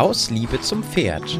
Aus 0.00 0.30
Liebe 0.30 0.58
zum 0.62 0.82
Pferd. 0.82 1.38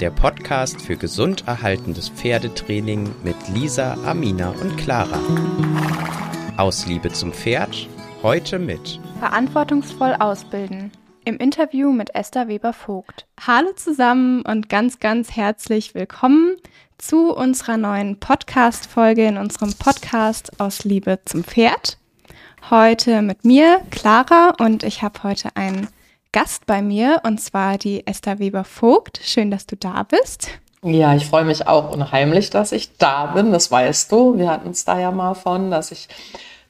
Der 0.00 0.10
Podcast 0.10 0.82
für 0.82 0.96
gesund 0.96 1.46
erhaltendes 1.46 2.08
Pferdetraining 2.08 3.14
mit 3.22 3.36
Lisa, 3.54 3.96
Amina 4.04 4.50
und 4.60 4.76
Clara. 4.76 5.20
Aus 6.56 6.84
Liebe 6.86 7.12
zum 7.12 7.32
Pferd. 7.32 7.88
Heute 8.24 8.58
mit 8.58 8.98
Verantwortungsvoll 9.20 10.16
ausbilden. 10.18 10.90
Im 11.24 11.36
Interview 11.36 11.92
mit 11.92 12.12
Esther 12.12 12.48
Weber-Vogt. 12.48 13.24
Hallo 13.46 13.72
zusammen 13.76 14.42
und 14.42 14.68
ganz, 14.68 14.98
ganz 14.98 15.36
herzlich 15.36 15.94
willkommen 15.94 16.56
zu 16.98 17.32
unserer 17.32 17.76
neuen 17.76 18.18
Podcast-Folge 18.18 19.26
in 19.26 19.36
unserem 19.36 19.74
Podcast 19.74 20.58
Aus 20.58 20.82
Liebe 20.82 21.20
zum 21.24 21.44
Pferd. 21.44 21.98
Heute 22.68 23.22
mit 23.22 23.44
mir, 23.44 23.80
Clara, 23.92 24.54
und 24.58 24.82
ich 24.82 25.02
habe 25.02 25.22
heute 25.22 25.54
einen 25.54 25.86
Gast 26.32 26.64
bei 26.64 26.80
mir 26.80 27.20
und 27.24 27.40
zwar 27.42 27.76
die 27.76 28.06
Esther 28.06 28.38
Weber-Vogt. 28.38 29.20
Schön, 29.22 29.50
dass 29.50 29.66
du 29.66 29.76
da 29.76 30.02
bist. 30.02 30.48
Ja, 30.82 31.14
ich 31.14 31.26
freue 31.26 31.44
mich 31.44 31.66
auch 31.66 31.92
unheimlich, 31.92 32.48
dass 32.48 32.72
ich 32.72 32.96
da 32.96 33.26
bin. 33.26 33.52
Das 33.52 33.70
weißt 33.70 34.10
du. 34.10 34.38
Wir 34.38 34.50
hatten 34.50 34.70
es 34.70 34.86
da 34.86 34.98
ja 34.98 35.10
mal 35.10 35.34
von, 35.34 35.70
dass 35.70 35.92
ich 35.92 36.08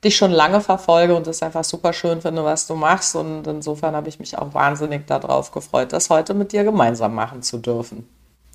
dich 0.03 0.17
schon 0.17 0.33
lange 0.33 0.61
verfolge 0.61 1.15
und 1.15 1.29
es 1.29 1.45
einfach 1.45 1.63
super 1.63 1.93
schön 1.93 2.21
finde, 2.21 2.45
was 2.45 2.67
du 2.67 2.75
machst. 2.75 3.15
Und 3.15 3.47
insofern 3.47 3.95
habe 3.95 4.09
ich 4.09 4.19
mich 4.19 4.37
auch 4.37 4.53
wahnsinnig 4.53 5.07
darauf 5.07 5.53
gefreut, 5.53 5.93
das 5.93 6.11
heute 6.11 6.35
mit 6.35 6.53
dir 6.53 6.65
gemeinsam 6.65 7.15
machen 7.15 7.43
zu 7.43 7.59
dürfen. 7.59 8.09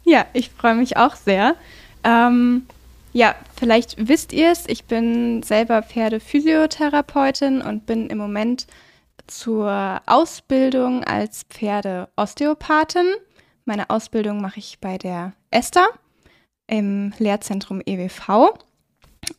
Ja, 0.04 0.26
ich 0.34 0.50
freue 0.50 0.76
mich 0.76 0.98
auch 0.98 1.16
sehr. 1.16 1.56
Ähm, 2.04 2.68
ja, 3.14 3.34
vielleicht 3.58 4.10
wisst 4.10 4.34
ihr 4.34 4.52
es, 4.52 4.66
ich 4.68 4.84
bin 4.84 5.42
selber 5.42 5.82
Pferdephysiotherapeutin 5.82 7.62
und 7.62 7.86
bin 7.86 8.10
im 8.10 8.18
Moment 8.18 8.68
zur 9.28 10.02
Ausbildung 10.06 11.04
als 11.04 11.44
Pferdeosteopathin. 11.44 13.08
Meine 13.66 13.90
Ausbildung 13.90 14.42
mache 14.42 14.60
ich 14.60 14.80
bei 14.80 14.98
der 14.98 15.34
Esther 15.52 15.88
im 16.68 17.14
Lehrzentrum 17.20 17.82
EWV. 17.86 18.54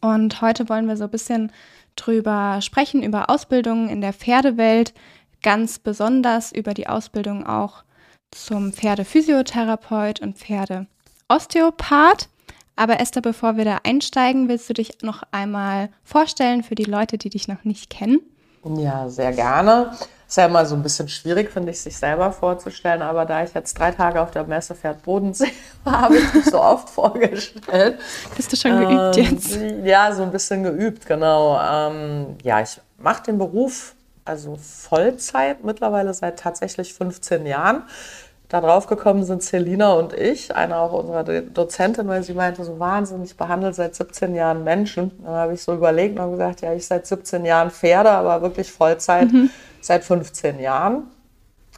Und 0.00 0.40
heute 0.42 0.68
wollen 0.68 0.86
wir 0.86 0.96
so 0.96 1.04
ein 1.04 1.10
bisschen 1.10 1.52
drüber 1.96 2.60
sprechen, 2.62 3.02
über 3.02 3.30
Ausbildungen 3.30 3.88
in 3.88 4.00
der 4.00 4.12
Pferdewelt, 4.12 4.94
ganz 5.42 5.78
besonders 5.78 6.52
über 6.52 6.74
die 6.74 6.86
Ausbildung 6.86 7.46
auch 7.46 7.84
zum 8.30 8.72
Pferdephysiotherapeut 8.72 10.20
und 10.20 10.38
Pferdeosteopath. 10.38 12.28
Aber 12.76 13.00
Esther, 13.00 13.22
bevor 13.22 13.56
wir 13.56 13.64
da 13.64 13.80
einsteigen, 13.82 14.48
willst 14.48 14.68
du 14.68 14.74
dich 14.74 15.02
noch 15.02 15.22
einmal 15.32 15.90
vorstellen 16.04 16.62
für 16.62 16.74
die 16.74 16.84
Leute, 16.84 17.18
die 17.18 17.30
dich 17.30 17.48
noch 17.48 17.64
nicht 17.64 17.90
kennen? 17.90 18.20
Ja, 18.64 19.08
sehr 19.08 19.32
gerne. 19.32 19.92
Ist 20.26 20.36
ja 20.36 20.44
immer 20.44 20.66
so 20.66 20.74
ein 20.74 20.82
bisschen 20.82 21.08
schwierig, 21.08 21.50
finde 21.50 21.70
ich, 21.70 21.80
sich 21.80 21.96
selber 21.96 22.32
vorzustellen. 22.32 23.00
Aber 23.00 23.24
da 23.24 23.42
ich 23.42 23.54
jetzt 23.54 23.78
drei 23.78 23.92
Tage 23.92 24.20
auf 24.20 24.30
der 24.30 24.44
Messe 24.44 24.74
Pferd 24.74 25.02
Bodensee 25.02 25.52
war, 25.84 26.00
habe 26.02 26.18
ich 26.18 26.34
mich 26.34 26.44
so 26.44 26.60
oft 26.60 26.90
vorgestellt. 26.90 27.98
Bist 28.36 28.52
du 28.52 28.56
schon 28.56 28.78
geübt 28.78 29.16
ähm, 29.16 29.24
jetzt? 29.24 29.58
Ja, 29.84 30.12
so 30.12 30.22
ein 30.22 30.30
bisschen 30.30 30.62
geübt, 30.64 31.06
genau. 31.06 31.58
Ähm, 31.58 32.36
ja, 32.42 32.60
ich 32.60 32.78
mache 32.98 33.22
den 33.22 33.38
Beruf 33.38 33.94
also 34.28 34.56
Vollzeit 34.56 35.64
mittlerweile 35.64 36.12
seit 36.12 36.38
tatsächlich 36.38 36.92
15 36.92 37.46
Jahren 37.46 37.84
da 38.48 38.62
drauf 38.62 38.86
gekommen 38.86 39.24
sind 39.24 39.42
Selina 39.42 39.92
und 39.92 40.14
ich, 40.14 40.56
eine 40.56 40.76
auch 40.78 40.92
unserer 40.92 41.22
Dozentin, 41.22 42.08
weil 42.08 42.22
sie 42.22 42.32
meinte, 42.32 42.64
so 42.64 42.78
wahnsinnig 42.78 43.36
behandelt 43.36 43.74
seit 43.74 43.94
17 43.94 44.34
Jahren 44.34 44.64
Menschen. 44.64 45.12
Dann 45.22 45.34
habe 45.34 45.52
ich 45.52 45.62
so 45.62 45.74
überlegt 45.74 46.18
und 46.18 46.30
gesagt, 46.30 46.62
ja, 46.62 46.72
ich 46.72 46.86
seit 46.86 47.06
17 47.06 47.44
Jahren 47.44 47.70
Pferde, 47.70 48.10
aber 48.10 48.40
wirklich 48.40 48.72
Vollzeit 48.72 49.30
mhm. 49.30 49.50
seit 49.82 50.02
15 50.02 50.60
Jahren. 50.60 51.04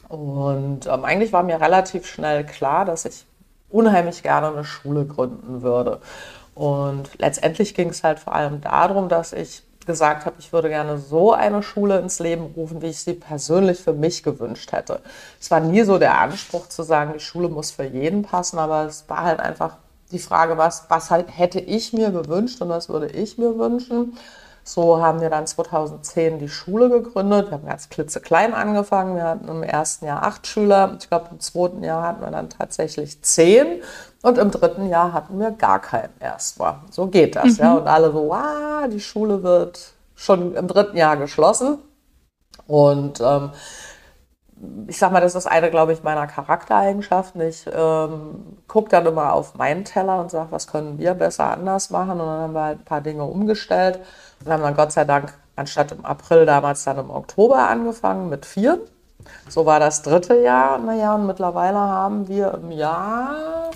Und 0.07 0.87
ähm, 0.87 1.05
eigentlich 1.05 1.33
war 1.33 1.43
mir 1.43 1.59
relativ 1.59 2.05
schnell 2.05 2.45
klar, 2.45 2.85
dass 2.85 3.03
ich 3.03 3.25
unheimlich 3.69 4.23
gerne 4.23 4.47
eine 4.47 4.63
Schule 4.63 5.05
gründen 5.05 5.61
würde. 5.61 5.99
Und 6.55 7.09
letztendlich 7.17 7.75
ging 7.75 7.89
es 7.89 8.03
halt 8.03 8.19
vor 8.19 8.33
allem 8.33 8.61
darum, 8.61 9.09
dass 9.09 9.33
ich 9.33 9.63
gesagt 9.91 10.25
habe, 10.25 10.37
ich 10.39 10.51
würde 10.53 10.69
gerne 10.69 10.97
so 10.97 11.33
eine 11.33 11.61
Schule 11.61 11.99
ins 11.99 12.19
Leben 12.19 12.53
rufen, 12.55 12.81
wie 12.81 12.87
ich 12.87 12.99
sie 12.99 13.13
persönlich 13.13 13.79
für 13.79 13.93
mich 13.93 14.23
gewünscht 14.23 14.71
hätte. 14.71 15.01
Es 15.39 15.51
war 15.51 15.59
nie 15.59 15.83
so 15.83 15.97
der 15.97 16.19
Anspruch 16.19 16.67
zu 16.69 16.83
sagen, 16.83 17.13
die 17.13 17.19
Schule 17.19 17.49
muss 17.49 17.71
für 17.71 17.83
jeden 17.83 18.23
passen, 18.23 18.57
aber 18.57 18.85
es 18.85 19.05
war 19.09 19.23
halt 19.23 19.39
einfach 19.39 19.77
die 20.11 20.19
Frage, 20.19 20.57
was, 20.57 20.85
was 20.89 21.11
halt 21.11 21.37
hätte 21.37 21.59
ich 21.59 21.93
mir 21.93 22.11
gewünscht 22.11 22.61
und 22.61 22.69
was 22.69 22.89
würde 22.89 23.07
ich 23.07 23.37
mir 23.37 23.57
wünschen. 23.57 24.17
So 24.63 25.01
haben 25.01 25.21
wir 25.21 25.29
dann 25.29 25.47
2010 25.47 26.39
die 26.39 26.49
Schule 26.49 26.89
gegründet. 26.89 27.47
Wir 27.49 27.53
haben 27.53 27.65
ganz 27.65 27.89
klitzeklein 27.89 28.53
angefangen. 28.53 29.15
Wir 29.15 29.23
hatten 29.23 29.47
im 29.47 29.63
ersten 29.63 30.05
Jahr 30.05 30.23
acht 30.23 30.45
Schüler. 30.45 30.95
Ich 30.99 31.09
glaube, 31.09 31.29
im 31.31 31.39
zweiten 31.39 31.83
Jahr 31.83 32.03
hatten 32.03 32.21
wir 32.21 32.31
dann 32.31 32.49
tatsächlich 32.49 33.21
zehn. 33.23 33.81
Und 34.21 34.37
im 34.37 34.51
dritten 34.51 34.87
Jahr 34.87 35.13
hatten 35.13 35.39
wir 35.39 35.51
gar 35.51 35.79
keinen 35.79 36.13
erstmal. 36.19 36.75
So 36.91 37.07
geht 37.07 37.35
das, 37.35 37.57
mhm. 37.57 37.63
ja. 37.63 37.73
Und 37.75 37.87
alle 37.87 38.11
so, 38.11 38.29
wow, 38.29 38.87
die 38.87 38.99
Schule 38.99 39.41
wird 39.41 39.93
schon 40.15 40.55
im 40.55 40.67
dritten 40.67 40.95
Jahr 40.95 41.17
geschlossen. 41.17 41.79
Und 42.67 43.19
ähm, 43.19 43.51
ich 44.87 44.99
sag 44.99 45.11
mal, 45.11 45.21
das 45.21 45.33
ist 45.33 45.47
eine, 45.47 45.71
glaube 45.71 45.93
ich, 45.93 46.03
meiner 46.03 46.27
Charaktereigenschaften. 46.27 47.41
Ich 47.41 47.65
ähm, 47.73 48.57
gucke 48.67 48.89
dann 48.89 49.07
immer 49.07 49.33
auf 49.33 49.55
meinen 49.55 49.85
Teller 49.85 50.21
und 50.21 50.29
sage, 50.29 50.51
was 50.51 50.67
können 50.67 50.99
wir 50.99 51.15
besser 51.15 51.45
anders 51.45 51.89
machen? 51.89 52.11
Und 52.11 52.19
dann 52.19 52.41
haben 52.41 52.53
wir 52.53 52.63
halt 52.63 52.79
ein 52.79 52.85
paar 52.85 53.01
Dinge 53.01 53.23
umgestellt 53.23 53.99
und 54.43 54.51
haben 54.51 54.63
dann 54.63 54.75
Gott 54.75 54.91
sei 54.91 55.05
Dank 55.05 55.33
anstatt 55.55 55.91
im 55.91 56.05
April 56.05 56.45
damals 56.45 56.83
dann 56.83 56.97
im 56.97 57.09
Oktober 57.09 57.69
angefangen 57.69 58.29
mit 58.29 58.45
vier. 58.45 58.79
So 59.49 59.65
war 59.65 59.79
das 59.79 60.01
dritte 60.01 60.41
Jahr. 60.41 60.77
Naja, 60.79 61.15
und 61.15 61.27
mittlerweile 61.27 61.77
haben 61.77 62.27
wir 62.27 62.53
im 62.55 62.71
Jahr 62.71 63.71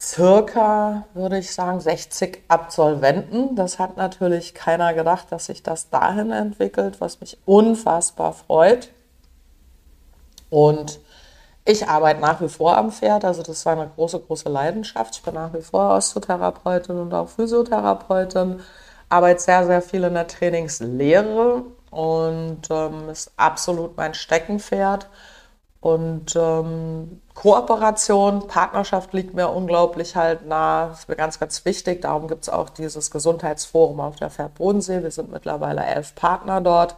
circa, 0.00 1.04
würde 1.14 1.38
ich 1.38 1.52
sagen, 1.52 1.80
60 1.80 2.44
Absolventen. 2.48 3.56
Das 3.56 3.78
hat 3.78 3.96
natürlich 3.96 4.54
keiner 4.54 4.94
gedacht, 4.94 5.26
dass 5.30 5.46
sich 5.46 5.62
das 5.62 5.90
dahin 5.90 6.30
entwickelt, 6.30 7.00
was 7.00 7.20
mich 7.20 7.38
unfassbar 7.44 8.32
freut. 8.32 8.92
Und 10.48 11.00
ich 11.64 11.88
arbeite 11.88 12.20
nach 12.20 12.40
wie 12.40 12.48
vor 12.48 12.76
am 12.76 12.92
Pferd, 12.92 13.24
also 13.24 13.42
das 13.42 13.66
war 13.66 13.72
eine 13.72 13.90
große, 13.96 14.20
große 14.20 14.48
Leidenschaft. 14.48 15.16
Ich 15.16 15.22
bin 15.22 15.34
nach 15.34 15.52
wie 15.52 15.62
vor 15.62 15.96
Osteotherapeutin 15.96 16.96
und 16.96 17.12
auch 17.12 17.28
Physiotherapeutin, 17.28 18.60
arbeite 19.08 19.40
sehr, 19.40 19.66
sehr 19.66 19.82
viel 19.82 20.04
in 20.04 20.14
der 20.14 20.26
Trainingslehre 20.26 21.64
und 21.90 22.62
ähm, 22.70 23.08
ist 23.08 23.32
absolut 23.36 23.96
mein 23.96 24.14
Steckenpferd. 24.14 25.08
Und 25.80 26.34
ähm, 26.34 27.20
Kooperation, 27.34 28.48
Partnerschaft 28.48 29.12
liegt 29.12 29.34
mir 29.34 29.48
unglaublich 29.48 30.16
halt 30.16 30.46
nah. 30.46 30.88
Das 30.88 31.00
ist 31.00 31.08
mir 31.08 31.16
ganz, 31.16 31.38
ganz 31.38 31.64
wichtig. 31.64 32.02
Darum 32.02 32.26
gibt 32.26 32.42
es 32.42 32.48
auch 32.48 32.70
dieses 32.70 33.10
Gesundheitsforum 33.10 34.00
auf 34.00 34.16
der 34.16 34.30
Pferd 34.30 34.54
Bodensee. 34.54 35.02
Wir 35.02 35.12
sind 35.12 35.30
mittlerweile 35.30 35.84
elf 35.84 36.14
Partner 36.16 36.60
dort. 36.60 36.96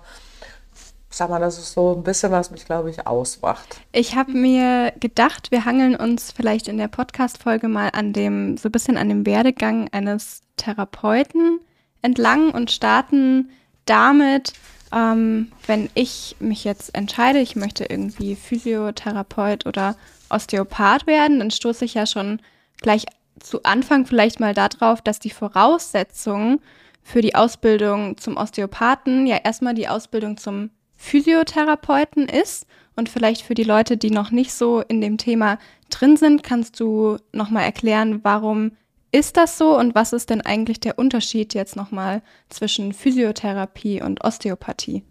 Ich 1.10 1.16
sag 1.16 1.28
mal, 1.28 1.38
das 1.38 1.58
ist 1.58 1.72
so 1.72 1.94
ein 1.94 2.02
bisschen, 2.02 2.32
was 2.32 2.50
mich, 2.50 2.64
glaube 2.64 2.88
ich, 2.88 3.06
ausmacht. 3.06 3.80
Ich 3.92 4.14
habe 4.14 4.32
mir 4.32 4.92
gedacht, 5.00 5.50
wir 5.50 5.64
hangeln 5.64 5.94
uns 5.94 6.32
vielleicht 6.32 6.68
in 6.68 6.78
der 6.78 6.88
Podcast-Folge 6.88 7.68
mal 7.68 7.90
an 7.92 8.12
dem, 8.12 8.56
so 8.56 8.68
ein 8.68 8.72
bisschen 8.72 8.96
an 8.96 9.08
dem 9.08 9.26
Werdegang 9.26 9.88
eines 9.92 10.42
Therapeuten 10.56 11.60
entlang 12.02 12.50
und 12.50 12.70
starten 12.70 13.50
damit, 13.84 14.52
ähm, 14.92 15.52
wenn 15.66 15.90
ich 15.94 16.36
mich 16.40 16.64
jetzt 16.64 16.94
entscheide, 16.94 17.40
ich 17.40 17.56
möchte 17.56 17.84
irgendwie 17.84 18.36
Physiotherapeut 18.36 19.66
oder 19.66 19.96
Osteopath 20.30 21.06
werden, 21.06 21.38
dann 21.38 21.50
stoße 21.50 21.84
ich 21.84 21.94
ja 21.94 22.06
schon 22.06 22.40
gleich 22.80 23.06
zu 23.40 23.62
Anfang 23.62 24.06
vielleicht 24.06 24.40
mal 24.40 24.54
darauf, 24.54 25.00
dass 25.00 25.18
die 25.18 25.30
Voraussetzungen 25.30 26.60
für 27.02 27.20
die 27.22 27.34
Ausbildung 27.34 28.16
zum 28.18 28.36
Osteopathen 28.36 29.26
ja 29.26 29.38
erstmal 29.42 29.74
die 29.74 29.88
Ausbildung 29.88 30.36
zum 30.36 30.70
Physiotherapeuten 30.96 32.28
ist. 32.28 32.66
Und 32.96 33.08
vielleicht 33.08 33.42
für 33.42 33.54
die 33.54 33.64
Leute, 33.64 33.96
die 33.96 34.10
noch 34.10 34.32
nicht 34.32 34.52
so 34.52 34.80
in 34.80 35.00
dem 35.00 35.18
Thema 35.18 35.58
drin 35.88 36.16
sind, 36.16 36.42
kannst 36.42 36.80
du 36.80 37.16
nochmal 37.32 37.62
erklären, 37.62 38.20
warum 38.24 38.72
ist 39.10 39.36
das 39.36 39.58
so 39.58 39.78
und 39.78 39.94
was 39.94 40.12
ist 40.12 40.30
denn 40.30 40.40
eigentlich 40.40 40.80
der 40.80 40.98
Unterschied 40.98 41.54
jetzt 41.54 41.76
nochmal 41.76 42.22
zwischen 42.48 42.92
Physiotherapie 42.92 44.02
und 44.02 44.24
Osteopathie? 44.24 45.02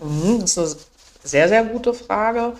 Mhm, 0.00 0.40
das 0.40 0.56
ist 0.56 0.90
eine 1.20 1.28
sehr, 1.28 1.48
sehr 1.48 1.64
gute 1.64 1.94
Frage. 1.94 2.54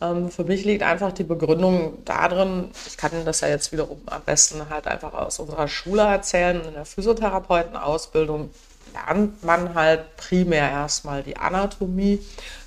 Ähm, 0.00 0.30
für 0.30 0.44
mich 0.44 0.64
liegt 0.64 0.82
einfach 0.82 1.12
die 1.12 1.24
Begründung 1.24 1.98
darin, 2.04 2.70
ich 2.86 2.96
kann 2.96 3.12
das 3.24 3.40
ja 3.40 3.48
jetzt 3.48 3.72
wiederum 3.72 4.00
am 4.06 4.22
besten 4.22 4.68
halt 4.68 4.86
einfach 4.86 5.12
aus 5.14 5.38
unserer 5.38 5.68
Schule 5.68 6.02
erzählen. 6.02 6.60
In 6.66 6.74
der 6.74 6.86
Physiotherapeutenausbildung 6.86 8.50
lernt 8.92 9.44
man 9.44 9.74
halt 9.74 10.16
primär 10.16 10.68
erstmal 10.70 11.22
die 11.22 11.36
Anatomie, 11.36 12.20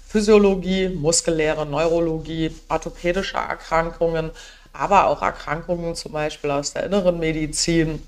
Physiologie, 0.07 0.87
muskuläre 0.89 1.65
Neurologie, 1.65 2.55
orthopädische 2.69 3.35
Erkrankungen, 3.35 4.31
aber 4.75 5.07
auch 5.07 5.21
Erkrankungen 5.21 5.95
zum 5.95 6.11
Beispiel 6.11 6.51
aus 6.51 6.73
der 6.73 6.83
inneren 6.83 7.19
Medizin, 7.19 8.05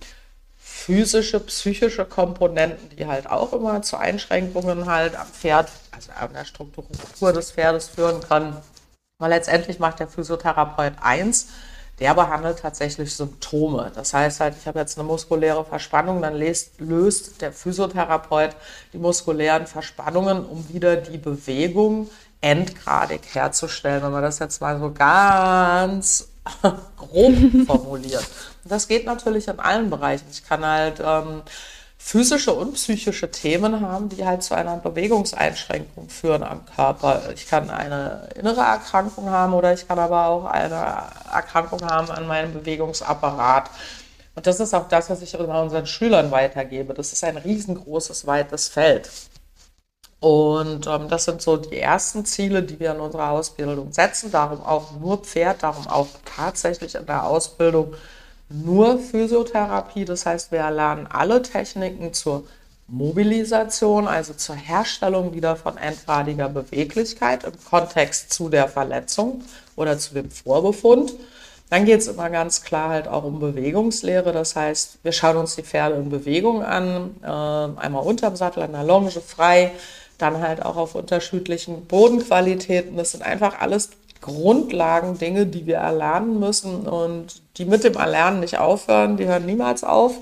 physische, 0.57 1.39
psychische 1.39 2.05
Komponenten, 2.05 2.89
die 2.95 3.05
halt 3.05 3.29
auch 3.29 3.53
immer 3.53 3.81
zu 3.81 3.97
Einschränkungen 3.97 4.85
halt 4.85 5.15
am 5.15 5.27
Pferd, 5.27 5.69
also 5.91 6.11
an 6.17 6.33
der 6.33 6.45
Struktur 6.45 7.33
des 7.33 7.51
Pferdes 7.51 7.89
führen 7.89 8.21
kann. 8.21 8.57
Weil 9.19 9.31
letztendlich 9.31 9.79
macht 9.79 9.99
der 9.99 10.07
Physiotherapeut 10.07 10.93
eins, 11.01 11.47
der 11.99 12.13
behandelt 12.13 12.59
tatsächlich 12.59 13.15
Symptome. 13.15 13.91
Das 13.95 14.13
heißt 14.13 14.39
halt, 14.39 14.55
ich 14.59 14.67
habe 14.67 14.79
jetzt 14.79 14.97
eine 14.97 15.07
muskuläre 15.07 15.65
Verspannung, 15.65 16.21
dann 16.21 16.35
löst, 16.35 16.79
löst 16.79 17.41
der 17.41 17.51
Physiotherapeut 17.51 18.55
die 18.93 18.99
muskulären 18.99 19.65
Verspannungen, 19.65 20.45
um 20.45 20.69
wieder 20.69 20.95
die 20.97 21.17
Bewegung 21.17 22.09
endgradig 22.39 23.21
herzustellen, 23.33 24.03
wenn 24.03 24.11
man 24.11 24.21
das 24.21 24.37
jetzt 24.39 24.61
mal 24.61 24.79
so 24.79 24.91
ganz 24.91 26.29
grob 26.97 27.35
formuliert. 27.65 28.25
Und 28.63 28.71
das 28.71 28.87
geht 28.87 29.05
natürlich 29.05 29.47
in 29.47 29.59
allen 29.59 29.89
Bereichen. 29.89 30.25
Ich 30.31 30.43
kann 30.45 30.65
halt 30.65 31.01
ähm, 31.03 31.41
physische 31.97 32.53
und 32.53 32.75
psychische 32.75 33.29
Themen 33.31 33.81
haben, 33.81 34.09
die 34.09 34.25
halt 34.25 34.43
zu 34.43 34.55
einer 34.55 34.77
Bewegungseinschränkung 34.77 36.09
führen 36.09 36.43
am 36.43 36.65
Körper. 36.65 37.23
Ich 37.33 37.47
kann 37.47 37.69
eine 37.69 38.29
innere 38.35 38.61
Erkrankung 38.61 39.29
haben 39.29 39.53
oder 39.53 39.73
ich 39.73 39.87
kann 39.87 39.99
aber 39.99 40.27
auch 40.27 40.45
eine 40.45 41.03
Erkrankung 41.33 41.81
haben 41.81 42.09
an 42.09 42.27
meinem 42.27 42.53
Bewegungsapparat. 42.53 43.69
Und 44.35 44.45
das 44.45 44.59
ist 44.59 44.73
auch 44.73 44.87
das, 44.87 45.09
was 45.09 45.21
ich 45.21 45.37
unseren 45.37 45.87
Schülern 45.87 46.29
weitergebe. 46.29 46.93
Das 46.93 47.11
ist 47.11 47.23
ein 47.23 47.37
riesengroßes, 47.37 48.27
weites 48.27 48.67
Feld. 48.67 49.09
Und 50.19 50.87
ähm, 50.87 51.09
das 51.09 51.25
sind 51.25 51.41
so 51.41 51.57
die 51.57 51.77
ersten 51.77 52.25
Ziele, 52.25 52.63
die 52.63 52.79
wir 52.79 52.91
in 52.91 52.99
unserer 52.99 53.31
Ausbildung 53.31 53.91
setzen. 53.91 54.31
Darum 54.31 54.61
auch 54.61 54.91
nur 54.99 55.19
Pferd, 55.19 55.61
darum 55.61 55.87
auch 55.87 56.07
tatsächlich 56.25 56.95
in 56.95 57.05
der 57.05 57.25
Ausbildung 57.25 57.93
nur 58.49 58.97
Physiotherapie. 58.97 60.05
Das 60.05 60.25
heißt, 60.25 60.51
wir 60.51 60.59
erlernen 60.59 61.07
alle 61.07 61.41
Techniken 61.41 62.13
zur 62.13 62.43
Mobilisation, 62.87 64.07
also 64.07 64.33
zur 64.33 64.55
Herstellung 64.55 65.33
wieder 65.33 65.55
von 65.55 65.77
endgradiger 65.77 66.47
Beweglichkeit 66.47 67.43
im 67.43 67.53
Kontext 67.69 68.31
zu 68.33 68.49
der 68.49 68.69
Verletzung 68.69 69.43
oder 69.75 69.99
zu 69.99 70.13
dem 70.13 70.31
Vorbefund. 70.31 71.13
Dann 71.69 71.83
geht 71.83 71.99
es 71.99 72.07
immer 72.07 72.29
ganz 72.29 72.63
klar 72.63 72.89
halt 72.89 73.09
auch 73.09 73.25
um 73.25 73.41
Bewegungslehre. 73.41 74.31
Das 74.31 74.55
heißt, 74.55 74.99
wir 75.03 75.11
schauen 75.11 75.35
uns 75.35 75.57
die 75.57 75.63
Pferde 75.63 75.95
in 75.95 76.09
Bewegung 76.09 76.63
an, 76.63 77.17
äh, 77.21 77.27
einmal 77.27 78.03
unterm 78.03 78.37
Sattel, 78.37 78.63
an 78.63 78.71
der 78.71 78.85
Longe, 78.85 79.11
frei, 79.11 79.73
dann 80.17 80.41
halt 80.41 80.65
auch 80.65 80.77
auf 80.77 80.95
unterschiedlichen 80.95 81.85
Bodenqualitäten. 81.85 82.97
Das 82.97 83.11
sind 83.11 83.23
einfach 83.23 83.59
alles 83.59 83.91
Grundlagen, 84.21 85.17
Dinge, 85.17 85.45
die 85.45 85.65
wir 85.65 85.77
erlernen 85.77 86.39
müssen 86.39 86.87
und 86.87 87.41
die 87.57 87.65
mit 87.65 87.83
dem 87.83 87.95
Erlernen 87.95 88.39
nicht 88.39 88.57
aufhören, 88.57 89.17
die 89.17 89.25
hören 89.25 89.45
niemals 89.45 89.83
auf. 89.83 90.15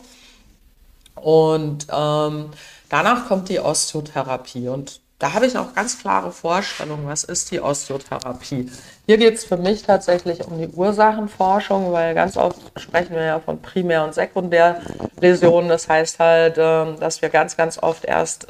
Und 1.16 1.88
ähm, 1.92 2.50
danach 2.90 3.28
kommt 3.28 3.50
die 3.50 3.60
Osteotherapie 3.60 4.68
und 4.68 5.00
da 5.18 5.32
habe 5.32 5.46
ich 5.46 5.58
auch 5.58 5.74
ganz 5.74 5.98
klare 6.00 6.32
Vorstellungen, 6.32 7.08
was 7.08 7.24
ist 7.24 7.50
die 7.50 7.62
Osteotherapie. 7.62 8.70
Hier 9.06 9.18
geht 9.18 9.36
es 9.36 9.46
für 9.46 9.56
mich 9.56 9.84
tatsächlich 9.84 10.46
um 10.46 10.58
die 10.58 10.68
Ursachenforschung, 10.68 11.94
weil 11.94 12.14
ganz 12.14 12.36
oft 12.36 12.60
sprechen 12.76 13.16
wir 13.16 13.24
ja 13.24 13.40
von 13.40 13.62
Primär- 13.62 14.04
und 14.04 14.14
Sekundärläsionen. 14.14 15.70
Das 15.70 15.88
heißt 15.88 16.20
halt, 16.20 16.56
ähm, 16.58 17.00
dass 17.00 17.22
wir 17.22 17.30
ganz, 17.30 17.56
ganz 17.56 17.82
oft 17.82 18.04
erst 18.04 18.48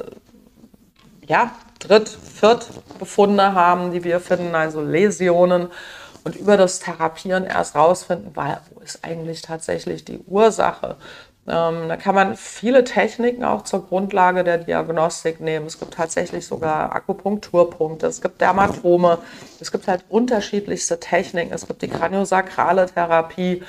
ja, 1.26 1.50
Dritt-, 1.78 2.08
Viert-Befunde 2.08 3.54
haben, 3.54 3.92
die 3.92 4.04
wir 4.04 4.20
finden, 4.20 4.54
also 4.54 4.80
Läsionen. 4.80 5.68
Und 6.24 6.34
über 6.34 6.56
das 6.56 6.80
Therapieren 6.80 7.44
erst 7.44 7.76
rausfinden, 7.76 8.32
wo 8.34 8.80
ist 8.80 9.04
eigentlich 9.04 9.42
tatsächlich 9.42 10.04
die 10.04 10.18
Ursache. 10.26 10.96
Ähm, 11.48 11.88
da 11.88 11.96
kann 11.96 12.16
man 12.16 12.36
viele 12.36 12.82
Techniken 12.82 13.44
auch 13.44 13.62
zur 13.62 13.86
Grundlage 13.86 14.42
der 14.42 14.58
Diagnostik 14.58 15.40
nehmen. 15.40 15.66
Es 15.66 15.78
gibt 15.78 15.94
tatsächlich 15.94 16.44
sogar 16.44 16.92
Akupunkturpunkte, 16.92 18.08
es 18.08 18.20
gibt 18.20 18.40
Dermatome, 18.40 19.18
es 19.60 19.70
gibt 19.70 19.86
halt 19.86 20.04
unterschiedlichste 20.08 20.98
Techniken. 20.98 21.54
Es 21.54 21.68
gibt 21.68 21.82
die 21.82 21.88
kraniosakrale 21.88 22.86
Therapie, 22.86 23.62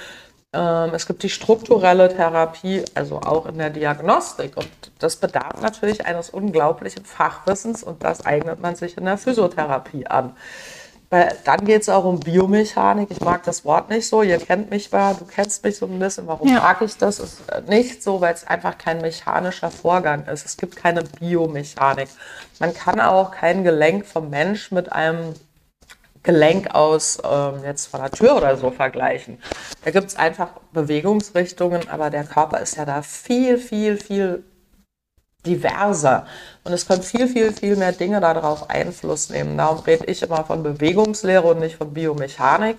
es 0.54 1.06
gibt 1.06 1.24
die 1.24 1.30
strukturelle 1.30 2.10
Therapie, 2.16 2.84
also 2.96 3.18
auch 3.18 3.46
in 3.46 3.58
der 3.58 3.70
Diagnostik. 3.70 4.58
Und 4.58 4.70
das 5.00 5.18
bedarf 5.18 5.62
natürlich 5.62 6.06
eines 6.06 6.30
unglaublichen 6.30 7.06
Fachwissens 7.06 7.84
und 7.84 8.04
das 8.04 8.26
eignet 8.26 8.60
man 8.62 8.76
sich 8.76 8.98
in 8.98 9.06
der 9.06 9.18
Physiotherapie 9.18 10.08
an. 10.08 10.36
Dann 11.10 11.64
geht 11.64 11.84
es 11.84 11.90
auch 11.90 12.04
um 12.04 12.20
Biomechanik. 12.20 13.10
Ich 13.12 13.22
mag 13.22 13.44
das 13.44 13.64
Wort 13.64 13.90
nicht 13.90 14.08
so. 14.08 14.24
Ihr 14.24 14.40
kennt 14.40 14.70
mich 14.72 14.92
mal, 14.92 15.16
du 15.16 15.24
kennst 15.24 15.64
mich 15.64 15.78
so 15.78 15.86
ein 15.86 16.00
bisschen. 16.00 16.28
Warum 16.28 16.50
ja. 16.50 16.60
mag 16.60 16.82
ich 16.82 16.98
das? 16.98 17.20
Ist 17.20 17.44
nicht 17.68 18.04
so, 18.04 18.20
weil 18.20 18.34
es 18.34 18.46
einfach 18.46 18.78
kein 18.78 19.00
mechanischer 19.00 19.72
Vorgang 19.72 20.26
ist. 20.26 20.46
Es 20.46 20.58
gibt 20.58 20.76
keine 20.76 21.04
Biomechanik. 21.04 22.10
Man 22.60 22.74
kann 22.74 23.00
auch 23.00 23.32
kein 23.32 23.64
Gelenk 23.64 24.06
vom 24.06 24.30
Mensch 24.30 24.72
mit 24.72 24.92
einem 24.92 25.34
Gelenk 26.28 26.76
aus 26.76 27.20
ähm, 27.24 27.64
jetzt 27.64 27.86
von 27.86 28.02
der 28.02 28.12
Tür 28.12 28.36
oder 28.36 28.58
so 28.58 28.70
vergleichen. 28.70 29.42
Da 29.86 29.92
gibt 29.92 30.08
es 30.08 30.18
einfach 30.18 30.50
Bewegungsrichtungen, 30.74 31.88
aber 31.88 32.10
der 32.10 32.26
Körper 32.26 32.60
ist 32.60 32.76
ja 32.76 32.84
da 32.84 33.02
viel, 33.02 33.58
viel, 33.58 33.96
viel 33.96 34.44
diverser. 35.46 36.26
Und 36.66 36.74
es 36.74 36.86
können 36.86 37.02
viel, 37.02 37.30
viel, 37.30 37.54
viel 37.54 37.78
mehr 37.78 37.94
Dinge 37.94 38.20
darauf 38.20 38.70
Einfluss 38.70 39.30
nehmen. 39.30 39.58
Darum 39.58 39.80
rede 39.80 40.04
ich 40.08 40.22
immer 40.22 40.44
von 40.44 40.64
Bewegungslehre 40.64 41.48
und 41.48 41.60
nicht 41.60 41.78
von 41.78 41.94
Biomechanik, 41.94 42.76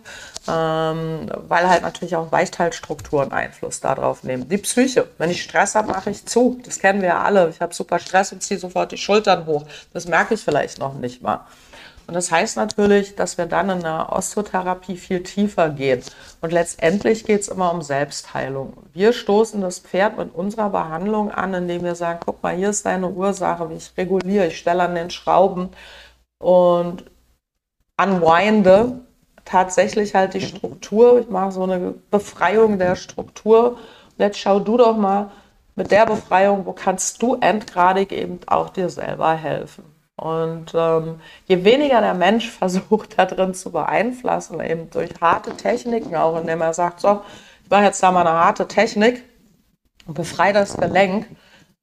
ähm, 0.47 1.31
weil 1.49 1.71
halt 1.71 1.81
natürlich 1.81 2.17
auch 2.17 2.31
Weichteilstrukturen 2.31 3.33
Einfluss 3.33 3.81
darauf 3.81 4.25
nehmen. 4.25 4.47
Die 4.51 4.59
Psyche. 4.59 5.09
Wenn 5.17 5.31
ich 5.31 5.43
Stress 5.43 5.75
habe, 5.75 5.89
mache 5.89 6.11
ich 6.11 6.27
zu. 6.27 6.61
Das 6.67 6.81
kennen 6.81 7.01
wir 7.01 7.09
ja 7.09 7.23
alle. 7.23 7.49
Ich 7.49 7.63
habe 7.63 7.73
super 7.73 7.99
Stress 7.99 8.31
und 8.31 8.43
ziehe 8.43 8.61
sofort 8.61 8.93
die 8.93 8.99
Schultern 8.99 9.47
hoch. 9.47 9.65
Das 9.95 10.07
merke 10.07 10.35
ich 10.35 10.45
vielleicht 10.45 10.79
noch 10.79 10.93
nicht 10.93 11.23
mal. 11.23 11.47
Und 12.09 12.15
das 12.15 12.33
heißt 12.33 12.57
natürlich, 12.57 13.17
dass 13.17 13.37
wir 13.37 13.45
dann 13.45 13.69
in 13.69 13.81
der 13.81 14.11
Osteotherapie 14.11 14.97
viel 14.97 15.23
tiefer 15.23 15.69
gehen. 15.69 16.03
Und 16.41 16.55
letztendlich 16.55 17.25
geht 17.25 17.43
es 17.43 17.49
immer 17.49 17.71
um 17.71 17.83
Selbstheilung. 17.83 18.79
Wir 18.95 19.13
stoßen 19.13 19.61
das 19.61 19.81
Pferd 19.81 20.17
mit 20.17 20.35
unserer 20.35 20.71
Behandlung 20.71 21.31
an, 21.31 21.53
indem 21.53 21.85
wir 21.85 21.95
sagen, 21.95 22.21
guck 22.25 22.43
mal, 22.43 22.57
hier 22.57 22.71
ist 22.71 22.87
deine 22.87 23.11
Ursache, 23.11 23.69
wie 23.69 23.75
ich 23.75 23.93
reguliere, 23.99 24.47
ich 24.47 24.57
stelle 24.57 24.85
an 24.85 24.95
den 24.95 25.11
Schrauben 25.11 25.69
und 26.39 27.05
unwinde 27.99 29.01
tatsächlich 29.45 30.15
halt 30.15 30.33
die 30.33 30.41
Struktur. 30.41 31.21
Ich 31.21 31.29
mache 31.29 31.53
so 31.53 31.65
eine 31.65 31.93
Befreiung 32.11 32.79
der 32.79 32.97
Struktur. 32.97 33.73
Und 33.73 33.79
jetzt 34.17 34.39
schau 34.39 34.61
du 34.61 34.79
doch 34.79 34.97
mal 34.97 35.31
mit 35.77 35.91
der 35.91 36.07
Befreiung, 36.07 36.65
wo 36.65 36.73
kannst 36.73 37.21
du 37.21 37.35
endgradig 37.35 38.13
eben 38.13 38.41
auch 38.47 38.71
dir 38.71 38.89
selber 38.89 39.35
helfen. 39.35 39.98
Und 40.19 40.73
ähm, 40.75 41.21
je 41.47 41.65
weniger 41.65 42.01
der 42.01 42.15
Mensch 42.15 42.51
versucht, 42.59 43.19
da 43.19 43.25
drin 43.25 43.55
zu 43.55 43.71
beeinflussen, 43.71 44.61
eben 44.61 44.91
durch 44.91 45.11
harte 45.21 45.57
Techniken 45.57 46.15
auch, 46.17 46.39
indem 46.41 46.61
er 46.61 46.75
sagt, 46.75 47.01
so, 47.01 47.23
ich 47.65 47.71
mache 47.71 47.85
jetzt 47.85 48.03
da 48.03 48.11
mal 48.11 48.27
eine 48.27 48.37
harte 48.37 48.67
Technik 48.67 49.23
und 50.07 50.15
befreie 50.15 50.53
das 50.53 50.77
Gelenk, 50.77 51.27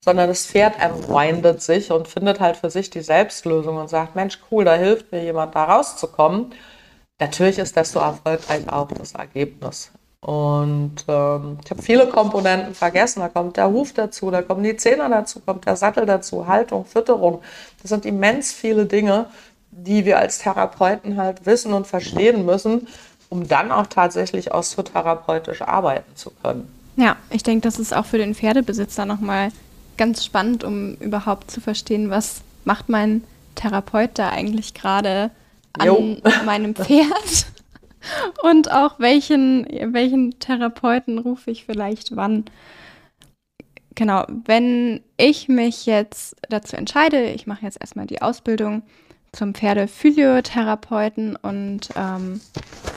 sondern 0.02 0.28
das 0.28 0.46
Pferd 0.46 0.80
entwindet 0.80 1.62
sich 1.62 1.92
und 1.92 2.08
findet 2.08 2.40
halt 2.40 2.58
für 2.58 2.70
sich 2.70 2.90
die 2.90 3.02
Selbstlösung 3.02 3.78
und 3.78 3.90
sagt, 3.90 4.16
Mensch, 4.16 4.40
cool, 4.52 4.66
da 4.66 4.76
hilft 4.76 5.12
mir 5.12 5.24
jemand, 5.24 5.56
da 5.56 5.64
rauszukommen. 5.64 6.54
Natürlich 7.20 7.58
ist 7.58 7.76
desto 7.76 8.00
erfolgreich 8.00 8.70
auch 8.70 8.92
das 8.92 9.14
Ergebnis. 9.14 9.92
Und 10.26 11.06
ähm, 11.08 11.60
ich 11.64 11.70
habe 11.70 11.84
viele 11.84 12.08
Komponenten 12.08 12.74
vergessen. 12.74 13.20
Da 13.20 13.30
kommt 13.30 13.58
der 13.58 13.70
Huf 13.70 13.94
dazu, 13.94 14.32
da 14.32 14.42
kommen 14.42 14.64
die 14.64 14.76
Zähne 14.76 15.08
dazu, 15.08 15.40
kommt 15.40 15.68
der 15.68 15.76
Sattel 15.76 16.08
dazu, 16.08 16.48
Haltung, 16.48 16.84
Fütterung. 16.84 17.44
Das 17.84 17.90
sind 17.90 18.08
immens 18.08 18.52
viele 18.52 18.88
Dinge, 18.88 19.28
die 19.70 20.04
wir 20.04 20.18
als 20.18 20.40
Therapeuten 20.40 21.18
halt 21.18 21.46
wissen 21.46 21.74
und 21.74 21.86
verstehen 21.86 22.44
müssen, 22.44 22.88
um 23.30 23.48
dann 23.48 23.72
auch 23.72 23.86
tatsächlich 23.86 24.52
osteotherapeutisch 24.52 25.62
arbeiten 25.62 26.16
zu 26.16 26.32
können. 26.42 26.74
Ja, 26.96 27.18
ich 27.30 27.44
denke, 27.44 27.62
das 27.62 27.78
ist 27.78 27.96
auch 27.96 28.08
für 28.08 28.18
den 28.18 28.34
Pferdebesitzer 28.34 29.06
nochmal 29.06 29.50
ganz 29.96 30.26
spannend, 30.26 30.64
um 30.64 30.96
überhaupt 30.96 31.52
zu 31.52 31.62
verstehen, 31.62 32.10
was 32.10 32.42
macht 32.64 32.90
mein 32.90 33.24
Therapeut 33.54 34.10
da 34.16 34.30
eigentlich 34.30 34.74
gerade 34.74 35.30
an 35.74 35.86
jo. 35.86 36.18
meinem 36.46 36.74
Pferd 36.74 37.46
und 38.44 38.72
auch 38.72 39.00
welchen, 39.00 39.66
welchen 39.94 40.40
Therapeuten 40.40 41.18
rufe 41.20 41.52
ich 41.52 41.66
vielleicht 41.66 42.16
wann. 42.16 42.46
Genau, 43.96 44.26
wenn 44.28 45.02
ich 45.16 45.48
mich 45.48 45.86
jetzt 45.86 46.36
dazu 46.50 46.76
entscheide, 46.76 47.30
ich 47.30 47.48
mache 47.48 47.66
jetzt 47.66 47.80
erstmal 47.80 48.06
die 48.06 48.22
Ausbildung 48.22 48.84
zum 49.32 49.54
Pferdephysiotherapeuten 49.54 51.36
und 51.36 51.90
ähm, 51.96 52.42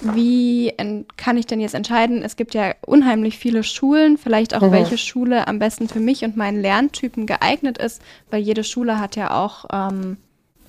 wie 0.00 0.72
kann 1.16 1.36
ich 1.36 1.46
denn 1.46 1.60
jetzt 1.60 1.74
entscheiden? 1.74 2.22
Es 2.22 2.36
gibt 2.36 2.54
ja 2.54 2.74
unheimlich 2.86 3.38
viele 3.38 3.64
Schulen, 3.64 4.16
vielleicht 4.16 4.54
auch 4.54 4.62
mhm. 4.62 4.72
welche 4.72 4.98
Schule 4.98 5.46
am 5.46 5.58
besten 5.58 5.88
für 5.88 6.00
mich 6.00 6.24
und 6.24 6.36
meinen 6.36 6.60
Lerntypen 6.60 7.26
geeignet 7.26 7.78
ist, 7.78 8.00
weil 8.30 8.40
jede 8.40 8.64
Schule 8.64 9.00
hat 9.00 9.16
ja 9.16 9.32
auch 9.32 9.66
ähm, 9.72 10.16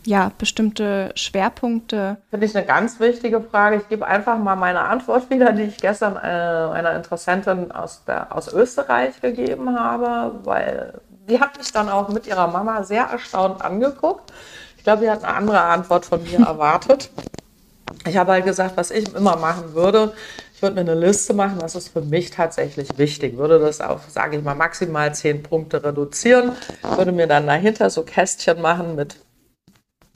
ja, 0.06 0.32
bestimmte 0.38 1.12
Schwerpunkte? 1.16 2.18
Finde 2.30 2.46
ich 2.46 2.56
eine 2.56 2.66
ganz 2.66 3.00
wichtige 3.00 3.42
Frage. 3.42 3.78
Ich 3.78 3.90
gebe 3.90 4.06
einfach 4.06 4.38
mal 4.38 4.56
meine 4.56 4.82
Antwort 4.82 5.30
wieder, 5.30 5.52
die 5.52 5.64
ich 5.64 5.78
gestern 5.78 6.16
äh, 6.16 6.20
einer 6.20 6.96
Interessentin 6.96 7.72
aus, 7.72 8.04
der, 8.06 8.36
aus 8.36 8.52
Österreich 8.54 9.20
gegeben 9.22 9.78
habe, 9.78 10.40
weil 10.44 10.94
die 11.30 11.40
hat 11.40 11.58
mich 11.58 11.72
dann 11.72 11.90
auch 11.90 12.10
mit 12.10 12.28
ihrer 12.28 12.48
Mama 12.48 12.84
sehr 12.84 13.04
erstaunt 13.04 13.62
angeguckt. 13.62 14.34
Ich 14.78 14.84
glaube, 14.84 15.04
sie 15.04 15.10
hat 15.10 15.24
eine 15.24 15.36
andere 15.36 15.62
Antwort 15.62 16.06
von 16.06 16.24
mir 16.24 16.40
erwartet. 16.46 17.10
Ich 18.08 18.18
habe 18.18 18.32
halt 18.32 18.46
gesagt, 18.46 18.78
was 18.78 18.92
ich 18.92 19.14
immer 19.14 19.36
machen 19.36 19.74
würde, 19.74 20.14
ich 20.54 20.62
würde 20.62 20.76
mir 20.76 20.92
eine 20.92 21.00
Liste 21.00 21.34
machen, 21.34 21.58
was 21.62 21.76
ist 21.76 21.90
für 21.90 22.02
mich 22.02 22.32
tatsächlich 22.32 22.98
wichtig. 22.98 23.38
Würde 23.38 23.60
das 23.60 23.80
auf, 23.80 24.10
sage 24.10 24.38
ich 24.38 24.44
mal, 24.44 24.56
maximal 24.56 25.14
zehn 25.14 25.42
Punkte 25.42 25.84
reduzieren, 25.84 26.52
würde 26.98 27.12
mir 27.12 27.28
dann 27.28 27.48
dahinter 27.48 27.90
so 27.90 28.04
Kästchen 28.04 28.62
machen 28.62 28.96
mit 28.96 29.16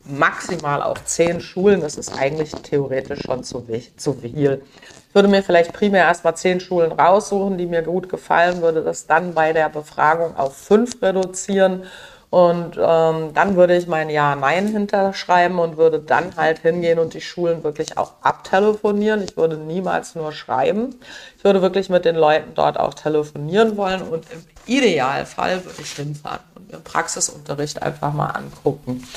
maximal 0.05 0.81
auf 0.81 1.03
zehn 1.05 1.39
Schulen. 1.39 1.81
Das 1.81 1.98
ist 1.98 2.17
eigentlich 2.17 2.51
theoretisch 2.51 3.22
schon 3.22 3.43
zu, 3.43 3.65
zu 3.98 4.13
viel. 4.13 4.62
Ich 5.10 5.15
würde 5.15 5.27
mir 5.27 5.43
vielleicht 5.43 5.74
primär 5.74 6.05
erstmal 6.05 6.36
zehn 6.36 6.60
Schulen 6.60 6.91
raussuchen, 6.91 7.57
die 7.57 7.67
mir 7.67 7.83
gut 7.83 8.10
gefallen, 8.10 8.62
würde 8.62 8.83
das 8.83 9.05
dann 9.05 9.33
bei 9.33 9.53
der 9.53 9.69
Befragung 9.69 10.36
auf 10.36 10.57
fünf 10.57 11.01
reduzieren 11.01 11.83
und 12.33 12.79
ähm, 12.81 13.31
dann 13.35 13.55
würde 13.55 13.77
ich 13.77 13.85
mein 13.85 14.09
Ja-Nein 14.09 14.67
hinterschreiben 14.69 15.59
und 15.59 15.77
würde 15.77 15.99
dann 15.99 16.35
halt 16.35 16.57
hingehen 16.57 16.97
und 16.97 17.13
die 17.13 17.21
Schulen 17.21 17.63
wirklich 17.63 17.99
auch 17.99 18.13
abtelefonieren. 18.23 19.21
Ich 19.21 19.37
würde 19.37 19.55
niemals 19.55 20.15
nur 20.15 20.31
schreiben. 20.31 20.95
Ich 21.37 21.43
würde 21.43 21.61
wirklich 21.61 21.89
mit 21.89 22.05
den 22.05 22.15
Leuten 22.15 22.55
dort 22.55 22.79
auch 22.79 22.95
telefonieren 22.95 23.77
wollen 23.77 24.01
und 24.01 24.25
im 24.31 24.43
Idealfall 24.65 25.63
würde 25.63 25.79
ich 25.79 25.91
hinfahren 25.91 26.39
und 26.55 26.71
mir 26.71 26.79
Praxisunterricht 26.79 27.83
einfach 27.83 28.11
mal 28.13 28.31
angucken. 28.31 29.07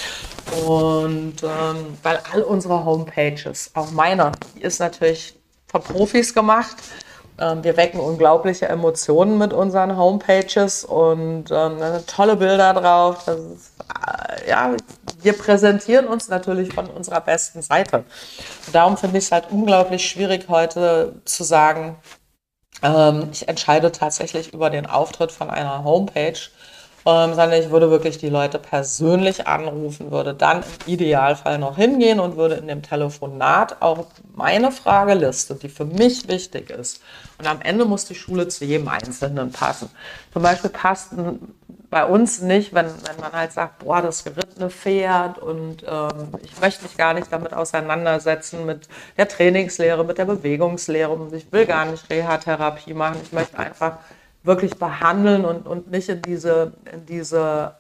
Und 0.67 1.43
ähm, 1.43 1.97
weil 2.03 2.21
all 2.31 2.43
unsere 2.43 2.85
Homepages, 2.85 3.71
auch 3.73 3.93
meiner, 3.93 4.33
die 4.55 4.61
ist 4.61 4.79
natürlich 4.79 5.35
von 5.69 5.83
Profis 5.83 6.35
gemacht. 6.35 6.77
Ähm, 7.39 7.63
wir 7.63 7.77
wecken 7.77 8.01
unglaubliche 8.01 8.69
Emotionen 8.69 9.39
mit 9.39 9.53
unseren 9.53 9.97
Homepages 9.97 10.85
und 10.85 11.45
ähm, 11.51 11.79
tolle 12.07 12.37
Bilder 12.37 12.75
drauf. 12.75 13.29
Ist, 13.29 13.73
äh, 14.07 14.51
ja, 14.51 14.75
wir 15.21 15.33
präsentieren 15.35 16.07
uns 16.07 16.29
natürlich 16.29 16.73
von 16.73 16.87
unserer 16.87 17.21
besten 17.21 17.63
Seite. 17.63 18.05
Und 18.67 18.75
darum 18.75 18.97
finde 18.97 19.19
ich 19.19 19.25
es 19.25 19.33
halt 19.33 19.47
unglaublich 19.51 20.09
schwierig 20.09 20.49
heute 20.49 21.15
zu 21.25 21.45
sagen, 21.45 21.97
ähm, 22.83 23.29
ich 23.33 23.49
entscheide 23.49 23.93
tatsächlich 23.93 24.53
über 24.53 24.71
den 24.71 24.87
Auftritt 24.87 25.33
von 25.33 25.51
einer 25.51 25.85
Homepage 25.85 26.39
ähm, 27.07 27.35
sondern 27.35 27.53
ich 27.53 27.71
würde 27.71 27.89
wirklich 27.89 28.19
die 28.19 28.29
Leute 28.29 28.59
persönlich 28.59 29.47
anrufen, 29.47 30.11
würde 30.11 30.35
dann 30.35 30.63
im 30.63 30.93
Idealfall 30.93 31.59
noch 31.59 31.77
hingehen 31.77 32.19
und 32.19 32.37
würde 32.37 32.57
in 32.57 32.67
dem 32.67 32.83
Telefonat 32.83 33.81
auch 33.81 34.07
meine 34.35 34.73
Frageliste, 34.73 35.55
die 35.55 35.69
für 35.69 35.85
mich 35.85 36.27
wichtig 36.29 36.71
ist, 36.71 37.01
und 37.39 37.47
am 37.47 37.61
Ende 37.61 37.85
muss 37.85 38.07
die 38.07 38.15
Schule 38.15 38.49
zu 38.49 38.65
jedem 38.65 38.89
Einzelnen 38.89 39.53
passen. 39.53 39.91
Zum 40.33 40.43
Beispiel 40.43 40.71
passt 40.71 41.13
bei 41.91 42.05
uns 42.05 42.41
nicht, 42.41 42.75
wenn, 42.75 42.87
wenn 42.87 43.21
man 43.21 43.33
halt 43.33 43.53
sagt, 43.53 43.79
boah, 43.85 44.03
das 44.03 44.25
gerittene 44.25 44.71
Pferd 44.71 45.39
und 45.39 45.85
ähm, 45.87 46.29
ich 46.43 46.61
möchte 46.61 46.83
mich 46.83 46.97
gar 46.97 47.15
nicht 47.15 47.31
damit 47.31 47.53
auseinandersetzen, 47.53 48.67
mit 48.67 48.89
der 49.17 49.29
Trainingslehre, 49.29 50.05
mit 50.05 50.19
der 50.19 50.25
Bewegungslehre 50.25 51.13
und 51.13 51.33
ich 51.33 51.53
will 51.53 51.67
gar 51.67 51.85
nicht 51.85 52.11
Reha-Therapie 52.11 52.95
machen. 52.95 53.21
Ich 53.23 53.33
möchte 53.33 53.59
einfach 53.59 53.99
wirklich 54.47 54.77
behandeln 54.79 55.45
und, 55.45 55.67
und 55.67 55.91
nicht 55.91 56.09
in 56.09 56.23
diese, 56.23 56.73
in 56.93 57.05
diese 57.07 57.75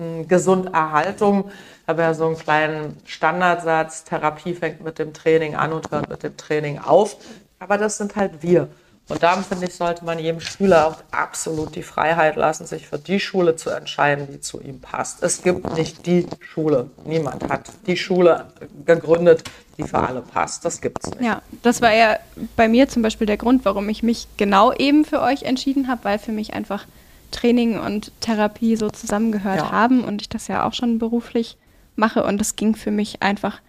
hm, 0.00 0.28
Gesunderhaltung. 0.28 1.50
Ich 1.82 1.88
habe 1.88 2.02
ja 2.02 2.14
so 2.14 2.26
einen 2.26 2.36
kleinen 2.36 2.96
Standardsatz, 3.06 4.04
Therapie 4.04 4.54
fängt 4.54 4.82
mit 4.82 4.98
dem 4.98 5.14
Training 5.14 5.54
an 5.54 5.72
und 5.72 5.90
hört 5.90 6.08
mit 6.08 6.22
dem 6.22 6.36
Training 6.36 6.78
auf. 6.78 7.16
Aber 7.58 7.78
das 7.78 7.98
sind 7.98 8.16
halt 8.16 8.42
wir. 8.42 8.68
Und 9.08 9.22
darum 9.22 9.44
finde 9.44 9.66
ich, 9.66 9.74
sollte 9.74 10.04
man 10.04 10.18
jedem 10.18 10.40
Schüler 10.40 10.88
auch 10.88 10.96
absolut 11.12 11.76
die 11.76 11.84
Freiheit 11.84 12.34
lassen, 12.34 12.66
sich 12.66 12.88
für 12.88 12.98
die 12.98 13.20
Schule 13.20 13.54
zu 13.54 13.70
entscheiden, 13.70 14.26
die 14.32 14.40
zu 14.40 14.60
ihm 14.60 14.80
passt. 14.80 15.22
Es 15.22 15.42
gibt 15.42 15.76
nicht 15.76 16.06
die 16.06 16.26
Schule. 16.40 16.90
Niemand 17.04 17.48
hat 17.48 17.70
die 17.86 17.96
Schule 17.96 18.46
gegründet, 18.84 19.44
die 19.78 19.84
für 19.84 19.98
alle 19.98 20.22
passt. 20.22 20.64
Das 20.64 20.80
gibt 20.80 21.04
es 21.04 21.10
nicht. 21.12 21.22
Ja, 21.22 21.40
das 21.62 21.82
war 21.82 21.94
ja 21.94 22.18
bei 22.56 22.66
mir 22.66 22.88
zum 22.88 23.02
Beispiel 23.02 23.28
der 23.28 23.36
Grund, 23.36 23.64
warum 23.64 23.88
ich 23.88 24.02
mich 24.02 24.26
genau 24.36 24.72
eben 24.72 25.04
für 25.04 25.20
euch 25.20 25.44
entschieden 25.44 25.86
habe, 25.86 26.02
weil 26.02 26.18
für 26.18 26.32
mich 26.32 26.54
einfach 26.54 26.84
Training 27.30 27.78
und 27.78 28.10
Therapie 28.20 28.74
so 28.74 28.90
zusammengehört 28.90 29.58
ja. 29.58 29.70
haben 29.70 30.02
und 30.02 30.20
ich 30.20 30.28
das 30.28 30.48
ja 30.48 30.66
auch 30.66 30.74
schon 30.74 30.98
beruflich 30.98 31.56
mache. 31.94 32.24
Und 32.24 32.38
das 32.38 32.56
ging 32.56 32.74
für 32.74 32.90
mich 32.90 33.22
einfach 33.22 33.60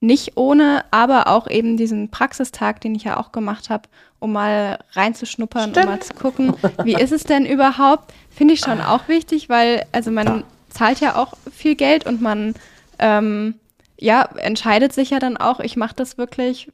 nicht 0.00 0.36
ohne, 0.36 0.84
aber 0.90 1.26
auch 1.26 1.48
eben 1.48 1.76
diesen 1.76 2.10
Praxistag, 2.10 2.80
den 2.80 2.94
ich 2.94 3.04
ja 3.04 3.16
auch 3.16 3.32
gemacht 3.32 3.70
habe, 3.70 3.88
um 4.18 4.32
mal 4.32 4.78
reinzuschnuppern, 4.92 5.70
Stimmt. 5.70 5.86
um 5.86 5.92
mal 5.92 6.00
zu 6.00 6.14
gucken, 6.14 6.54
wie 6.84 6.94
ist 6.94 7.12
es 7.12 7.24
denn 7.24 7.46
überhaupt, 7.46 8.12
finde 8.30 8.54
ich 8.54 8.60
schon 8.60 8.80
auch 8.80 9.08
wichtig, 9.08 9.48
weil 9.48 9.84
also 9.92 10.10
man 10.10 10.26
ja. 10.26 10.42
zahlt 10.68 11.00
ja 11.00 11.16
auch 11.16 11.34
viel 11.52 11.74
Geld 11.74 12.06
und 12.06 12.20
man 12.20 12.54
ähm, 12.98 13.54
ja, 14.00 14.22
entscheidet 14.36 14.92
sich 14.92 15.10
ja 15.10 15.18
dann 15.18 15.36
auch, 15.36 15.58
ich 15.58 15.76
mache 15.76 15.96
das 15.96 16.18
wirklich 16.18 16.70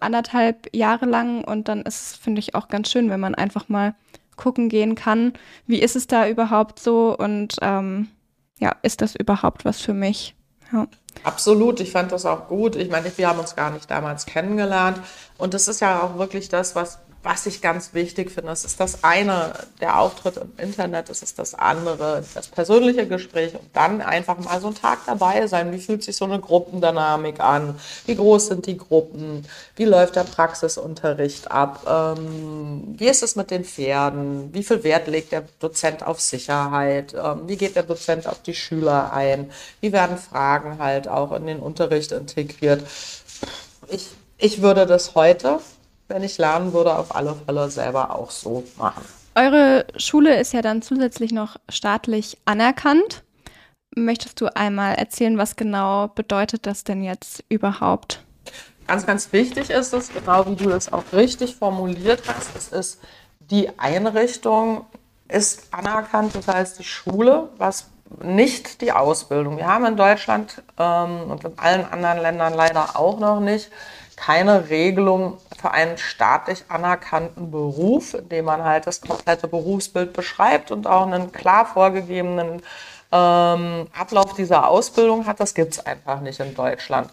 anderthalb 0.00 0.74
Jahre 0.74 1.06
lang 1.06 1.44
und 1.44 1.68
dann 1.68 1.82
ist 1.82 2.02
es, 2.02 2.16
finde 2.16 2.40
ich, 2.40 2.56
auch 2.56 2.68
ganz 2.68 2.90
schön, 2.90 3.08
wenn 3.08 3.20
man 3.20 3.36
einfach 3.36 3.68
mal 3.68 3.94
gucken 4.36 4.68
gehen 4.68 4.96
kann, 4.96 5.32
wie 5.66 5.80
ist 5.80 5.96
es 5.96 6.08
da 6.08 6.28
überhaupt 6.28 6.80
so 6.80 7.16
und 7.16 7.56
ähm, 7.62 8.08
ja, 8.58 8.74
ist 8.82 9.00
das 9.00 9.14
überhaupt 9.14 9.64
was 9.64 9.80
für 9.80 9.94
mich? 9.94 10.34
Ja. 10.72 10.88
Absolut, 11.22 11.80
ich 11.80 11.90
fand 11.92 12.12
das 12.12 12.24
auch 12.24 12.46
gut. 12.48 12.76
Ich 12.76 12.88
meine, 12.88 13.10
wir 13.16 13.28
haben 13.28 13.38
uns 13.38 13.56
gar 13.56 13.70
nicht 13.70 13.90
damals 13.90 14.26
kennengelernt. 14.26 15.00
Und 15.38 15.54
das 15.54 15.68
ist 15.68 15.80
ja 15.80 16.02
auch 16.02 16.18
wirklich 16.18 16.48
das, 16.48 16.74
was 16.74 16.98
was 17.26 17.44
ich 17.44 17.60
ganz 17.60 17.92
wichtig 17.92 18.30
finde, 18.30 18.50
das 18.50 18.64
ist 18.64 18.78
das 18.78 19.02
eine, 19.02 19.52
der 19.80 19.98
Auftritt 19.98 20.36
im 20.36 20.52
Internet, 20.58 21.08
das 21.08 21.22
ist 21.22 21.40
das 21.40 21.54
andere, 21.54 22.22
das 22.34 22.46
persönliche 22.46 23.08
Gespräch 23.08 23.54
und 23.54 23.68
dann 23.72 24.00
einfach 24.00 24.38
mal 24.38 24.60
so 24.60 24.68
einen 24.68 24.76
Tag 24.76 25.00
dabei 25.06 25.44
sein. 25.48 25.72
Wie 25.72 25.80
fühlt 25.80 26.04
sich 26.04 26.16
so 26.16 26.24
eine 26.24 26.38
Gruppendynamik 26.38 27.40
an? 27.40 27.80
Wie 28.06 28.14
groß 28.14 28.46
sind 28.46 28.66
die 28.66 28.76
Gruppen? 28.76 29.44
Wie 29.74 29.86
läuft 29.86 30.14
der 30.14 30.22
Praxisunterricht 30.22 31.50
ab? 31.50 31.84
Ähm, 31.88 32.94
wie 32.96 33.08
ist 33.08 33.24
es 33.24 33.34
mit 33.34 33.50
den 33.50 33.64
Pferden? 33.64 34.54
Wie 34.54 34.62
viel 34.62 34.84
Wert 34.84 35.08
legt 35.08 35.32
der 35.32 35.42
Dozent 35.58 36.06
auf 36.06 36.20
Sicherheit? 36.20 37.12
Ähm, 37.12 37.40
wie 37.48 37.56
geht 37.56 37.74
der 37.74 37.82
Dozent 37.82 38.28
auf 38.28 38.40
die 38.40 38.54
Schüler 38.54 39.12
ein? 39.12 39.50
Wie 39.80 39.92
werden 39.92 40.16
Fragen 40.16 40.78
halt 40.78 41.08
auch 41.08 41.32
in 41.32 41.48
den 41.48 41.58
Unterricht 41.58 42.12
integriert? 42.12 42.86
Ich, 43.88 44.10
ich 44.38 44.62
würde 44.62 44.86
das 44.86 45.16
heute 45.16 45.58
wenn 46.08 46.22
ich 46.22 46.38
lernen 46.38 46.72
würde, 46.72 46.96
auf 46.96 47.14
alle 47.14 47.34
Fälle 47.34 47.70
selber 47.70 48.14
auch 48.14 48.30
so 48.30 48.64
machen. 48.76 49.04
Eure 49.34 49.86
Schule 49.96 50.40
ist 50.40 50.52
ja 50.52 50.62
dann 50.62 50.82
zusätzlich 50.82 51.32
noch 51.32 51.56
staatlich 51.68 52.38
anerkannt. 52.44 53.22
Möchtest 53.94 54.40
du 54.40 54.54
einmal 54.54 54.94
erzählen, 54.94 55.38
was 55.38 55.56
genau 55.56 56.08
bedeutet 56.08 56.66
das 56.66 56.84
denn 56.84 57.02
jetzt 57.02 57.44
überhaupt? 57.48 58.22
Ganz, 58.86 59.04
ganz 59.04 59.32
wichtig 59.32 59.70
ist 59.70 59.92
es, 59.92 60.12
genau 60.12 60.46
wie 60.46 60.54
du 60.54 60.68
das 60.68 60.92
auch 60.92 61.04
richtig 61.12 61.56
formuliert 61.56 62.22
hast, 62.26 62.56
es 62.56 62.68
ist 62.68 63.00
die 63.50 63.78
Einrichtung 63.78 64.86
ist 65.28 65.72
anerkannt, 65.72 66.34
das 66.34 66.46
heißt 66.48 66.78
die 66.78 66.84
Schule, 66.84 67.48
was 67.58 67.88
nicht 68.22 68.80
die 68.80 68.92
Ausbildung. 68.92 69.56
Wir 69.56 69.66
haben 69.66 69.84
in 69.86 69.96
Deutschland 69.96 70.62
ähm, 70.78 71.30
und 71.30 71.44
in 71.44 71.58
allen 71.58 71.84
anderen 71.84 72.18
Ländern 72.18 72.54
leider 72.54 72.96
auch 72.96 73.18
noch 73.18 73.40
nicht 73.40 73.70
keine 74.16 74.70
Regelung 74.70 75.38
für 75.60 75.70
einen 75.70 75.98
staatlich 75.98 76.64
anerkannten 76.68 77.50
Beruf, 77.50 78.14
in 78.14 78.28
dem 78.28 78.46
man 78.46 78.64
halt 78.64 78.86
das 78.86 79.00
komplette 79.00 79.46
Berufsbild 79.46 80.12
beschreibt 80.12 80.70
und 80.70 80.86
auch 80.86 81.06
einen 81.06 81.32
klar 81.32 81.66
vorgegebenen 81.66 82.62
ähm, 83.12 83.86
Ablauf 83.96 84.34
dieser 84.34 84.68
Ausbildung 84.68 85.26
hat. 85.26 85.38
Das 85.38 85.54
gibt 85.54 85.74
es 85.74 85.86
einfach 85.86 86.20
nicht 86.20 86.40
in 86.40 86.54
Deutschland. 86.54 87.10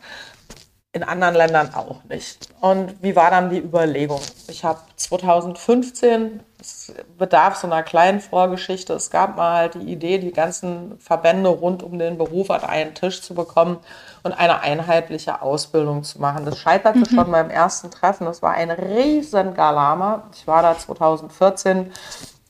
In 0.94 1.04
anderen 1.04 1.36
Ländern 1.36 1.74
auch 1.74 2.04
nicht. 2.04 2.50
Und 2.62 3.02
wie 3.02 3.16
war 3.16 3.32
dann 3.32 3.50
die 3.50 3.58
Überlegung? 3.58 4.22
Ich 4.48 4.64
habe 4.64 4.80
2015 4.96 6.40
es 6.64 6.94
bedarf 7.18 7.58
so 7.58 7.68
einer 7.68 7.84
kleinen 7.84 8.22
Vorgeschichte. 8.22 8.94
Es 8.94 9.10
gab 9.10 9.36
mal 9.36 9.70
die 9.70 9.92
Idee, 9.92 10.18
die 10.18 10.32
ganzen 10.32 10.98
Verbände 11.00 11.50
rund 11.50 11.84
um 11.84 12.00
den 12.00 12.18
Beruf 12.18 12.50
an 12.52 12.64
einen 12.64 12.94
Tisch 12.94 13.22
zu 13.22 13.34
bekommen 13.34 13.80
und 14.24 14.32
eine 14.32 14.62
einheitliche 14.62 15.42
Ausbildung 15.42 16.04
zu 16.04 16.20
machen. 16.20 16.46
Das 16.46 16.58
scheiterte 16.58 17.00
mhm. 17.00 17.06
schon 17.06 17.32
beim 17.32 17.50
ersten 17.50 17.92
Treffen. 17.92 18.26
Das 18.26 18.42
war 18.42 18.54
ein 18.54 18.72
riesen 18.72 19.54
Galama. 19.54 20.24
Ich 20.34 20.48
war 20.48 20.62
da 20.62 20.78
2014 20.78 21.92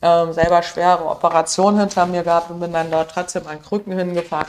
ähm, 0.03 0.33
selber 0.33 0.61
schwere 0.61 1.05
Operationen 1.05 1.79
hinter 1.79 2.05
mir 2.05 2.23
gehabt 2.23 2.51
und 2.51 2.59
bin 2.59 2.73
dann 2.73 2.91
dort 2.91 3.09
trotzdem 3.11 3.47
an 3.47 3.61
Krücken 3.61 3.97
hingefahren 3.97 4.47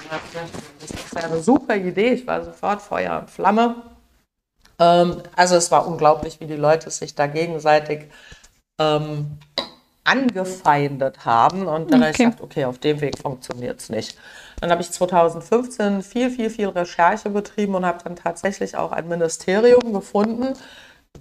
das 0.80 0.90
ist 0.90 1.16
eine 1.16 1.40
super 1.40 1.76
Idee. 1.76 2.10
Ich 2.10 2.26
war 2.26 2.44
sofort 2.44 2.82
Feuer 2.82 3.20
und 3.20 3.30
Flamme. 3.30 3.76
Ähm, 4.78 5.22
also 5.36 5.54
es 5.54 5.70
war 5.70 5.86
unglaublich, 5.86 6.40
wie 6.40 6.46
die 6.46 6.56
Leute 6.56 6.90
sich 6.90 7.14
da 7.14 7.26
gegenseitig 7.28 8.10
ähm, 8.80 9.38
angefeindet 10.04 11.24
haben. 11.24 11.66
Und 11.66 11.90
dann 11.90 12.02
okay. 12.02 12.02
habe 12.02 12.10
ich 12.10 12.16
gesagt, 12.16 12.40
okay, 12.40 12.64
auf 12.66 12.78
dem 12.78 13.00
Weg 13.00 13.18
funktioniert 13.18 13.80
es 13.80 13.88
nicht. 13.88 14.18
Dann 14.60 14.70
habe 14.70 14.82
ich 14.82 14.90
2015 14.90 16.02
viel, 16.02 16.30
viel, 16.30 16.50
viel 16.50 16.68
Recherche 16.68 17.30
betrieben 17.30 17.74
und 17.74 17.84
habe 17.84 17.98
dann 18.04 18.16
tatsächlich 18.16 18.76
auch 18.76 18.92
ein 18.92 19.08
Ministerium 19.08 19.92
gefunden, 19.92 20.54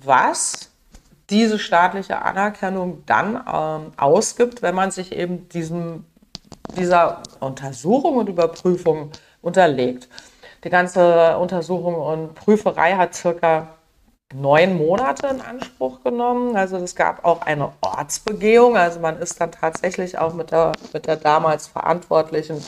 was 0.03 0.69
diese 1.29 1.57
staatliche 1.57 2.21
Anerkennung 2.21 3.03
dann 3.05 3.35
ähm, 3.35 3.93
ausgibt, 3.97 4.61
wenn 4.61 4.75
man 4.75 4.91
sich 4.91 5.13
eben 5.13 5.47
diesem, 5.49 6.05
dieser 6.77 7.23
Untersuchung 7.39 8.17
und 8.17 8.29
Überprüfung 8.29 9.11
unterlegt. 9.41 10.09
Die 10.63 10.69
ganze 10.69 11.37
Untersuchung 11.37 11.95
und 11.95 12.35
Prüferei 12.35 12.93
hat 12.93 13.15
circa 13.15 13.69
neun 14.33 14.77
Monate 14.77 15.27
in 15.27 15.41
Anspruch 15.41 16.03
genommen. 16.03 16.55
Also 16.55 16.77
es 16.77 16.95
gab 16.95 17.25
auch 17.25 17.41
eine 17.41 17.71
Ortsbegehung. 17.81 18.77
Also 18.77 18.99
man 18.99 19.17
ist 19.19 19.39
dann 19.39 19.51
tatsächlich 19.51 20.17
auch 20.17 20.33
mit 20.33 20.51
der, 20.51 20.73
mit 20.93 21.07
der 21.07 21.17
damals 21.17 21.67
Verantwortlichen 21.67 22.63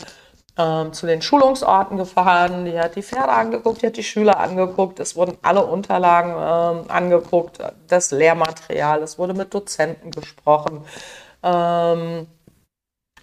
ähm, 0.57 0.93
zu 0.93 1.05
den 1.05 1.21
Schulungsorten 1.21 1.97
gefahren. 1.97 2.65
Die 2.65 2.79
hat 2.79 2.95
die 2.95 3.03
Pferde 3.03 3.29
angeguckt, 3.29 3.81
die 3.81 3.87
hat 3.87 3.97
die 3.97 4.03
Schüler 4.03 4.39
angeguckt. 4.39 4.99
Es 4.99 5.15
wurden 5.15 5.37
alle 5.41 5.65
Unterlagen 5.65 6.31
ähm, 6.31 6.89
angeguckt, 6.89 7.59
das 7.87 8.11
Lehrmaterial. 8.11 9.01
Es 9.03 9.19
wurde 9.19 9.33
mit 9.33 9.53
Dozenten 9.53 10.11
gesprochen. 10.11 10.85
Ähm, 11.43 12.27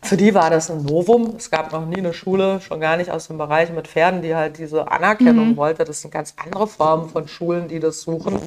für 0.02 0.16
die 0.16 0.34
war 0.34 0.50
das 0.50 0.70
ein 0.70 0.84
Novum. 0.84 1.36
Es 1.36 1.50
gab 1.50 1.72
noch 1.72 1.86
nie 1.86 1.98
eine 1.98 2.12
Schule, 2.12 2.60
schon 2.60 2.80
gar 2.80 2.96
nicht 2.96 3.10
aus 3.10 3.28
dem 3.28 3.38
Bereich 3.38 3.70
mit 3.70 3.86
Pferden, 3.86 4.20
die 4.20 4.34
halt 4.34 4.58
diese 4.58 4.90
Anerkennung 4.90 5.50
mhm. 5.50 5.56
wollte. 5.56 5.84
Das 5.84 6.00
sind 6.00 6.10
ganz 6.10 6.34
andere 6.36 6.66
Formen 6.66 7.08
von 7.08 7.28
Schulen, 7.28 7.68
die 7.68 7.78
das 7.78 8.02
suchen. 8.02 8.40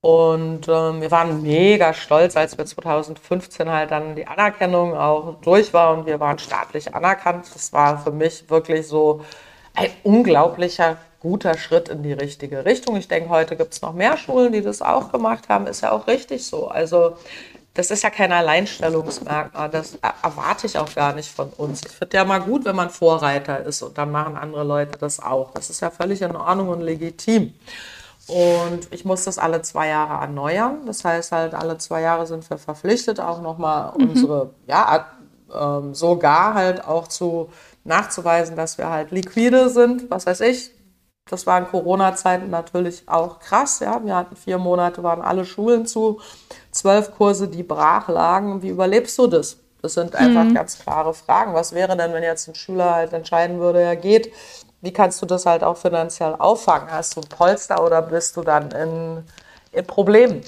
Und 0.00 0.66
ähm, 0.68 1.00
wir 1.00 1.10
waren 1.12 1.42
mega 1.42 1.94
stolz, 1.94 2.36
als 2.36 2.58
wir 2.58 2.66
2015 2.66 3.70
halt 3.70 3.92
dann 3.92 4.16
die 4.16 4.26
Anerkennung 4.26 4.96
auch 4.96 5.36
durch 5.42 5.72
war 5.72 5.96
und 5.96 6.06
wir 6.06 6.18
waren 6.18 6.38
staatlich 6.38 6.92
anerkannt. 6.94 7.46
Das 7.54 7.72
war 7.72 7.98
für 7.98 8.10
mich 8.10 8.50
wirklich 8.50 8.88
so 8.88 9.20
ein 9.74 9.90
unglaublicher 10.02 10.96
guter 11.20 11.56
Schritt 11.56 11.88
in 11.88 12.02
die 12.02 12.12
richtige 12.12 12.64
Richtung. 12.64 12.96
Ich 12.96 13.06
denke, 13.06 13.28
heute 13.28 13.56
gibt 13.56 13.74
es 13.74 13.82
noch 13.82 13.92
mehr 13.92 14.16
Schulen, 14.16 14.52
die 14.52 14.60
das 14.60 14.82
auch 14.82 15.12
gemacht 15.12 15.48
haben. 15.48 15.68
Ist 15.68 15.82
ja 15.82 15.92
auch 15.92 16.08
richtig 16.08 16.44
so. 16.44 16.66
Also 16.66 17.16
das 17.74 17.90
ist 17.90 18.02
ja 18.02 18.10
kein 18.10 18.32
Alleinstellungsmerkmal. 18.32 19.70
Das 19.70 19.98
erwarte 20.22 20.66
ich 20.66 20.76
auch 20.76 20.94
gar 20.94 21.14
nicht 21.14 21.30
von 21.30 21.48
uns. 21.50 21.80
Ich 21.86 21.92
finde 21.92 22.16
ja 22.18 22.24
mal 22.24 22.40
gut, 22.40 22.64
wenn 22.64 22.76
man 22.76 22.90
Vorreiter 22.90 23.60
ist 23.64 23.82
und 23.82 23.96
dann 23.96 24.10
machen 24.10 24.36
andere 24.36 24.64
Leute 24.64 24.98
das 24.98 25.20
auch. 25.20 25.52
Das 25.54 25.70
ist 25.70 25.80
ja 25.80 25.90
völlig 25.90 26.20
in 26.20 26.36
Ordnung 26.36 26.68
und 26.68 26.82
legitim. 26.82 27.54
Und 28.26 28.88
ich 28.90 29.04
muss 29.04 29.24
das 29.24 29.38
alle 29.38 29.62
zwei 29.62 29.88
Jahre 29.88 30.20
erneuern. 30.22 30.86
Das 30.86 31.04
heißt 31.04 31.32
halt, 31.32 31.54
alle 31.54 31.78
zwei 31.78 32.02
Jahre 32.02 32.26
sind 32.26 32.48
wir 32.48 32.58
verpflichtet, 32.58 33.20
auch 33.20 33.40
nochmal 33.40 33.92
mhm. 33.96 34.10
unsere, 34.10 34.50
ja, 34.66 35.06
ähm, 35.54 35.94
sogar 35.94 36.54
halt 36.54 36.86
auch 36.86 37.08
zu 37.08 37.50
nachzuweisen, 37.84 38.54
dass 38.54 38.78
wir 38.78 38.90
halt 38.90 39.10
liquide 39.10 39.70
sind. 39.70 40.10
Was 40.10 40.26
weiß 40.26 40.40
ich, 40.42 40.72
das 41.30 41.46
war 41.46 41.58
in 41.58 41.66
Corona-Zeiten 41.66 42.50
natürlich 42.50 43.08
auch 43.08 43.38
krass. 43.38 43.80
Ja, 43.80 44.04
wir 44.04 44.14
hatten 44.14 44.36
vier 44.36 44.58
Monate, 44.58 45.02
waren 45.02 45.22
alle 45.22 45.44
Schulen 45.44 45.86
zu, 45.86 46.20
zwölf 46.70 47.14
Kurse, 47.16 47.48
die 47.48 47.62
brach 47.62 48.08
lagen. 48.08 48.62
Wie 48.62 48.68
überlebst 48.68 49.18
du 49.18 49.26
das? 49.26 49.58
Das 49.80 49.94
sind 49.94 50.14
einfach 50.14 50.44
mhm. 50.44 50.54
ganz 50.54 50.78
klare 50.78 51.14
Fragen. 51.14 51.54
Was 51.54 51.72
wäre 51.72 51.96
denn, 51.96 52.12
wenn 52.12 52.22
jetzt 52.22 52.48
ein 52.48 52.54
Schüler 52.54 52.94
halt 52.94 53.12
entscheiden 53.12 53.58
würde, 53.58 53.80
er 53.80 53.96
geht? 53.96 54.32
Wie 54.80 54.92
kannst 54.92 55.22
du 55.22 55.26
das 55.26 55.46
halt 55.46 55.64
auch 55.64 55.76
finanziell 55.76 56.34
auffangen? 56.38 56.90
Hast 56.90 57.16
du 57.16 57.20
ein 57.20 57.28
Polster 57.28 57.84
oder 57.84 58.02
bist 58.02 58.36
du 58.36 58.42
dann 58.42 58.70
in, 58.70 59.24
in 59.72 59.86
Problemen? 59.86 60.42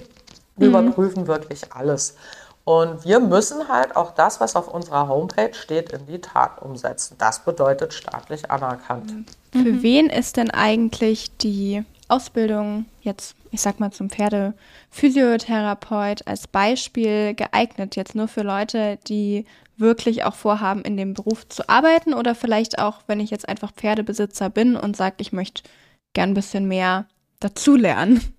Wir 0.57 0.69
mhm. 0.69 0.75
überprüfen 0.75 1.27
wirklich 1.27 1.73
alles. 1.73 2.17
Und 2.65 3.05
wir 3.05 3.21
müssen 3.21 3.69
halt 3.69 3.95
auch 3.95 4.13
das, 4.13 4.41
was 4.41 4.57
auf 4.57 4.69
unserer 4.69 5.09
Homepage 5.09 5.53
steht, 5.53 5.93
in 5.93 6.07
die 6.07 6.21
Tat 6.21 6.63
umsetzen. 6.63 7.17
Das 7.19 7.45
bedeutet 7.45 7.93
staatlich 7.93 8.51
anerkannt. 8.51 9.13
Mhm. 9.13 9.27
Für 9.53 9.83
wen 9.83 10.09
ist 10.09 10.39
denn 10.39 10.51
eigentlich 10.51 11.37
die 11.37 11.85
Ausbildung 12.09 12.87
jetzt, 13.03 13.37
ich 13.51 13.61
sag 13.61 13.81
mal, 13.81 13.91
zum 13.91 14.09
Pferdephysiotherapeut 14.09 16.27
als 16.27 16.47
Beispiel 16.47 17.35
geeignet? 17.35 17.97
Jetzt 17.97 18.15
nur 18.15 18.29
für 18.29 18.43
Leute, 18.43 18.99
die 19.09 19.45
wirklich 19.77 20.25
auch 20.25 20.35
vorhaben, 20.35 20.83
in 20.83 20.97
dem 20.97 21.15
Beruf 21.15 21.49
zu 21.49 21.69
arbeiten 21.69 22.15
oder 22.15 22.35
vielleicht 22.35 22.79
auch, 22.79 23.01
wenn 23.07 23.21
ich 23.21 23.31
jetzt 23.31 23.49
einfach 23.49 23.73
Pferdebesitzer 23.73 24.49
bin 24.49 24.77
und 24.77 24.97
sage, 24.97 25.17
ich 25.19 25.33
möchte 25.33 25.65
gern 26.15 26.31
ein 26.31 26.35
bisschen 26.35 26.67
mehr 26.67 27.07
dazulernen? 27.41 28.34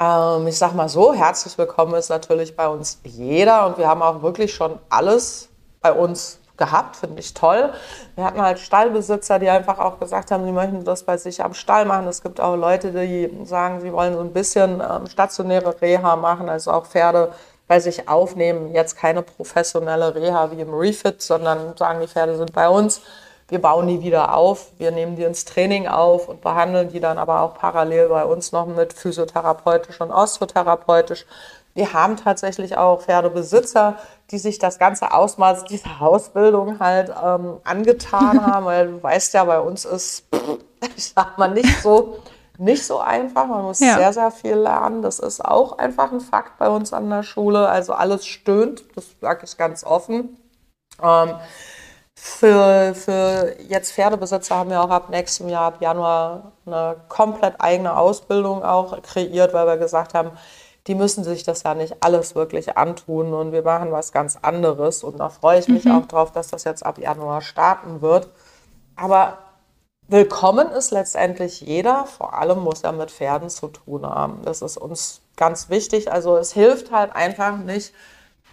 Ähm, 0.00 0.48
ich 0.48 0.58
sag 0.58 0.74
mal 0.74 0.88
so, 0.88 1.14
herzlich 1.14 1.56
willkommen 1.56 1.94
ist 1.94 2.08
natürlich 2.08 2.56
bei 2.56 2.66
uns 2.66 3.00
jeder 3.04 3.66
und 3.66 3.78
wir 3.78 3.86
haben 3.86 4.02
auch 4.02 4.22
wirklich 4.22 4.52
schon 4.52 4.80
alles 4.88 5.50
bei 5.80 5.92
uns 5.92 6.40
gehabt, 6.56 6.96
finde 6.96 7.20
ich 7.20 7.32
toll. 7.32 7.72
Wir 8.16 8.24
hatten 8.24 8.42
halt 8.42 8.58
Stallbesitzer, 8.58 9.38
die 9.38 9.48
einfach 9.48 9.78
auch 9.78 10.00
gesagt 10.00 10.32
haben, 10.32 10.44
sie 10.44 10.50
möchten 10.52 10.82
das 10.84 11.04
bei 11.04 11.16
sich 11.16 11.44
am 11.44 11.54
Stall 11.54 11.84
machen. 11.84 12.08
Es 12.08 12.22
gibt 12.22 12.40
auch 12.40 12.56
Leute, 12.56 12.90
die 12.90 13.44
sagen, 13.44 13.80
sie 13.80 13.92
wollen 13.92 14.14
so 14.14 14.20
ein 14.20 14.32
bisschen 14.32 14.80
ähm, 14.80 15.06
stationäre 15.06 15.80
Reha 15.80 16.16
machen, 16.16 16.48
also 16.48 16.72
auch 16.72 16.86
Pferde 16.86 17.32
bei 17.68 17.78
sich 17.78 18.08
aufnehmen. 18.08 18.74
Jetzt 18.74 18.96
keine 18.96 19.22
professionelle 19.22 20.14
Reha 20.16 20.50
wie 20.50 20.60
im 20.60 20.74
Refit, 20.74 21.22
sondern 21.22 21.76
sagen, 21.76 22.00
die 22.00 22.08
Pferde 22.08 22.36
sind 22.36 22.52
bei 22.52 22.68
uns 22.68 23.00
wir 23.48 23.60
bauen 23.60 23.86
die 23.86 24.02
wieder 24.02 24.34
auf, 24.34 24.72
wir 24.78 24.90
nehmen 24.90 25.16
die 25.16 25.24
ins 25.24 25.44
Training 25.44 25.86
auf 25.86 26.28
und 26.28 26.40
behandeln 26.40 26.88
die 26.88 27.00
dann 27.00 27.18
aber 27.18 27.40
auch 27.40 27.54
parallel 27.54 28.08
bei 28.08 28.24
uns 28.24 28.52
noch 28.52 28.66
mit 28.66 28.92
physiotherapeutisch 28.92 30.00
und 30.00 30.10
osteotherapeutisch. 30.10 31.26
Wir 31.74 31.92
haben 31.92 32.16
tatsächlich 32.16 32.76
auch 32.78 33.02
Pferdebesitzer, 33.02 33.96
die 34.30 34.38
sich 34.38 34.58
das 34.58 34.78
ganze 34.78 35.12
Ausmaß 35.12 35.64
dieser 35.64 36.00
Ausbildung 36.00 36.78
halt 36.78 37.12
ähm, 37.22 37.58
angetan 37.64 38.46
haben, 38.54 38.66
weil 38.66 38.86
du 38.86 39.02
weißt 39.02 39.34
ja, 39.34 39.44
bei 39.44 39.60
uns 39.60 39.84
ist, 39.84 40.24
ich 40.96 41.12
sag 41.12 41.36
mal, 41.36 41.50
nicht 41.50 41.82
so, 41.82 42.18
nicht 42.58 42.86
so 42.86 43.00
einfach. 43.00 43.46
Man 43.46 43.62
muss 43.62 43.80
ja. 43.80 43.96
sehr, 43.96 44.12
sehr 44.12 44.30
viel 44.30 44.54
lernen. 44.54 45.02
Das 45.02 45.18
ist 45.18 45.44
auch 45.44 45.76
einfach 45.78 46.12
ein 46.12 46.20
Fakt 46.20 46.58
bei 46.58 46.68
uns 46.68 46.92
an 46.92 47.10
der 47.10 47.24
Schule. 47.24 47.68
Also 47.68 47.92
alles 47.92 48.24
stöhnt, 48.24 48.84
das 48.94 49.06
sage 49.20 49.44
ich 49.44 49.56
ganz 49.58 49.84
offen. 49.84 50.38
Ähm, 51.02 51.34
für, 52.16 52.94
für 52.94 53.56
jetzt 53.68 53.92
Pferdebesitzer 53.92 54.56
haben 54.56 54.70
wir 54.70 54.82
auch 54.82 54.90
ab 54.90 55.10
nächstem 55.10 55.48
Jahr, 55.48 55.66
ab 55.66 55.80
Januar, 55.80 56.52
eine 56.66 56.96
komplett 57.08 57.54
eigene 57.58 57.96
Ausbildung 57.96 58.62
auch 58.62 59.00
kreiert, 59.02 59.52
weil 59.52 59.66
wir 59.66 59.76
gesagt 59.76 60.14
haben, 60.14 60.30
die 60.86 60.94
müssen 60.94 61.24
sich 61.24 61.44
das 61.44 61.62
ja 61.62 61.74
nicht 61.74 62.02
alles 62.02 62.34
wirklich 62.34 62.76
antun 62.76 63.32
und 63.32 63.52
wir 63.52 63.62
machen 63.62 63.90
was 63.90 64.12
ganz 64.12 64.38
anderes. 64.42 65.02
Und 65.02 65.18
da 65.18 65.30
freue 65.30 65.58
ich 65.58 65.68
mich 65.68 65.84
mhm. 65.84 65.92
auch 65.92 66.06
drauf, 66.06 66.32
dass 66.32 66.48
das 66.48 66.64
jetzt 66.64 66.84
ab 66.84 66.98
Januar 66.98 67.40
starten 67.40 68.02
wird. 68.02 68.28
Aber 68.94 69.38
willkommen 70.06 70.70
ist 70.70 70.90
letztendlich 70.90 71.62
jeder, 71.62 72.04
vor 72.04 72.34
allem 72.34 72.60
muss 72.60 72.82
er 72.82 72.92
mit 72.92 73.10
Pferden 73.10 73.48
zu 73.48 73.68
tun 73.68 74.06
haben. 74.06 74.42
Das 74.44 74.60
ist 74.60 74.76
uns 74.76 75.22
ganz 75.36 75.70
wichtig. 75.70 76.12
Also 76.12 76.36
es 76.36 76.52
hilft 76.52 76.92
halt 76.92 77.16
einfach 77.16 77.56
nicht, 77.56 77.94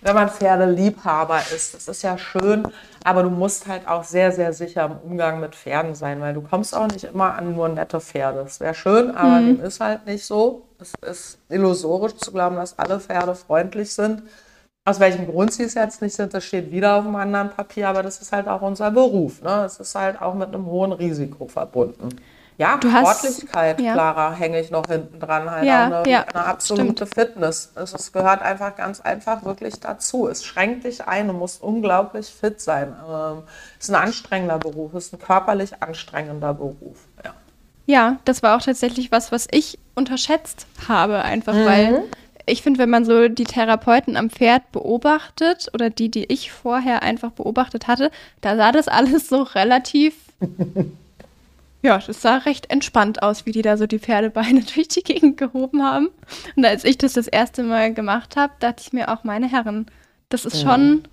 wenn 0.01 0.15
man 0.15 0.29
Pferdeliebhaber 0.29 1.39
ist. 1.55 1.73
Das 1.73 1.87
ist 1.87 2.01
ja 2.01 2.17
schön, 2.17 2.67
aber 3.03 3.23
du 3.23 3.29
musst 3.29 3.67
halt 3.67 3.87
auch 3.87 4.03
sehr, 4.03 4.31
sehr 4.31 4.53
sicher 4.53 4.85
im 4.85 5.11
Umgang 5.11 5.39
mit 5.39 5.55
Pferden 5.55 5.95
sein, 5.95 6.19
weil 6.21 6.33
du 6.33 6.41
kommst 6.41 6.75
auch 6.75 6.87
nicht 6.87 7.05
immer 7.05 7.35
an 7.35 7.55
nur 7.55 7.69
nette 7.69 7.99
Pferde. 7.99 8.43
Das 8.43 8.59
wäre 8.59 8.73
schön, 8.73 9.11
aber 9.11 9.39
mhm. 9.39 9.57
dem 9.57 9.65
ist 9.65 9.79
halt 9.79 10.05
nicht 10.05 10.25
so. 10.25 10.63
Es 10.79 10.93
ist 11.07 11.37
illusorisch 11.49 12.15
zu 12.15 12.31
glauben, 12.31 12.55
dass 12.55 12.77
alle 12.77 12.99
Pferde 12.99 13.35
freundlich 13.35 13.93
sind. 13.93 14.23
Aus 14.83 14.99
welchem 14.99 15.27
Grund 15.27 15.53
sie 15.53 15.63
es 15.63 15.75
jetzt 15.75 16.01
nicht 16.01 16.15
sind, 16.15 16.33
das 16.33 16.43
steht 16.43 16.71
wieder 16.71 16.95
auf 16.95 17.05
einem 17.05 17.15
anderen 17.15 17.51
Papier, 17.51 17.87
aber 17.87 18.01
das 18.01 18.19
ist 18.19 18.31
halt 18.31 18.47
auch 18.47 18.63
unser 18.63 18.89
Beruf. 18.89 19.43
Ne? 19.43 19.63
Es 19.63 19.79
ist 19.79 19.93
halt 19.93 20.19
auch 20.19 20.33
mit 20.33 20.47
einem 20.47 20.65
hohen 20.65 20.91
Risiko 20.91 21.47
verbunden. 21.47 22.09
Ja, 22.57 22.77
du 22.77 22.89
Sportlichkeit, 22.89 23.77
hast, 23.77 23.83
ja. 23.85 23.93
Clara, 23.93 24.33
hänge 24.33 24.59
ich 24.59 24.69
noch 24.69 24.85
hinten 24.87 25.19
dran. 25.19 25.49
Halt 25.49 25.65
ja, 25.65 25.85
eine, 25.85 26.09
ja, 26.09 26.25
eine 26.31 26.45
absolute 26.45 27.07
stimmt. 27.07 27.13
Fitness. 27.13 27.71
Es, 27.75 27.93
es, 27.93 28.11
gehört 28.11 28.41
einfach 28.41 28.75
ganz 28.75 29.01
einfach 29.01 29.43
wirklich 29.43 29.79
dazu. 29.79 30.27
Es 30.27 30.45
schränkt 30.45 30.83
dich 30.83 31.07
ein, 31.07 31.27
du 31.27 31.33
musst 31.33 31.61
unglaublich 31.61 32.27
fit 32.27 32.61
sein. 32.61 32.95
Ähm, 33.09 33.43
es 33.79 33.89
ist 33.89 33.95
ein 33.95 34.01
anstrengender 34.01 34.59
Beruf, 34.59 34.93
es 34.93 35.07
ist 35.07 35.13
ein 35.13 35.19
körperlich 35.19 35.81
anstrengender 35.81 36.53
Beruf. 36.53 36.99
Ja. 37.23 37.33
ja, 37.87 38.17
das 38.25 38.43
war 38.43 38.57
auch 38.57 38.61
tatsächlich 38.61 39.11
was, 39.11 39.31
was 39.31 39.47
ich 39.49 39.79
unterschätzt 39.95 40.67
habe, 40.87 41.23
einfach 41.23 41.53
mhm. 41.53 41.65
weil 41.65 42.03
ich 42.45 42.61
finde, 42.61 42.79
wenn 42.79 42.89
man 42.89 43.05
so 43.05 43.27
die 43.27 43.43
Therapeuten 43.43 44.17
am 44.17 44.29
Pferd 44.29 44.71
beobachtet 44.71 45.69
oder 45.73 45.89
die, 45.89 46.09
die 46.09 46.25
ich 46.25 46.51
vorher 46.51 47.01
einfach 47.03 47.31
beobachtet 47.31 47.87
hatte, 47.87 48.11
da 48.41 48.55
sah 48.55 48.71
das 48.71 48.87
alles 48.89 49.29
so 49.29 49.43
relativ 49.43 50.15
Ja, 51.83 51.97
das 51.97 52.21
sah 52.21 52.37
recht 52.37 52.69
entspannt 52.69 53.23
aus, 53.23 53.45
wie 53.45 53.51
die 53.51 53.63
da 53.63 53.75
so 53.75 53.87
die 53.87 53.99
Pferdebeine 53.99 54.61
durch 54.75 54.87
die 54.87 55.03
Gegend 55.03 55.37
gehoben 55.37 55.83
haben. 55.83 56.09
Und 56.55 56.65
als 56.65 56.83
ich 56.83 56.97
das 56.97 57.13
das 57.13 57.27
erste 57.27 57.63
Mal 57.63 57.93
gemacht 57.93 58.35
habe, 58.35 58.53
dachte 58.59 58.83
ich 58.85 58.93
mir 58.93 59.09
auch, 59.09 59.23
meine 59.23 59.47
Herren, 59.49 59.87
das 60.29 60.45
ist 60.45 60.61
schon 60.61 61.03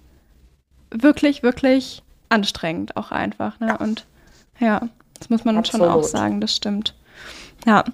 wirklich, 0.91 1.43
wirklich 1.43 2.03
anstrengend 2.29 2.97
auch 2.97 3.11
einfach. 3.11 3.59
Ne? 3.61 3.77
Und 3.79 4.07
ja, 4.59 4.89
das 5.19 5.31
muss 5.31 5.45
man 5.45 5.57
Absolut. 5.57 5.87
schon 5.87 5.95
auch 5.95 6.05
sagen, 6.05 6.41
das 6.41 6.55
stimmt. 6.55 6.95
Ja. 7.67 7.85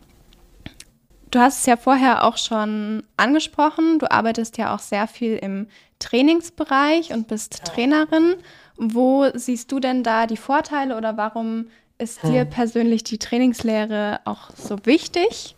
Du 1.31 1.41
hast 1.41 1.61
es 1.61 1.67
ja 1.67 1.77
vorher 1.77 2.25
auch 2.25 2.37
schon 2.37 3.03
angesprochen. 3.17 3.99
Du 3.99 4.11
arbeitest 4.11 4.57
ja 4.59 4.75
auch 4.75 4.79
sehr 4.79 5.09
viel 5.09 5.37
im 5.37 5.67
Trainingsbereich 5.99 7.13
und 7.13 7.29
bist 7.29 7.59
ja. 7.59 7.65
Trainerin. 7.65 8.37
Wo 8.77 9.27
siehst 9.35 9.71
du 9.73 9.81
denn 9.81 10.03
da 10.03 10.27
die 10.27 10.37
Vorteile 10.37 10.97
oder 10.97 11.17
warum 11.17 11.67
ist 11.99 12.23
hm. 12.23 12.33
dir 12.33 12.45
persönlich 12.45 13.05
die 13.05 13.19
Trainingslehre 13.19 14.21
auch 14.25 14.51
so 14.57 14.77
wichtig? 14.85 15.57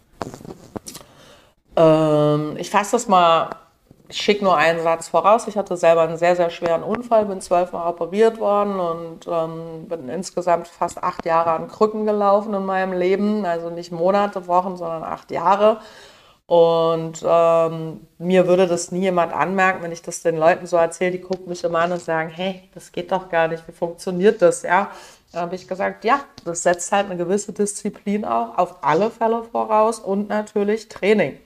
Ähm, 1.77 2.57
ich 2.59 2.71
fasse 2.71 2.93
das 2.93 3.09
mal 3.09 3.51
ich 4.09 4.19
schicke 4.19 4.45
nur 4.45 4.57
einen 4.57 4.83
Satz 4.83 5.09
voraus. 5.09 5.49
Ich 5.49 5.57
hatte 5.57 5.77
selber 5.77 6.03
einen 6.03 6.17
sehr, 6.17 6.37
sehr 6.37 6.51
schweren 6.51 6.83
Unfall, 6.83 7.27
bin 7.27 7.41
zwölfmal 7.41 7.89
operiert 7.89 8.39
worden 8.39 8.79
und 8.79 9.27
ähm, 9.27 9.89
bin 9.89 10.09
insgesamt 10.09 10.69
fast 10.69 11.03
acht 11.03 11.27
Jahre 11.27 11.51
an 11.51 11.69
Krücken 11.69 12.07
gelaufen 12.07 12.55
in 12.55 12.65
meinem 12.65 12.93
Leben. 12.93 13.45
Also 13.45 13.71
nicht 13.71 13.93
Monate, 13.93 14.47
Wochen, 14.47 14.77
sondern 14.77 15.03
acht 15.03 15.31
Jahre. 15.31 15.79
Und 16.47 17.25
ähm, 17.27 18.07
mir 18.19 18.47
würde 18.47 18.69
das 18.69 18.93
nie 18.93 19.01
jemand 19.01 19.33
anmerken, 19.33 19.83
wenn 19.83 19.91
ich 19.91 20.03
das 20.03 20.23
den 20.23 20.37
Leuten 20.37 20.67
so 20.67 20.77
erzähle, 20.77 21.11
die 21.11 21.21
gucken 21.21 21.49
mich 21.49 21.65
immer 21.65 21.81
an 21.81 21.91
und 21.91 22.01
sagen, 22.01 22.29
hey, 22.31 22.71
das 22.73 22.93
geht 22.93 23.11
doch 23.11 23.29
gar 23.29 23.49
nicht, 23.49 23.67
wie 23.67 23.73
funktioniert 23.73 24.41
das, 24.41 24.63
ja? 24.63 24.91
Dann 25.33 25.43
habe 25.43 25.55
ich 25.55 25.69
gesagt, 25.69 26.05
ja, 26.05 26.21
das 26.45 26.63
setzt 26.63 26.93
halt 26.93 27.07
eine 27.07 27.17
gewisse 27.17 27.53
Disziplin 27.53 28.25
auch 28.25 28.57
auf 28.59 28.83
alle 28.83 29.11
Fälle 29.11 29.43
voraus 29.43 29.99
und 29.99 30.29
natürlich 30.29 30.89
Training. 30.89 31.39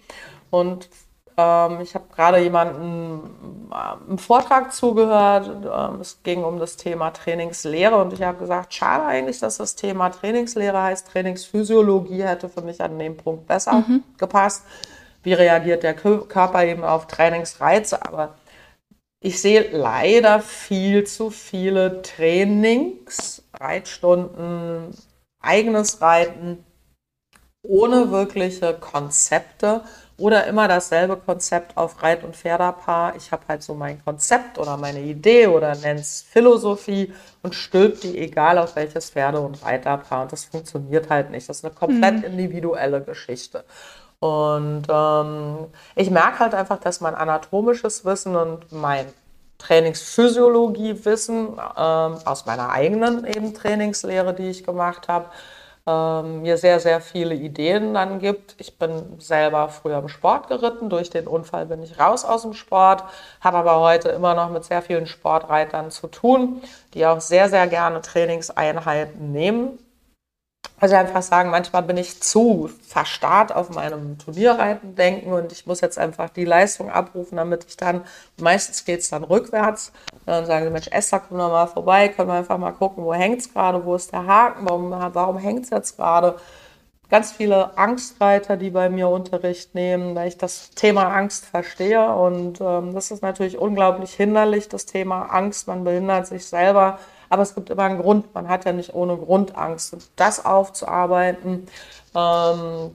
Und 0.51 0.89
ähm, 1.37 1.81
ich 1.81 1.95
habe 1.95 2.05
gerade 2.15 2.39
jemanden 2.39 3.71
äh, 3.73 4.11
im 4.11 4.19
Vortrag 4.19 4.73
zugehört. 4.73 5.51
Ähm, 5.65 6.01
es 6.01 6.23
ging 6.23 6.45
um 6.45 6.59
das 6.59 6.77
Thema 6.77 7.11
Trainingslehre 7.11 7.97
und 7.97 8.13
ich 8.13 8.23
habe 8.23 8.39
gesagt, 8.39 8.75
schade 8.75 9.05
eigentlich, 9.05 9.39
dass 9.39 9.57
das 9.57 9.77
Thema 9.77 10.11
Trainingslehre 10.11 10.83
heißt. 10.83 11.09
Trainingsphysiologie 11.09 12.23
hätte 12.23 12.49
für 12.49 12.63
mich 12.63 12.81
an 12.81 12.99
dem 12.99 13.17
Punkt 13.17 13.47
besser 13.47 13.73
mhm. 13.73 14.03
gepasst. 14.19 14.65
Wie 15.23 15.35
reagiert 15.35 15.83
der 15.83 15.95
Körper 15.95 16.65
eben 16.65 16.83
auf 16.83 17.07
Trainingsreize? 17.07 18.05
Aber 18.07 18.35
ich 19.21 19.41
sehe 19.41 19.69
leider 19.71 20.41
viel 20.41 21.05
zu 21.05 21.31
viele 21.31 22.01
Trainings, 22.03 23.40
Reitstunden, 23.61 24.95
eigenes 25.41 26.01
Reiten 26.01 26.65
ohne 27.63 28.11
wirkliche 28.11 28.75
Konzepte 28.75 29.83
oder 30.17 30.47
immer 30.47 30.69
dasselbe 30.69 31.17
Konzept 31.17 31.77
auf 31.77 32.03
Reit- 32.03 32.25
und 32.25 32.37
Pferderpaar. 32.37 33.17
Ich 33.17 33.33
habe 33.33 33.43
halt 33.49 33.63
so 33.63 33.75
mein 33.75 34.03
Konzept 34.05 34.59
oder 34.59 34.77
meine 34.77 35.01
Idee 35.01 35.47
oder 35.47 35.75
nenne 35.77 36.01
es 36.01 36.23
Philosophie 36.23 37.13
und 37.43 37.55
stülpt 37.55 38.03
die 38.03 38.19
egal 38.19 38.59
auf 38.59 38.77
welches 38.77 39.11
Pferde- 39.11 39.41
und 39.41 39.63
Reiterpaar. 39.63 40.23
Und 40.23 40.33
das 40.33 40.45
funktioniert 40.45 41.11
halt 41.11 41.31
nicht. 41.31 41.49
Das 41.49 41.59
ist 41.59 41.65
eine 41.65 41.75
komplett 41.75 42.19
mhm. 42.19 42.25
individuelle 42.25 43.03
Geschichte. 43.03 43.65
Und 44.21 44.83
ähm, 44.91 45.67
ich 45.97 46.11
merke 46.11 46.41
halt 46.41 46.55
einfach, 46.55 46.79
dass 46.79 47.01
mein 47.01 47.15
anatomisches 47.15 48.05
Wissen 48.05 48.37
und 48.37 48.71
mein 48.71 49.07
Trainingsphysiologie-Wissen 49.61 51.49
ähm, 51.77 52.19
aus 52.25 52.47
meiner 52.47 52.71
eigenen 52.71 53.25
eben 53.25 53.55
Trainingslehre, 53.55 54.35
die 54.35 54.51
ich 54.51 54.65
gemacht 54.65 55.09
habe, 55.09 55.27
ähm, 55.87 56.43
mir 56.43 56.57
sehr, 56.57 56.81
sehr 56.81 57.01
viele 57.01 57.35
Ideen 57.35 57.95
dann 57.95 58.19
gibt. 58.19 58.57
Ich 58.59 58.79
bin 58.79 59.21
selber 59.21 59.69
früher 59.69 59.99
im 59.99 60.09
Sport 60.09 60.49
geritten. 60.49 60.91
Durch 60.91 61.11
den 61.11 61.27
Unfall 61.27 61.67
bin 61.67 61.83
ich 61.83 61.99
raus 61.99 62.25
aus 62.25 62.43
dem 62.43 62.55
Sport, 62.55 63.05
habe 63.41 63.59
aber 63.59 63.81
heute 63.81 64.09
immer 64.11 64.35
noch 64.35 64.51
mit 64.51 64.65
sehr 64.65 64.83
vielen 64.83 65.07
Sportreitern 65.07 65.91
zu 65.91 66.09
tun, 66.09 66.63
die 66.95 67.07
auch 67.07 67.21
sehr, 67.21 67.49
sehr 67.49 67.67
gerne 67.67 68.01
Trainingseinheiten 68.01 69.33
nehmen 69.33 69.79
also 70.81 70.97
einfach 70.97 71.21
sagen, 71.21 71.51
manchmal 71.51 71.83
bin 71.83 71.99
ich 71.99 72.23
zu 72.23 72.71
verstarrt 72.87 73.55
auf 73.55 73.69
meinem 73.69 74.17
Turnierreiten 74.17 74.95
denken 74.95 75.33
und 75.33 75.53
ich 75.53 75.67
muss 75.67 75.83
jetzt 75.83 75.99
einfach 75.99 76.31
die 76.31 76.47
Leistung 76.47 76.91
abrufen, 76.91 77.37
damit 77.37 77.67
ich 77.69 77.77
dann, 77.77 78.03
meistens 78.39 78.87
geht 78.87 79.01
es 79.01 79.11
dann 79.11 79.23
rückwärts. 79.23 79.93
Dann 80.25 80.47
sagen 80.47 80.65
sie, 80.65 80.71
Mensch, 80.71 80.89
Esther, 80.91 81.21
komm 81.21 81.37
doch 81.37 81.51
mal 81.51 81.67
vorbei, 81.67 82.09
können 82.09 82.29
wir 82.29 82.35
einfach 82.35 82.57
mal 82.57 82.73
gucken, 82.73 83.05
wo 83.05 83.13
hängt 83.13 83.41
es 83.41 83.53
gerade, 83.53 83.85
wo 83.85 83.95
ist 83.95 84.13
der 84.13 84.27
Haken, 84.27 84.67
warum, 84.67 84.91
warum 84.91 85.37
hängt 85.37 85.65
es 85.65 85.71
jetzt 85.71 85.97
gerade? 85.97 86.37
Ganz 87.11 87.33
viele 87.33 87.77
Angstreiter, 87.77 88.57
die 88.57 88.71
bei 88.71 88.89
mir 88.89 89.09
Unterricht 89.09 89.75
nehmen, 89.75 90.15
weil 90.15 90.29
ich 90.29 90.39
das 90.39 90.71
Thema 90.71 91.15
Angst 91.15 91.45
verstehe 91.45 92.15
und 92.15 92.61
ähm, 92.61 92.95
das 92.95 93.11
ist 93.11 93.21
natürlich 93.21 93.59
unglaublich 93.59 94.15
hinderlich, 94.15 94.69
das 94.69 94.87
Thema 94.87 95.25
Angst. 95.25 95.67
Man 95.67 95.85
behindert 95.85 96.29
sich 96.29 96.47
selber 96.47 96.99
aber 97.31 97.43
es 97.43 97.55
gibt 97.55 97.71
immer 97.71 97.85
einen 97.85 98.01
Grund. 98.01 98.35
Man 98.35 98.49
hat 98.49 98.67
ja 98.67 98.73
nicht 98.73 98.93
ohne 98.93 99.17
Grund 99.17 99.57
Angst. 99.57 99.95
Und 99.95 100.11
das 100.17 100.45
aufzuarbeiten, 100.45 101.67
ähm, 102.15 102.91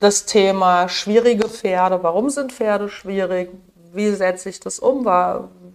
das 0.00 0.26
Thema 0.26 0.88
schwierige 0.88 1.48
Pferde. 1.48 2.02
Warum 2.02 2.28
sind 2.28 2.52
Pferde 2.52 2.88
schwierig? 2.88 3.50
Wie 3.92 4.10
setze 4.10 4.48
ich 4.48 4.58
das 4.58 4.80
um? 4.80 5.06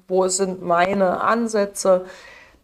Wo 0.08 0.28
sind 0.28 0.62
meine 0.62 1.22
Ansätze? 1.22 2.06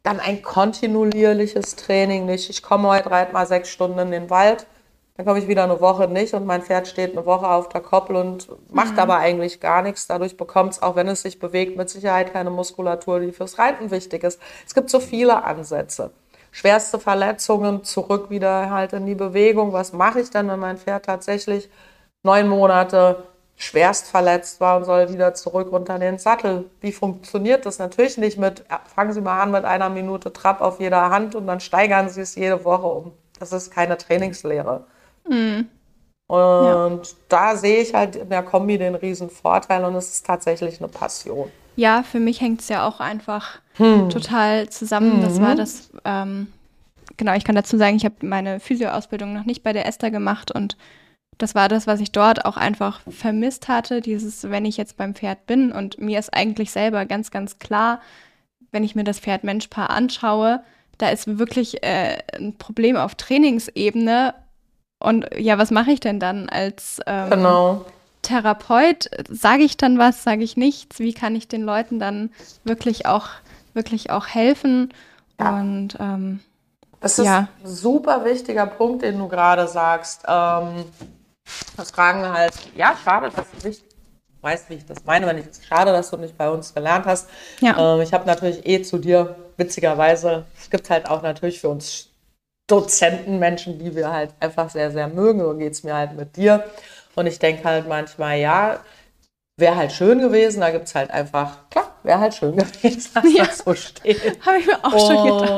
Dann 0.03 0.19
ein 0.19 0.41
kontinuierliches 0.41 1.77
Training 1.77 2.25
nicht. 2.25 2.49
Ich 2.49 2.61
komme 2.61 2.89
heute, 2.89 3.09
reite 3.09 3.31
mal 3.31 3.47
sechs 3.47 3.69
Stunden 3.69 3.99
in 3.99 4.11
den 4.11 4.29
Wald 4.29 4.67
dann 5.15 5.27
komme 5.27 5.37
ich 5.37 5.47
wieder 5.47 5.63
eine 5.63 5.79
Woche 5.79 6.07
nicht 6.07 6.33
und 6.33 6.45
mein 6.45 6.63
Pferd 6.63 6.87
steht 6.87 7.11
eine 7.11 7.25
Woche 7.25 7.47
auf 7.47 7.69
der 7.69 7.81
Koppel 7.81 8.15
und 8.15 8.47
macht 8.73 8.93
mhm. 8.93 8.99
aber 8.99 9.17
eigentlich 9.17 9.59
gar 9.59 9.83
nichts. 9.83 10.07
Dadurch 10.07 10.37
bekommt 10.37 10.73
es, 10.73 10.81
auch 10.81 10.95
wenn 10.95 11.07
es 11.07 11.21
sich 11.21 11.37
bewegt, 11.37 11.77
mit 11.77 11.89
Sicherheit 11.89 12.33
keine 12.33 12.49
Muskulatur, 12.49 13.19
die 13.19 13.31
fürs 13.31 13.59
Reiten 13.59 13.91
wichtig 13.91 14.23
ist. 14.23 14.41
Es 14.65 14.73
gibt 14.73 14.89
so 14.89 14.99
viele 14.99 15.43
Ansätze. 15.43 16.11
Schwerste 16.51 16.99
Verletzungen, 16.99 17.83
zurück 17.83 18.31
wieder 18.31 18.71
halt 18.71 18.93
in 18.93 19.05
die 19.05 19.15
Bewegung. 19.15 19.71
Was 19.71 19.93
mache 19.93 20.19
ich 20.19 20.31
dann, 20.31 20.47
wenn 20.47 20.59
mein 20.59 20.77
Pferd 20.77 21.05
tatsächlich 21.05 21.69
neun 22.23 22.47
Monate 22.47 23.23
schwerst 23.55 24.07
verletzt 24.07 24.59
war 24.61 24.77
und 24.77 24.85
soll 24.85 25.13
wieder 25.13 25.35
zurück 25.35 25.71
unter 25.71 25.99
den 25.99 26.17
Sattel? 26.17 26.71
Wie 26.81 26.91
funktioniert 26.91 27.67
das? 27.67 27.77
Natürlich 27.77 28.17
nicht 28.17 28.39
mit, 28.39 28.65
fangen 28.95 29.13
Sie 29.13 29.21
mal 29.21 29.41
an 29.41 29.51
mit 29.51 29.63
einer 29.63 29.89
Minute 29.89 30.33
Trab 30.33 30.61
auf 30.61 30.79
jeder 30.79 31.11
Hand 31.11 31.35
und 31.35 31.45
dann 31.45 31.59
steigern 31.59 32.09
Sie 32.09 32.21
es 32.21 32.33
jede 32.33 32.65
Woche 32.65 32.87
um. 32.87 33.11
Das 33.39 33.51
ist 33.51 33.71
keine 33.71 33.97
Trainingslehre. 33.97 34.85
Mhm. 35.27 35.67
Und 36.27 36.65
ja. 36.65 36.99
da 37.29 37.55
sehe 37.55 37.81
ich 37.81 37.93
halt 37.93 38.15
in 38.15 38.29
der 38.29 38.43
Kombi 38.43 38.77
den 38.77 38.95
riesen 38.95 39.29
Vorteil 39.29 39.83
und 39.85 39.95
es 39.95 40.13
ist 40.13 40.25
tatsächlich 40.25 40.79
eine 40.79 40.87
Passion. 40.87 41.51
Ja, 41.75 42.03
für 42.03 42.19
mich 42.19 42.39
hängt 42.39 42.61
es 42.61 42.69
ja 42.69 42.87
auch 42.87 42.99
einfach 42.99 43.59
hm. 43.75 44.09
total 44.09 44.69
zusammen. 44.69 45.17
Mhm. 45.17 45.21
Das 45.21 45.41
war 45.41 45.55
das, 45.55 45.89
ähm, 46.05 46.47
genau, 47.17 47.33
ich 47.33 47.43
kann 47.43 47.55
dazu 47.55 47.77
sagen, 47.77 47.97
ich 47.97 48.05
habe 48.05 48.15
meine 48.21 48.59
Physioausbildung 48.59 49.33
noch 49.33 49.45
nicht 49.45 49.63
bei 49.63 49.73
der 49.73 49.85
Esther 49.87 50.11
gemacht 50.11 50.51
und 50.51 50.77
das 51.39 51.55
war 51.55 51.67
das, 51.67 51.87
was 51.87 51.99
ich 51.99 52.11
dort 52.11 52.45
auch 52.45 52.57
einfach 52.57 53.01
vermisst 53.09 53.67
hatte. 53.67 54.01
Dieses, 54.01 54.49
wenn 54.49 54.65
ich 54.65 54.77
jetzt 54.77 54.97
beim 54.97 55.15
Pferd 55.15 55.45
bin 55.47 55.71
und 55.71 55.99
mir 55.99 56.19
ist 56.19 56.33
eigentlich 56.33 56.71
selber 56.71 57.05
ganz, 57.05 57.31
ganz 57.31 57.59
klar, 57.59 58.01
wenn 58.71 58.83
ich 58.83 58.95
mir 58.95 59.03
das 59.03 59.19
Pferd-Mensch-Paar 59.19 59.89
anschaue, 59.89 60.63
da 60.99 61.09
ist 61.09 61.39
wirklich 61.39 61.83
äh, 61.83 62.19
ein 62.35 62.55
Problem 62.57 62.95
auf 62.95 63.15
Trainingsebene 63.15 64.35
und 65.03 65.27
ja, 65.37 65.57
was 65.57 65.69
mache 65.69 65.91
ich 65.91 65.99
denn 65.99 66.19
dann 66.19 66.47
als 66.47 67.01
ähm, 67.05 67.29
genau. 67.29 67.85
Therapeut? 68.21 69.09
Sage 69.29 69.63
ich 69.63 69.75
dann 69.75 69.99
was, 69.99 70.23
sage 70.23 70.43
ich 70.43 70.55
nichts? 70.55 70.99
Wie 70.99 71.13
kann 71.13 71.35
ich 71.35 71.49
den 71.49 71.63
Leuten 71.63 71.99
dann 71.99 72.31
wirklich 72.63 73.05
auch, 73.05 73.27
wirklich 73.73 74.11
auch 74.11 74.27
helfen? 74.27 74.93
Ja. 75.39 75.59
Und 75.59 75.97
ähm, 75.99 76.39
das 77.01 77.19
ist 77.19 77.25
ja. 77.25 77.49
ein 77.63 77.67
super 77.67 78.23
wichtiger 78.23 78.65
Punkt, 78.65 79.01
den 79.01 79.19
du 79.19 79.27
gerade 79.27 79.67
sagst. 79.67 80.23
Ähm, 80.25 80.85
das 81.75 81.91
fragen 81.91 82.23
halt, 82.23 82.53
ja, 82.77 82.95
schade, 83.03 83.29
dass 83.35 83.45
du 83.51 83.67
nicht 83.67 83.83
weißt, 84.39 84.69
wie 84.69 84.75
ich 84.75 84.85
das 84.85 85.03
meine, 85.03 85.27
wenn 85.27 85.37
ich 85.37 85.47
es 85.47 85.65
schade, 85.65 85.91
dass 85.91 86.09
du 86.11 86.17
nicht 86.17 86.37
bei 86.37 86.49
uns 86.49 86.73
gelernt 86.73 87.05
hast. 87.05 87.29
Ja. 87.59 87.95
Ähm, 87.95 88.01
ich 88.01 88.13
habe 88.13 88.25
natürlich 88.25 88.65
eh 88.65 88.81
zu 88.83 88.99
dir, 88.99 89.35
witzigerweise, 89.57 90.45
es 90.57 90.69
gibt 90.69 90.89
halt 90.89 91.09
auch 91.09 91.21
natürlich 91.21 91.59
für 91.59 91.67
uns 91.67 92.12
Dozenten, 92.73 93.37
Menschen, 93.37 93.77
die 93.77 93.95
wir 93.95 94.11
halt 94.11 94.31
einfach 94.39 94.69
sehr, 94.69 94.89
sehr 94.89 95.07
mögen. 95.07 95.41
So 95.41 95.53
geht 95.55 95.73
es 95.73 95.83
mir 95.83 95.93
halt 95.95 96.13
mit 96.13 96.35
dir. 96.35 96.63
Und 97.15 97.27
ich 97.27 97.37
denke 97.37 97.63
halt 97.65 97.87
manchmal, 97.87 98.39
ja, 98.39 98.79
wäre 99.57 99.75
halt 99.75 99.91
schön 99.91 100.19
gewesen. 100.19 100.61
Da 100.61 100.71
gibt 100.71 100.87
es 100.87 100.95
halt 100.95 101.11
einfach, 101.11 101.69
klar, 101.69 101.91
wäre 102.01 102.19
halt 102.19 102.33
schön 102.33 102.55
gewesen, 102.57 103.11
dass 103.13 103.33
ja. 103.33 103.45
das 103.45 103.59
so 103.59 103.75
steht. 103.75 104.43
Habe 104.43 104.57
ich 104.57 104.65
mir 104.65 104.83
auch 104.83 105.07
schon 105.07 105.23
gedacht. 105.23 105.51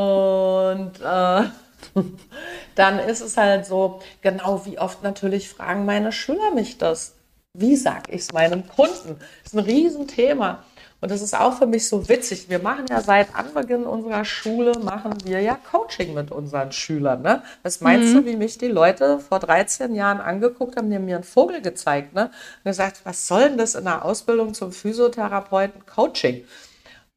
Und 0.74 1.02
äh, 1.02 2.04
dann 2.76 3.00
ist 3.00 3.22
es 3.22 3.38
halt 3.38 3.66
so, 3.66 4.02
genau 4.22 4.66
wie 4.66 4.78
oft 4.78 5.02
natürlich 5.02 5.48
fragen 5.48 5.86
meine 5.86 6.12
Schüler 6.12 6.52
mich 6.54 6.78
das. 6.78 7.16
Wie 7.54 7.78
sage 7.78 8.12
ich 8.12 8.22
es 8.24 8.34
meinem 8.34 8.68
Kunden? 8.68 9.18
Das 9.18 9.54
ist 9.54 9.58
ein 9.58 9.64
Riesenthema. 9.64 10.66
Und 11.06 11.12
das 11.12 11.22
ist 11.22 11.40
auch 11.40 11.60
für 11.60 11.68
mich 11.68 11.88
so 11.88 12.10
witzig. 12.10 12.50
Wir 12.50 12.58
machen 12.58 12.86
ja 12.90 13.00
seit 13.00 13.36
Anbeginn 13.36 13.84
unserer 13.84 14.26
Schule, 14.26 14.72
machen 14.80 15.14
wir 15.24 15.40
ja 15.40 15.56
Coaching 15.72 16.16
mit 16.16 16.32
unseren 16.32 16.72
Schülern. 16.72 17.22
Ne? 17.22 17.44
Was 17.62 17.80
meinst 17.80 18.12
mhm. 18.12 18.18
du, 18.18 18.26
wie 18.26 18.36
mich 18.36 18.58
die 18.58 18.70
Leute 18.70 19.20
vor 19.20 19.38
13 19.38 19.94
Jahren 19.94 20.20
angeguckt 20.20 20.78
haben, 20.78 20.90
die 20.90 20.96
haben 20.96 21.06
mir 21.06 21.18
einen 21.18 21.24
Vogel 21.24 21.62
gezeigt 21.62 22.16
ne? 22.16 22.32
und 22.64 22.72
gesagt, 22.72 23.02
was 23.04 23.28
soll 23.28 23.50
denn 23.50 23.60
das 23.60 23.76
in 23.76 23.84
der 23.84 24.04
Ausbildung 24.04 24.56
zum 24.56 24.72
Physiotherapeuten 24.72 25.86
Coaching? 25.86 26.44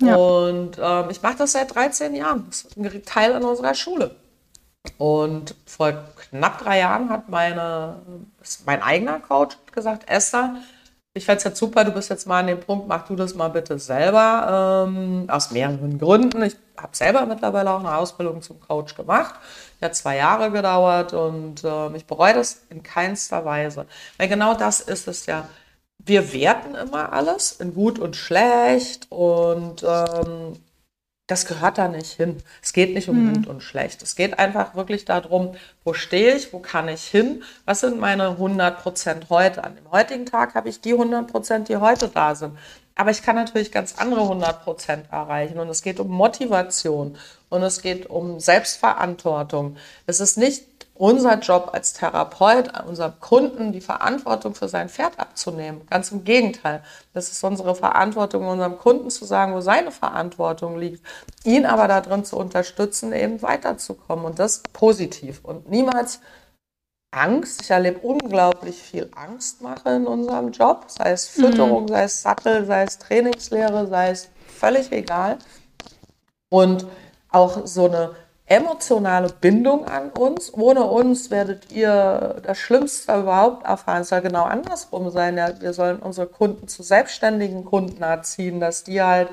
Ja. 0.02 0.16
Und 0.16 0.76
ähm, 0.78 1.06
ich 1.08 1.22
mache 1.22 1.38
das 1.38 1.52
seit 1.52 1.74
13 1.74 2.14
Jahren. 2.14 2.44
Das 2.46 2.64
ist 2.64 2.76
ein 2.76 3.04
Teil 3.06 3.30
in 3.30 3.42
unserer 3.42 3.72
Schule. 3.72 4.16
Und 4.98 5.54
vor 5.64 5.94
knapp 6.28 6.58
drei 6.58 6.80
Jahren 6.80 7.08
hat 7.08 7.30
meine, 7.30 8.02
mein 8.66 8.82
eigener 8.82 9.18
Coach 9.20 9.56
gesagt, 9.72 10.10
Esther, 10.10 10.56
ich 11.18 11.24
fände 11.24 11.38
es 11.38 11.44
jetzt 11.44 11.58
super, 11.58 11.84
du 11.84 11.90
bist 11.90 12.08
jetzt 12.10 12.26
mal 12.26 12.40
an 12.40 12.46
dem 12.46 12.60
Punkt, 12.60 12.88
mach 12.88 13.06
du 13.06 13.16
das 13.16 13.34
mal 13.34 13.48
bitte 13.48 13.78
selber, 13.78 14.86
ähm, 14.88 15.26
aus 15.28 15.50
mehreren 15.50 15.98
Gründen. 15.98 16.42
Ich 16.42 16.56
habe 16.76 16.96
selber 16.96 17.26
mittlerweile 17.26 17.72
auch 17.72 17.80
eine 17.80 17.96
Ausbildung 17.96 18.40
zum 18.40 18.60
Coach 18.60 18.94
gemacht. 18.94 19.34
Die 19.80 19.84
hat 19.84 19.96
zwei 19.96 20.16
Jahre 20.16 20.50
gedauert 20.50 21.12
und 21.12 21.64
äh, 21.64 21.96
ich 21.96 22.06
bereue 22.06 22.34
das 22.34 22.62
in 22.70 22.82
keinster 22.82 23.44
Weise. 23.44 23.86
Weil 24.16 24.28
genau 24.28 24.54
das 24.54 24.80
ist 24.80 25.08
es 25.08 25.26
ja. 25.26 25.48
wir 25.98 26.32
werten 26.32 26.74
immer 26.76 27.12
alles 27.12 27.52
in 27.52 27.74
gut 27.74 27.98
und 27.98 28.14
schlecht 28.16 29.06
und 29.10 29.82
ähm, 29.82 30.54
das 31.28 31.44
gehört 31.44 31.76
da 31.76 31.88
nicht 31.88 32.12
hin. 32.12 32.42
Es 32.62 32.72
geht 32.72 32.94
nicht 32.94 33.08
um 33.08 33.26
mhm. 33.26 33.34
gut 33.34 33.46
und 33.46 33.62
schlecht. 33.62 34.02
Es 34.02 34.16
geht 34.16 34.38
einfach 34.38 34.74
wirklich 34.74 35.04
darum, 35.04 35.54
wo 35.84 35.92
stehe 35.92 36.34
ich, 36.34 36.52
wo 36.52 36.58
kann 36.58 36.88
ich 36.88 37.04
hin, 37.04 37.42
was 37.66 37.80
sind 37.80 38.00
meine 38.00 38.30
100 38.30 38.82
Prozent 38.82 39.26
heute. 39.28 39.62
An 39.62 39.76
dem 39.76 39.90
heutigen 39.90 40.24
Tag 40.24 40.54
habe 40.54 40.70
ich 40.70 40.80
die 40.80 40.92
100 40.92 41.30
Prozent, 41.30 41.68
die 41.68 41.76
heute 41.76 42.08
da 42.08 42.34
sind. 42.34 42.58
Aber 42.94 43.10
ich 43.10 43.22
kann 43.22 43.36
natürlich 43.36 43.70
ganz 43.70 43.94
andere 43.98 44.22
100 44.22 44.64
Prozent 44.64 45.04
erreichen. 45.12 45.58
Und 45.58 45.68
es 45.68 45.82
geht 45.82 46.00
um 46.00 46.08
Motivation 46.08 47.18
und 47.50 47.62
es 47.62 47.82
geht 47.82 48.08
um 48.08 48.40
Selbstverantwortung. 48.40 49.76
Es 50.06 50.20
ist 50.20 50.38
nicht 50.38 50.77
unser 50.98 51.38
Job 51.38 51.70
als 51.72 51.92
Therapeut, 51.92 52.70
unserem 52.86 53.18
Kunden 53.20 53.72
die 53.72 53.80
Verantwortung 53.80 54.54
für 54.54 54.68
sein 54.68 54.88
Pferd 54.88 55.18
abzunehmen. 55.18 55.86
Ganz 55.88 56.10
im 56.10 56.24
Gegenteil. 56.24 56.82
Das 57.14 57.30
ist 57.30 57.42
unsere 57.44 57.76
Verantwortung, 57.76 58.46
unserem 58.46 58.78
Kunden 58.78 59.08
zu 59.08 59.24
sagen, 59.24 59.54
wo 59.54 59.60
seine 59.60 59.92
Verantwortung 59.92 60.76
liegt, 60.76 61.06
ihn 61.44 61.66
aber 61.66 61.86
darin 61.86 62.24
zu 62.24 62.36
unterstützen, 62.36 63.12
eben 63.12 63.40
weiterzukommen 63.42 64.24
und 64.24 64.38
das 64.40 64.62
positiv 64.72 65.40
und 65.44 65.70
niemals 65.70 66.20
Angst. 67.12 67.62
Ich 67.62 67.70
erlebe 67.70 68.00
unglaublich 68.00 68.82
viel 68.82 69.08
Angstmache 69.14 69.90
in 69.90 70.06
unserem 70.06 70.50
Job, 70.50 70.86
sei 70.88 71.12
es 71.12 71.28
Fütterung, 71.28 71.84
mhm. 71.84 71.88
sei 71.88 72.02
es 72.02 72.22
Sattel, 72.22 72.66
sei 72.66 72.82
es 72.82 72.98
Trainingslehre, 72.98 73.86
sei 73.86 74.10
es 74.10 74.28
völlig 74.46 74.90
egal. 74.90 75.38
Und 76.50 76.86
auch 77.30 77.66
so 77.66 77.86
eine 77.86 78.16
emotionale 78.48 79.28
Bindung 79.28 79.84
an 79.86 80.10
uns. 80.10 80.52
Ohne 80.54 80.84
uns 80.84 81.30
werdet 81.30 81.70
ihr 81.70 82.40
das 82.42 82.58
Schlimmste 82.58 83.20
überhaupt 83.20 83.64
erfahren. 83.66 84.02
Es 84.02 84.08
soll 84.08 84.22
genau 84.22 84.44
andersrum 84.44 85.10
sein. 85.10 85.36
Ja, 85.36 85.60
wir 85.60 85.72
sollen 85.72 85.98
unsere 85.98 86.26
Kunden 86.26 86.66
zu 86.66 86.82
selbstständigen 86.82 87.64
Kunden 87.64 88.02
erziehen, 88.02 88.58
dass 88.58 88.84
die 88.84 89.02
halt 89.02 89.28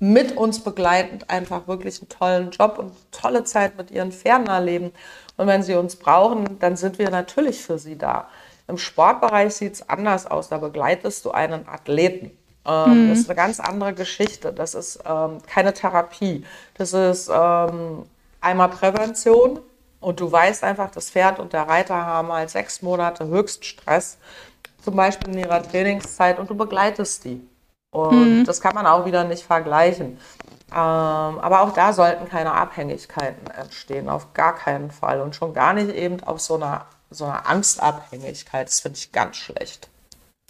mit 0.00 0.36
uns 0.36 0.60
begleitend 0.62 1.30
einfach 1.30 1.66
wirklich 1.66 2.00
einen 2.00 2.08
tollen 2.08 2.50
Job 2.50 2.78
und 2.78 2.92
tolle 3.12 3.44
Zeit 3.44 3.76
mit 3.78 3.90
ihren 3.90 4.12
Pferden 4.12 4.48
erleben. 4.48 4.92
Und 5.36 5.46
wenn 5.46 5.62
sie 5.62 5.74
uns 5.74 5.96
brauchen, 5.96 6.58
dann 6.58 6.76
sind 6.76 6.98
wir 6.98 7.10
natürlich 7.10 7.62
für 7.62 7.78
sie 7.78 7.96
da. 7.96 8.28
Im 8.66 8.76
Sportbereich 8.76 9.54
sieht 9.54 9.74
es 9.74 9.88
anders 9.88 10.26
aus. 10.26 10.48
Da 10.48 10.58
begleitest 10.58 11.24
du 11.24 11.30
einen 11.30 11.66
Athleten. 11.68 12.36
Ähm, 12.66 13.06
mhm. 13.06 13.10
Das 13.10 13.18
ist 13.20 13.30
eine 13.30 13.36
ganz 13.36 13.60
andere 13.60 13.94
Geschichte. 13.94 14.52
Das 14.52 14.74
ist 14.74 15.00
ähm, 15.06 15.38
keine 15.46 15.72
Therapie. 15.72 16.44
Das 16.74 16.92
ist 16.92 17.30
ähm, 17.32 18.04
einmal 18.40 18.68
Prävention. 18.68 19.60
Und 20.00 20.20
du 20.20 20.30
weißt 20.30 20.64
einfach, 20.64 20.90
das 20.90 21.10
Pferd 21.10 21.38
und 21.38 21.54
der 21.54 21.62
Reiter 21.62 21.94
haben 21.94 22.30
halt 22.30 22.50
sechs 22.50 22.82
Monate 22.82 23.26
Höchststress, 23.26 24.18
zum 24.84 24.96
Beispiel 24.96 25.32
in 25.32 25.38
ihrer 25.38 25.62
Trainingszeit, 25.62 26.38
und 26.38 26.50
du 26.50 26.54
begleitest 26.54 27.24
die. 27.24 27.40
Und 27.90 28.40
mhm. 28.40 28.44
das 28.44 28.60
kann 28.60 28.74
man 28.74 28.86
auch 28.86 29.06
wieder 29.06 29.24
nicht 29.24 29.44
vergleichen. 29.44 30.18
Ähm, 30.70 30.76
aber 30.76 31.62
auch 31.62 31.72
da 31.72 31.94
sollten 31.94 32.28
keine 32.28 32.52
Abhängigkeiten 32.52 33.46
entstehen, 33.50 34.10
auf 34.10 34.34
gar 34.34 34.54
keinen 34.54 34.90
Fall. 34.90 35.22
Und 35.22 35.36
schon 35.36 35.54
gar 35.54 35.72
nicht 35.72 35.88
eben 35.90 36.22
auf 36.22 36.40
so 36.40 36.56
einer, 36.56 36.84
so 37.10 37.24
einer 37.24 37.48
Angstabhängigkeit. 37.48 38.66
Das 38.66 38.80
finde 38.80 38.98
ich 38.98 39.10
ganz 39.10 39.36
schlecht. 39.36 39.88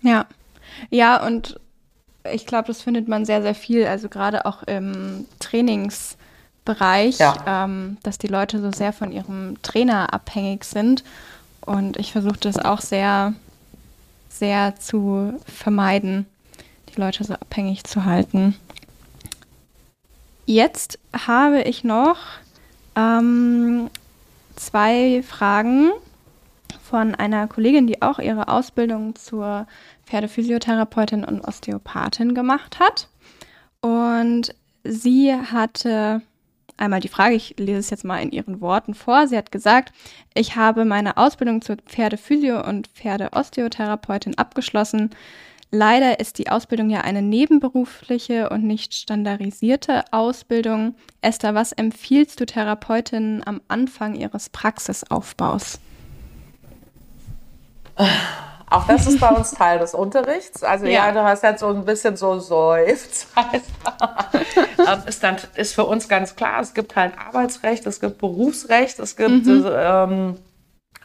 Ja. 0.03 0.27
Ja, 0.90 1.24
und 1.24 1.61
ich 2.33 2.47
glaube, 2.47 2.69
das 2.69 2.83
findet 2.83 3.09
man 3.09 3.25
sehr, 3.25 3.43
sehr 3.43 3.55
viel, 3.55 3.87
also 3.87 4.09
gerade 4.09 4.47
auch 4.47 4.63
im 4.63 5.27
Trainingsbereich, 5.41 7.19
ja. 7.19 7.37
ähm, 7.47 7.99
dass 8.03 8.19
die 8.19 8.29
Leute 8.29 8.61
so 8.61 8.71
sehr 8.73 8.93
von 8.93 9.13
ihrem 9.13 9.61
Trainer 9.63 10.13
abhängig 10.15 10.65
sind. 10.65 11.05
Und 11.61 11.97
ich 11.99 12.13
versuche 12.13 12.39
das 12.41 12.59
auch 12.59 12.81
sehr, 12.81 13.35
sehr 14.29 14.77
zu 14.77 15.39
vermeiden, 15.47 16.27
die 16.95 17.01
Leute 17.01 17.25
so 17.25 17.35
abhängig 17.35 17.85
zu 17.85 18.05
halten. 18.05 18.57
Jetzt 20.47 20.99
habe 21.27 21.63
ich 21.63 21.85
noch 21.85 22.19
ähm, 22.97 23.91
zwei 24.57 25.23
Fragen 25.27 25.91
von 26.85 27.14
einer 27.14 27.49
Kollegin, 27.49 27.87
die 27.87 28.03
auch 28.03 28.18
ihre 28.18 28.49
Ausbildung 28.49 29.14
zur 29.16 29.66
Pferdephysiotherapeutin 30.05 31.25
und 31.25 31.40
Osteopathin 31.40 32.35
gemacht 32.35 32.79
hat. 32.79 33.09
Und 33.81 34.55
sie 34.85 35.35
hatte 35.35 36.20
einmal 36.77 37.01
die 37.01 37.09
Frage, 37.09 37.35
ich 37.35 37.55
lese 37.59 37.79
es 37.79 37.90
jetzt 37.90 38.05
mal 38.05 38.18
in 38.18 38.33
ihren 38.33 38.61
Worten 38.61 38.94
vor. 38.94 39.27
Sie 39.29 39.37
hat 39.37 39.51
gesagt, 39.51 39.92
ich 40.35 40.57
habe 40.57 40.85
meine 40.85 41.16
Ausbildung 41.16 41.62
zur 41.62 41.77
Pferdephysio- 41.77 42.68
und 42.68 42.88
Pferdeosteotherapeutin 42.88 44.37
abgeschlossen. 44.37 45.11
Leider 45.70 46.20
ist 46.20 46.38
die 46.38 46.51
Ausbildung 46.51 46.90
ja 46.90 47.01
eine 47.01 47.23
nebenberufliche 47.23 48.51
und 48.51 48.62
nicht 48.62 48.94
standardisierte 48.94 50.05
Ausbildung. 50.12 50.94
Esther, 51.23 51.55
was 51.55 51.73
empfiehlst 51.73 52.38
du 52.40 52.47
Therapeutinnen 52.47 53.42
am 53.47 53.62
Anfang 53.68 54.14
ihres 54.14 54.51
Praxisaufbaus? 54.51 55.81
Auch 58.70 58.87
das 58.87 59.07
ist 59.07 59.20
bei 59.20 59.28
uns 59.28 59.52
Teil 59.52 59.78
des 59.78 59.94
Unterrichts. 59.94 60.62
Also 60.64 60.87
ja, 60.87 61.07
ja 61.07 61.12
du 61.12 61.22
hast 61.22 61.42
jetzt 61.42 61.61
so 61.61 61.68
ein 61.68 61.85
bisschen 61.85 62.16
so 62.16 62.38
seufzt. 62.38 63.28
Ähm, 64.87 65.02
ist, 65.07 65.22
dann, 65.22 65.37
ist 65.54 65.74
für 65.74 65.85
uns 65.85 66.09
ganz 66.09 66.37
klar, 66.37 66.61
es 66.61 66.74
gibt 66.74 66.94
halt 66.94 67.14
Arbeitsrecht, 67.16 67.87
es 67.87 68.00
gibt 68.00 68.18
Berufsrecht, 68.18 68.98
es 68.98 69.16
gibt 69.16 69.46
mhm. 69.46 69.66
ähm, 69.66 70.38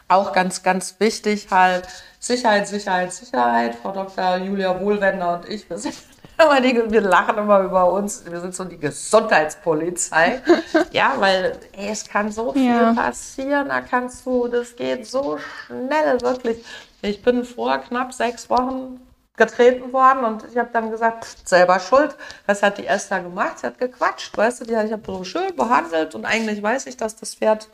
auch 0.06 0.32
ganz, 0.32 0.62
ganz 0.62 0.96
wichtig 0.98 1.46
halt 1.50 1.88
Sicherheit, 2.18 2.68
Sicherheit, 2.68 3.12
Sicherheit. 3.12 3.76
Frau 3.76 3.92
Dr. 3.92 4.36
Julia 4.36 4.78
Wohlwender 4.80 5.36
und 5.36 5.48
ich, 5.48 5.70
wir 5.70 5.78
sind 5.78 5.94
immer 6.42 6.60
die, 6.60 6.90
wir 6.90 7.00
lachen 7.00 7.38
immer 7.38 7.60
über 7.60 7.92
uns. 7.92 8.24
Wir 8.24 8.40
sind 8.40 8.54
so 8.54 8.64
die 8.64 8.78
Gesundheitspolizei. 8.78 10.42
ja, 10.92 11.14
weil 11.18 11.58
ey, 11.72 11.90
es 11.90 12.08
kann 12.08 12.30
so 12.30 12.52
viel 12.52 12.66
ja. 12.66 12.92
passieren. 12.92 13.68
Da 13.68 13.80
kannst 13.80 14.24
du, 14.26 14.48
das 14.48 14.76
geht 14.76 15.06
so 15.06 15.38
schnell, 15.38 16.20
wirklich. 16.20 16.64
Ich 17.02 17.22
bin 17.22 17.44
vor 17.44 17.78
knapp 17.78 18.12
sechs 18.12 18.48
Wochen 18.50 19.00
getreten 19.36 19.92
worden 19.92 20.24
und 20.24 20.44
ich 20.50 20.58
habe 20.58 20.68
dann 20.72 20.90
gesagt, 20.90 21.24
pff, 21.24 21.36
selber 21.44 21.80
schuld. 21.80 22.14
Was 22.46 22.62
hat 22.62 22.78
die 22.78 22.86
Esther 22.86 23.20
gemacht? 23.20 23.58
Sie 23.58 23.66
hat 23.66 23.78
gequatscht, 23.78 24.36
weißt 24.36 24.60
du, 24.60 24.64
die, 24.66 24.72
ich 24.72 24.92
habe 24.92 25.02
so 25.06 25.24
schön 25.24 25.56
behandelt 25.56 26.14
und 26.14 26.26
eigentlich 26.26 26.62
weiß 26.62 26.86
ich, 26.86 26.96
dass 26.96 27.16
das 27.16 27.34
Pferd 27.34 27.68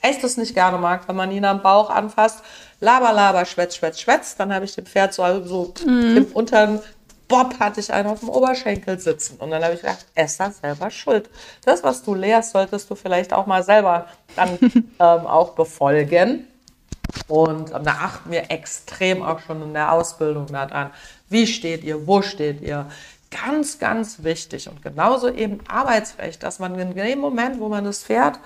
echt 0.00 0.22
es 0.22 0.36
nicht 0.36 0.54
gerne 0.54 0.78
mag, 0.78 1.08
wenn 1.08 1.16
man 1.16 1.30
ihn 1.30 1.44
am 1.44 1.62
Bauch 1.62 1.90
anfasst. 1.90 2.44
Laber, 2.80 3.12
laber, 3.12 3.44
schwätz, 3.44 3.76
schwätz, 3.76 4.00
schwätz. 4.00 4.36
Dann 4.36 4.54
habe 4.54 4.64
ich 4.64 4.74
dem 4.74 4.86
Pferd 4.86 5.14
so, 5.14 5.44
so 5.44 5.74
mhm. 5.84 6.16
im 6.16 6.24
unteren 6.26 6.80
Bob 7.28 7.60
hatte 7.60 7.80
ich 7.80 7.92
einen 7.92 8.08
auf 8.08 8.20
dem 8.20 8.30
Oberschenkel 8.30 8.98
sitzen. 8.98 9.36
Und 9.38 9.50
dann 9.50 9.62
habe 9.62 9.74
ich 9.74 9.82
gedacht, 9.82 10.06
Esther 10.14 10.50
selber 10.50 10.90
schuld. 10.90 11.28
Das, 11.64 11.84
was 11.84 12.02
du 12.02 12.14
lehrst, 12.14 12.52
solltest 12.52 12.88
du 12.88 12.94
vielleicht 12.94 13.32
auch 13.34 13.46
mal 13.46 13.62
selber 13.62 14.06
dann 14.34 14.58
ähm, 14.62 14.86
auch 14.98 15.50
befolgen. 15.50 16.46
Und 17.26 17.70
da 17.70 17.90
achten 17.90 18.30
wir 18.30 18.50
extrem 18.50 19.22
auch 19.22 19.40
schon 19.40 19.62
in 19.62 19.74
der 19.74 19.92
Ausbildung 19.92 20.46
daran. 20.46 20.90
Wie 21.28 21.46
steht 21.46 21.84
ihr? 21.84 22.06
Wo 22.06 22.22
steht 22.22 22.62
ihr? 22.62 22.86
Ganz, 23.30 23.78
ganz 23.78 24.22
wichtig. 24.22 24.68
Und 24.68 24.82
genauso 24.82 25.28
eben 25.28 25.60
Arbeitsrecht, 25.68 26.42
dass 26.42 26.58
man 26.58 26.78
in 26.78 26.94
dem 26.94 27.18
Moment, 27.18 27.60
wo 27.60 27.68
man 27.68 27.84
das 27.84 28.02
Pferd 28.02 28.38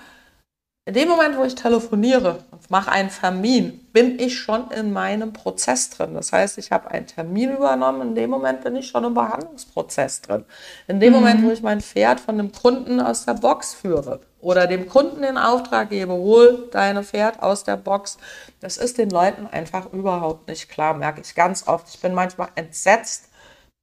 in 0.85 0.93
dem 0.95 1.07
Moment, 1.07 1.37
wo 1.37 1.45
ich 1.45 1.55
telefoniere 1.55 2.43
und 2.51 2.69
mache 2.69 2.91
einen 2.91 3.09
Termin, 3.09 3.79
bin 3.93 4.19
ich 4.19 4.37
schon 4.37 4.69
in 4.71 4.91
meinem 4.91 5.31
Prozess 5.31 5.89
drin. 5.89 6.13
Das 6.13 6.33
heißt, 6.33 6.57
ich 6.57 6.73
habe 6.73 6.91
einen 6.91 7.07
Termin 7.07 7.51
übernommen, 7.51 8.09
in 8.09 8.15
dem 8.15 8.29
Moment 8.29 8.65
bin 8.65 8.75
ich 8.75 8.89
schon 8.89 9.05
im 9.05 9.13
Behandlungsprozess 9.13 10.21
drin. 10.21 10.43
In 10.89 10.99
dem 10.99 11.13
mhm. 11.13 11.19
Moment, 11.19 11.43
wo 11.43 11.51
ich 11.51 11.61
mein 11.61 11.79
Pferd 11.79 12.19
von 12.19 12.37
dem 12.37 12.51
Kunden 12.51 12.99
aus 12.99 13.23
der 13.23 13.35
Box 13.35 13.73
führe 13.73 14.19
oder 14.41 14.67
dem 14.67 14.89
Kunden 14.89 15.21
den 15.21 15.37
Auftrag 15.37 15.89
gebe, 15.89 16.11
hol 16.11 16.67
deine 16.73 17.03
Pferd 17.03 17.41
aus 17.41 17.63
der 17.63 17.77
Box, 17.77 18.17
das 18.59 18.75
ist 18.75 18.97
den 18.97 19.09
Leuten 19.09 19.47
einfach 19.47 19.93
überhaupt 19.93 20.49
nicht 20.49 20.67
klar, 20.67 20.93
merke 20.93 21.21
ich 21.21 21.33
ganz 21.33 21.65
oft. 21.65 21.87
Ich 21.93 22.01
bin 22.01 22.13
manchmal 22.13 22.49
entsetzt, 22.55 23.29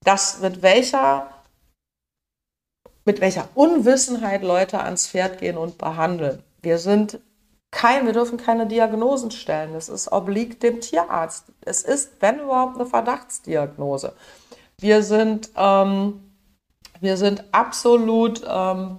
dass 0.05 0.41
mit 0.41 0.61
welcher 0.61 1.29
mit 3.07 3.23
welcher 3.23 3.49
Unwissenheit 3.55 4.43
Leute 4.43 4.81
ans 4.81 5.09
Pferd 5.09 5.39
gehen 5.39 5.57
und 5.57 5.79
behandeln. 5.79 6.45
Wir 6.63 6.79
sind 6.79 7.21
kein, 7.71 8.07
wir 8.07 8.13
dürfen 8.13 8.37
keine 8.37 8.67
Diagnosen 8.67 9.31
stellen. 9.31 9.73
Das 9.75 9.89
ist 9.89 10.11
obliegt 10.11 10.63
dem 10.63 10.81
Tierarzt. 10.81 11.47
Es 11.61 11.83
ist, 11.83 12.13
wenn 12.21 12.41
überhaupt, 12.41 12.77
eine 12.77 12.87
Verdachtsdiagnose. 12.87 14.13
Wir 14.79 15.03
sind, 15.03 15.51
ähm, 15.57 16.33
wir 17.01 17.17
sind 17.17 17.45
absolut 17.53 18.43
ähm, 18.49 18.99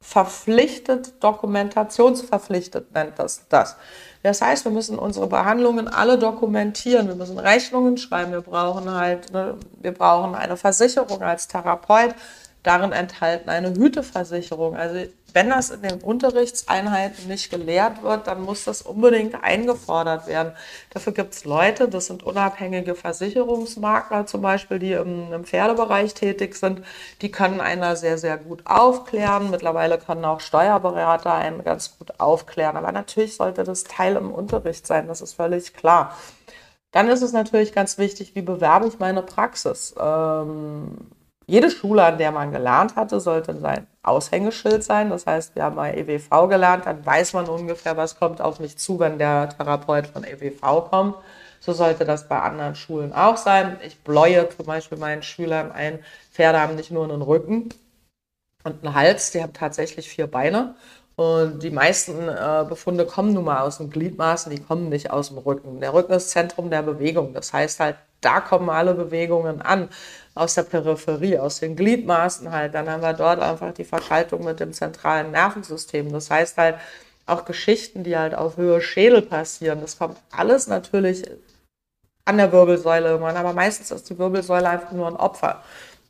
verpflichtet, 0.00 1.24
dokumentationsverpflichtet 1.24 2.92
nennt 2.92 3.18
das 3.18 3.48
das. 3.48 3.76
Das 4.22 4.42
heißt, 4.42 4.64
wir 4.66 4.72
müssen 4.72 4.98
unsere 4.98 5.26
Behandlungen 5.26 5.88
alle 5.88 6.18
dokumentieren. 6.18 7.08
Wir 7.08 7.14
müssen 7.14 7.38
Rechnungen 7.38 7.96
schreiben. 7.96 8.32
Wir 8.32 8.42
brauchen 8.42 8.90
halt, 8.90 9.32
ne, 9.32 9.56
wir 9.80 9.92
brauchen 9.92 10.34
eine 10.34 10.58
Versicherung 10.58 11.22
als 11.22 11.48
Therapeut. 11.48 12.14
Darin 12.62 12.92
enthalten 12.92 13.48
eine 13.48 13.74
Hüteversicherung. 13.74 14.76
Also 14.76 15.06
wenn 15.34 15.50
das 15.50 15.70
in 15.70 15.82
den 15.82 16.00
Unterrichtseinheiten 16.00 17.26
nicht 17.26 17.50
gelehrt 17.50 18.04
wird, 18.04 18.28
dann 18.28 18.42
muss 18.42 18.62
das 18.62 18.82
unbedingt 18.82 19.42
eingefordert 19.42 20.28
werden. 20.28 20.52
Dafür 20.90 21.12
gibt 21.12 21.34
es 21.34 21.44
Leute, 21.44 21.88
das 21.88 22.06
sind 22.06 22.22
unabhängige 22.22 22.94
Versicherungsmakler 22.94 24.26
zum 24.26 24.42
Beispiel, 24.42 24.78
die 24.78 24.92
im, 24.92 25.32
im 25.32 25.44
Pferdebereich 25.44 26.14
tätig 26.14 26.54
sind, 26.54 26.82
die 27.20 27.32
können 27.32 27.60
einer 27.60 27.96
sehr, 27.96 28.16
sehr 28.16 28.38
gut 28.38 28.62
aufklären. 28.64 29.50
Mittlerweile 29.50 29.98
können 29.98 30.24
auch 30.24 30.38
Steuerberater 30.38 31.34
einen 31.34 31.64
ganz 31.64 31.98
gut 31.98 32.20
aufklären. 32.20 32.76
Aber 32.76 32.92
natürlich 32.92 33.34
sollte 33.34 33.64
das 33.64 33.82
Teil 33.82 34.14
im 34.14 34.32
Unterricht 34.32 34.86
sein, 34.86 35.08
das 35.08 35.20
ist 35.20 35.34
völlig 35.34 35.74
klar. 35.74 36.16
Dann 36.92 37.08
ist 37.08 37.22
es 37.22 37.32
natürlich 37.32 37.72
ganz 37.72 37.98
wichtig, 37.98 38.36
wie 38.36 38.42
bewerbe 38.42 38.86
ich 38.86 39.00
meine 39.00 39.22
Praxis. 39.22 39.96
Ähm, 40.00 40.96
jede 41.46 41.70
Schule, 41.70 42.04
an 42.04 42.18
der 42.18 42.32
man 42.32 42.52
gelernt 42.52 42.96
hatte, 42.96 43.20
sollte 43.20 43.58
sein 43.58 43.86
Aushängeschild 44.02 44.82
sein. 44.82 45.10
Das 45.10 45.26
heißt, 45.26 45.54
wir 45.54 45.64
haben 45.64 45.76
mal 45.76 45.96
EWV 45.96 46.48
gelernt, 46.48 46.86
dann 46.86 47.04
weiß 47.04 47.34
man 47.34 47.46
ungefähr, 47.46 47.96
was 47.96 48.18
kommt 48.18 48.40
auf 48.40 48.60
mich 48.60 48.78
zu, 48.78 48.98
wenn 48.98 49.18
der 49.18 49.50
Therapeut 49.50 50.06
von 50.06 50.24
EWV 50.24 50.88
kommt. 50.90 51.16
So 51.60 51.72
sollte 51.72 52.04
das 52.04 52.28
bei 52.28 52.40
anderen 52.40 52.74
Schulen 52.74 53.12
auch 53.12 53.36
sein. 53.36 53.78
Ich 53.84 54.00
bläue 54.00 54.48
zum 54.50 54.66
Beispiel 54.66 54.98
meinen 54.98 55.22
Schülern 55.22 55.72
ein, 55.72 55.98
Pferde 56.30 56.60
haben 56.60 56.76
nicht 56.76 56.90
nur 56.90 57.04
einen 57.04 57.22
Rücken 57.22 57.70
und 58.64 58.84
einen 58.84 58.94
Hals, 58.94 59.30
die 59.30 59.42
haben 59.42 59.52
tatsächlich 59.52 60.08
vier 60.08 60.26
Beine. 60.26 60.74
Und 61.16 61.62
die 61.62 61.70
meisten 61.70 62.28
äh, 62.28 62.66
Befunde 62.68 63.06
kommen 63.06 63.34
nun 63.34 63.44
mal 63.44 63.60
aus 63.60 63.78
den 63.78 63.88
Gliedmaßen, 63.90 64.50
die 64.54 64.60
kommen 64.60 64.88
nicht 64.88 65.10
aus 65.10 65.28
dem 65.28 65.38
Rücken. 65.38 65.80
Der 65.80 65.94
Rücken 65.94 66.12
ist 66.12 66.30
Zentrum 66.30 66.70
der 66.70 66.82
Bewegung. 66.82 67.32
Das 67.34 67.52
heißt 67.52 67.80
halt, 67.80 67.96
da 68.24 68.40
kommen 68.40 68.68
alle 68.70 68.94
Bewegungen 68.94 69.62
an 69.62 69.88
aus 70.34 70.54
der 70.54 70.62
Peripherie, 70.64 71.38
aus 71.38 71.60
den 71.60 71.76
Gliedmaßen 71.76 72.50
halt. 72.50 72.74
Dann 72.74 72.88
haben 72.88 73.02
wir 73.02 73.12
dort 73.12 73.40
einfach 73.40 73.72
die 73.72 73.84
Verschaltung 73.84 74.44
mit 74.44 74.60
dem 74.60 74.72
zentralen 74.72 75.30
Nervensystem. 75.30 76.12
Das 76.12 76.30
heißt 76.30 76.56
halt 76.56 76.76
auch 77.26 77.44
Geschichten, 77.44 78.04
die 78.04 78.16
halt 78.16 78.34
auf 78.34 78.56
Höhe 78.56 78.80
Schädel 78.80 79.22
passieren. 79.22 79.80
Das 79.80 79.98
kommt 79.98 80.18
alles 80.30 80.66
natürlich 80.66 81.22
an 82.24 82.38
der 82.38 82.52
Wirbelsäule 82.52 83.08
irgendwann, 83.08 83.36
aber 83.36 83.52
meistens 83.52 83.90
ist 83.90 84.08
die 84.10 84.18
Wirbelsäule 84.18 84.68
einfach 84.68 84.92
nur 84.92 85.06
ein 85.06 85.16
Opfer 85.16 85.62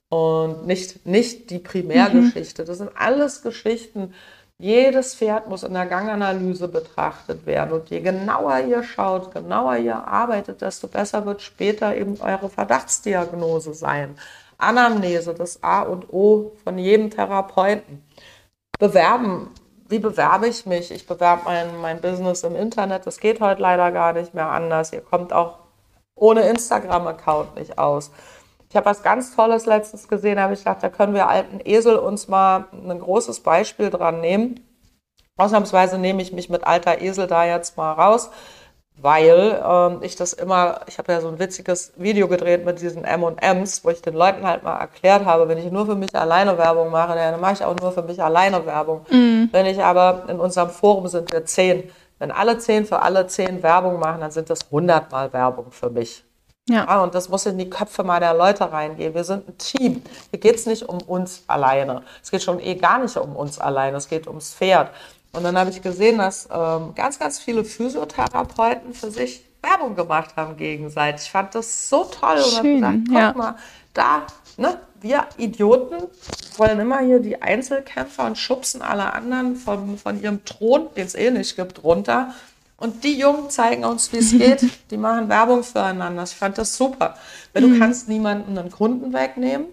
und 0.08 0.66
nicht, 0.66 1.04
nicht 1.06 1.50
die 1.50 1.58
Primärgeschichte. 1.58 2.62
Mhm. 2.62 2.66
Das 2.66 2.78
sind 2.78 2.90
alles 2.94 3.42
Geschichten, 3.42 4.14
jedes 4.58 5.14
Pferd 5.14 5.48
muss 5.48 5.64
in 5.64 5.74
der 5.74 5.86
Ganganalyse 5.86 6.68
betrachtet 6.68 7.44
werden. 7.46 7.72
Und 7.72 7.90
je 7.90 8.00
genauer 8.00 8.60
ihr 8.60 8.82
schaut, 8.82 9.32
genauer 9.32 9.76
ihr 9.76 9.96
arbeitet, 10.06 10.60
desto 10.60 10.86
besser 10.86 11.26
wird 11.26 11.42
später 11.42 11.96
eben 11.96 12.20
eure 12.20 12.48
Verdachtsdiagnose 12.48 13.74
sein. 13.74 14.16
Anamnese, 14.58 15.34
das 15.34 15.62
A 15.62 15.82
und 15.82 16.12
O 16.12 16.52
von 16.62 16.78
jedem 16.78 17.10
Therapeuten. 17.10 18.04
Bewerben. 18.78 19.50
Wie 19.88 19.98
bewerbe 19.98 20.46
ich 20.48 20.66
mich? 20.66 20.90
Ich 20.90 21.06
bewerbe 21.06 21.42
mein, 21.44 21.80
mein 21.80 22.00
Business 22.00 22.42
im 22.44 22.56
Internet. 22.56 23.06
Das 23.06 23.18
geht 23.18 23.40
heute 23.40 23.60
leider 23.60 23.92
gar 23.92 24.12
nicht 24.12 24.34
mehr 24.34 24.48
anders. 24.48 24.92
Ihr 24.92 25.02
kommt 25.02 25.32
auch 25.32 25.58
ohne 26.14 26.42
Instagram-Account 26.42 27.56
nicht 27.56 27.78
aus. 27.78 28.12
Ich 28.74 28.76
habe 28.76 28.86
was 28.86 29.04
ganz 29.04 29.36
Tolles 29.36 29.66
letztens 29.66 30.08
gesehen, 30.08 30.34
da 30.34 30.42
habe 30.42 30.54
ich 30.54 30.58
gedacht, 30.58 30.82
da 30.82 30.88
können 30.88 31.14
wir 31.14 31.28
alten 31.28 31.60
Esel 31.64 31.94
uns 31.94 32.26
mal 32.26 32.64
ein 32.72 32.98
großes 32.98 33.38
Beispiel 33.38 33.88
dran 33.88 34.20
nehmen. 34.20 34.66
Ausnahmsweise 35.36 35.96
nehme 35.96 36.20
ich 36.20 36.32
mich 36.32 36.50
mit 36.50 36.64
alter 36.64 37.00
Esel 37.00 37.28
da 37.28 37.44
jetzt 37.44 37.76
mal 37.76 37.92
raus, 37.92 38.32
weil 38.96 39.62
äh, 39.64 40.04
ich 40.04 40.16
das 40.16 40.32
immer, 40.32 40.80
ich 40.88 40.98
habe 40.98 41.12
ja 41.12 41.20
so 41.20 41.28
ein 41.28 41.38
witziges 41.38 41.92
Video 41.94 42.26
gedreht 42.26 42.64
mit 42.64 42.80
diesen 42.80 43.04
M&Ms, 43.04 43.84
wo 43.84 43.90
ich 43.90 44.02
den 44.02 44.14
Leuten 44.14 44.44
halt 44.44 44.64
mal 44.64 44.80
erklärt 44.80 45.24
habe, 45.24 45.46
wenn 45.46 45.58
ich 45.58 45.70
nur 45.70 45.86
für 45.86 45.94
mich 45.94 46.12
alleine 46.16 46.58
Werbung 46.58 46.90
mache, 46.90 47.14
dann 47.14 47.40
mache 47.40 47.52
ich 47.52 47.64
auch 47.64 47.76
nur 47.76 47.92
für 47.92 48.02
mich 48.02 48.20
alleine 48.20 48.66
Werbung. 48.66 49.06
Mhm. 49.08 49.50
Wenn 49.52 49.66
ich 49.66 49.80
aber 49.80 50.24
in 50.26 50.40
unserem 50.40 50.70
Forum 50.70 51.06
sind 51.06 51.30
wir 51.30 51.44
zehn, 51.44 51.92
wenn 52.18 52.32
alle 52.32 52.58
zehn 52.58 52.86
für 52.86 53.02
alle 53.02 53.28
zehn 53.28 53.62
Werbung 53.62 54.00
machen, 54.00 54.20
dann 54.20 54.32
sind 54.32 54.50
das 54.50 54.68
hundertmal 54.68 55.32
Werbung 55.32 55.70
für 55.70 55.90
mich. 55.90 56.24
Ja. 56.68 56.86
ja. 56.86 57.02
Und 57.02 57.14
das 57.14 57.28
muss 57.28 57.46
in 57.46 57.58
die 57.58 57.68
Köpfe 57.68 58.02
mal 58.04 58.20
der 58.20 58.34
Leute 58.34 58.70
reingehen. 58.70 59.14
Wir 59.14 59.24
sind 59.24 59.48
ein 59.48 59.58
Team. 59.58 60.02
Hier 60.30 60.40
geht 60.40 60.56
es 60.56 60.66
nicht 60.66 60.82
um 60.88 60.98
uns 61.02 61.44
alleine. 61.46 62.02
Es 62.22 62.30
geht 62.30 62.42
schon 62.42 62.60
eh 62.60 62.74
gar 62.74 62.98
nicht 62.98 63.16
um 63.16 63.36
uns 63.36 63.58
alleine. 63.58 63.96
Es 63.96 64.08
geht 64.08 64.26
ums 64.26 64.54
Pferd. 64.54 64.90
Und 65.32 65.42
dann 65.42 65.58
habe 65.58 65.70
ich 65.70 65.82
gesehen, 65.82 66.18
dass 66.18 66.48
ähm, 66.52 66.94
ganz, 66.94 67.18
ganz 67.18 67.40
viele 67.40 67.64
Physiotherapeuten 67.64 68.94
für 68.94 69.10
sich 69.10 69.44
Werbung 69.62 69.96
gemacht 69.96 70.36
haben 70.36 70.56
gegenseitig. 70.56 71.22
Ich 71.24 71.30
fand 71.30 71.54
das 71.54 71.88
so 71.88 72.04
toll. 72.04 72.38
Schön, 72.42 72.76
und 72.76 72.84
habe 72.84 72.98
gesagt, 72.98 73.04
guck 73.08 73.16
ja. 73.16 73.32
mal, 73.32 73.56
da, 73.94 74.26
ne, 74.56 74.78
wir 75.00 75.26
Idioten 75.36 76.08
wollen 76.56 76.80
immer 76.80 77.00
hier 77.00 77.18
die 77.20 77.40
Einzelkämpfer 77.40 78.26
und 78.26 78.38
schubsen 78.38 78.82
alle 78.82 79.12
anderen 79.12 79.56
von, 79.56 79.98
von 79.98 80.22
ihrem 80.22 80.44
Thron, 80.44 80.88
den 80.96 81.06
es 81.06 81.14
eh 81.14 81.30
nicht 81.30 81.56
gibt, 81.56 81.82
runter. 81.82 82.34
Und 82.84 83.02
die 83.02 83.18
Jungen 83.18 83.48
zeigen 83.48 83.82
uns, 83.82 84.12
wie 84.12 84.18
es 84.18 84.30
geht. 84.38 84.68
Die 84.90 84.98
machen 84.98 85.30
Werbung 85.30 85.64
füreinander. 85.64 86.22
Ich 86.24 86.34
fand 86.34 86.58
das 86.58 86.76
super. 86.76 87.16
Weil 87.54 87.62
du 87.62 87.68
mhm. 87.68 87.78
kannst 87.78 88.10
niemanden 88.10 88.58
einen 88.58 88.70
Kunden 88.70 89.14
wegnehmen. 89.14 89.68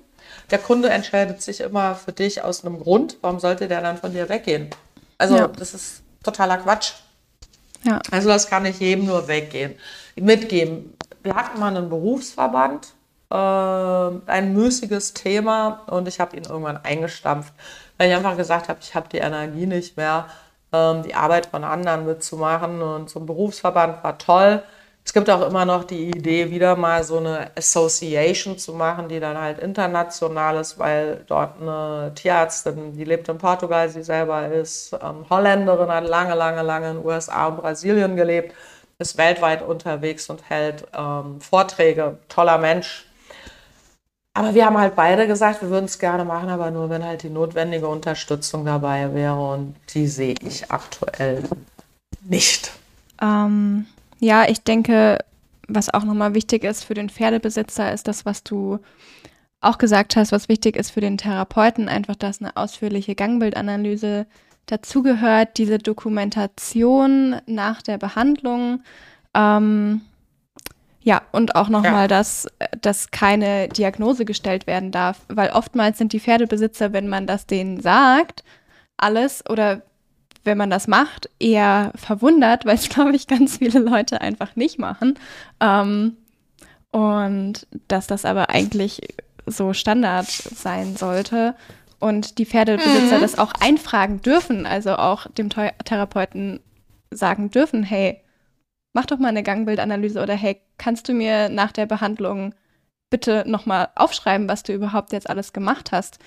Der 0.49 0.59
Kunde 0.59 0.89
entscheidet 0.89 1.41
sich 1.41 1.59
immer 1.59 1.95
für 1.95 2.13
dich 2.13 2.41
aus 2.41 2.63
einem 2.63 2.79
Grund. 2.79 3.17
Warum 3.19 3.41
sollte 3.41 3.67
der 3.67 3.81
dann 3.81 3.97
von 3.97 4.13
dir 4.13 4.29
weggehen? 4.29 4.69
Also 5.17 5.35
ja. 5.35 5.49
das 5.49 5.73
ist 5.73 6.03
totaler 6.23 6.59
Quatsch. 6.59 6.93
Ja. 7.83 7.99
Also 8.11 8.29
das 8.29 8.47
kann 8.47 8.65
ich 8.65 8.79
jedem 8.79 9.07
nur 9.07 9.27
weggehen, 9.27 9.75
mitgeben. 10.15 10.93
Wir 11.21 11.35
hatten 11.35 11.59
mal 11.59 11.75
einen 11.75 11.89
Berufsverband, 11.89 12.93
äh, 13.29 13.35
ein 13.35 14.53
müßiges 14.53 15.13
Thema 15.13 15.81
und 15.87 16.07
ich 16.07 16.21
habe 16.21 16.37
ihn 16.37 16.43
irgendwann 16.43 16.77
eingestampft, 16.77 17.53
weil 17.97 18.09
ich 18.09 18.15
einfach 18.15 18.37
gesagt 18.37 18.69
habe, 18.69 18.79
ich 18.81 18.95
habe 18.95 19.09
die 19.11 19.17
Energie 19.17 19.65
nicht 19.65 19.97
mehr 19.97 20.27
die 20.71 21.15
Arbeit 21.15 21.47
von 21.47 21.63
anderen 21.63 22.05
mitzumachen. 22.05 22.81
Und 22.81 23.09
so 23.09 23.19
ein 23.19 23.25
Berufsverband 23.25 24.03
war 24.03 24.17
toll. 24.17 24.63
Es 25.03 25.13
gibt 25.13 25.29
auch 25.29 25.47
immer 25.47 25.65
noch 25.65 25.83
die 25.83 26.09
Idee, 26.09 26.51
wieder 26.51 26.75
mal 26.75 27.03
so 27.03 27.17
eine 27.17 27.49
Association 27.57 28.57
zu 28.57 28.73
machen, 28.73 29.09
die 29.09 29.19
dann 29.19 29.37
halt 29.37 29.59
international 29.59 30.57
ist, 30.57 30.77
weil 30.77 31.23
dort 31.27 31.59
eine 31.59 32.11
Tierärztin, 32.15 32.93
die 32.95 33.03
lebt 33.03 33.27
in 33.27 33.37
Portugal, 33.37 33.89
sie 33.89 34.03
selber 34.03 34.47
ist 34.47 34.93
ähm, 34.93 35.25
Holländerin, 35.29 35.89
hat 35.89 36.07
lange, 36.07 36.35
lange, 36.35 36.61
lange 36.61 36.91
in 36.91 36.97
den 36.97 37.05
USA 37.05 37.47
und 37.47 37.57
Brasilien 37.57 38.15
gelebt, 38.15 38.53
ist 38.99 39.17
weltweit 39.17 39.63
unterwegs 39.63 40.29
und 40.29 40.47
hält 40.47 40.85
ähm, 40.95 41.41
Vorträge. 41.41 42.19
Toller 42.29 42.59
Mensch, 42.59 43.05
aber 44.33 44.53
wir 44.53 44.65
haben 44.65 44.77
halt 44.77 44.95
beide 44.95 45.27
gesagt, 45.27 45.61
wir 45.61 45.69
würden 45.69 45.85
es 45.85 45.99
gerne 45.99 46.23
machen, 46.23 46.49
aber 46.49 46.71
nur, 46.71 46.89
wenn 46.89 47.03
halt 47.03 47.23
die 47.23 47.29
notwendige 47.29 47.87
Unterstützung 47.87 48.65
dabei 48.65 49.13
wäre. 49.13 49.35
Und 49.35 49.75
die 49.93 50.07
sehe 50.07 50.35
ich 50.41 50.71
aktuell 50.71 51.43
nicht. 52.21 52.71
Ähm, 53.21 53.85
ja, 54.19 54.47
ich 54.47 54.63
denke, 54.63 55.19
was 55.67 55.93
auch 55.93 56.05
nochmal 56.05 56.33
wichtig 56.33 56.63
ist 56.63 56.83
für 56.83 56.93
den 56.93 57.09
Pferdebesitzer, 57.09 57.91
ist 57.91 58.07
das, 58.07 58.25
was 58.25 58.43
du 58.43 58.79
auch 59.59 59.77
gesagt 59.77 60.15
hast, 60.15 60.31
was 60.31 60.49
wichtig 60.49 60.75
ist 60.75 60.91
für 60.91 61.01
den 61.01 61.17
Therapeuten, 61.17 61.89
einfach, 61.89 62.15
dass 62.15 62.41
eine 62.41 62.55
ausführliche 62.55 63.15
Gangbildanalyse 63.15 64.25
dazugehört, 64.65 65.57
diese 65.57 65.77
Dokumentation 65.77 67.41
nach 67.45 67.81
der 67.81 67.97
Behandlung. 67.97 68.81
Ähm, 69.33 70.01
ja, 71.03 71.21
und 71.31 71.55
auch 71.55 71.69
nochmal, 71.69 72.03
ja. 72.03 72.07
dass, 72.07 72.47
dass 72.79 73.09
keine 73.11 73.67
Diagnose 73.69 74.23
gestellt 74.25 74.67
werden 74.67 74.91
darf, 74.91 75.21
weil 75.29 75.49
oftmals 75.49 75.97
sind 75.97 76.13
die 76.13 76.19
Pferdebesitzer, 76.19 76.93
wenn 76.93 77.07
man 77.07 77.25
das 77.25 77.47
denen 77.47 77.79
sagt, 77.79 78.43
alles 78.97 79.43
oder 79.49 79.81
wenn 80.43 80.57
man 80.57 80.69
das 80.69 80.87
macht, 80.87 81.29
eher 81.39 81.91
verwundert, 81.95 82.65
weil 82.65 82.75
es, 82.75 82.89
glaube 82.89 83.15
ich, 83.15 83.27
ganz 83.27 83.57
viele 83.57 83.79
Leute 83.79 84.21
einfach 84.21 84.55
nicht 84.55 84.79
machen. 84.79 85.17
Ähm, 85.59 86.17
und 86.91 87.67
dass 87.87 88.07
das 88.07 88.25
aber 88.25 88.49
eigentlich 88.49 89.01
so 89.45 89.73
Standard 89.73 90.27
sein 90.27 90.95
sollte 90.95 91.55
und 91.99 92.37
die 92.37 92.45
Pferdebesitzer 92.45 93.17
mhm. 93.17 93.21
das 93.21 93.39
auch 93.39 93.53
einfragen 93.59 94.21
dürfen, 94.21 94.65
also 94.65 94.95
auch 94.97 95.27
dem 95.31 95.49
Therapeuten 95.49 96.59
sagen 97.11 97.49
dürfen, 97.49 97.83
hey, 97.83 98.21
mach 98.93 99.05
doch 99.05 99.17
mal 99.17 99.29
eine 99.29 99.43
Gangbildanalyse 99.43 100.21
oder 100.21 100.35
hey, 100.35 100.61
kannst 100.77 101.07
du 101.07 101.13
mir 101.13 101.49
nach 101.49 101.71
der 101.71 101.85
Behandlung 101.85 102.53
bitte 103.09 103.43
nochmal 103.45 103.89
aufschreiben, 103.95 104.47
was 104.49 104.63
du 104.63 104.73
überhaupt 104.73 105.11
jetzt 105.11 105.29
alles 105.29 105.53
gemacht 105.53 105.91
hast, 105.91 106.19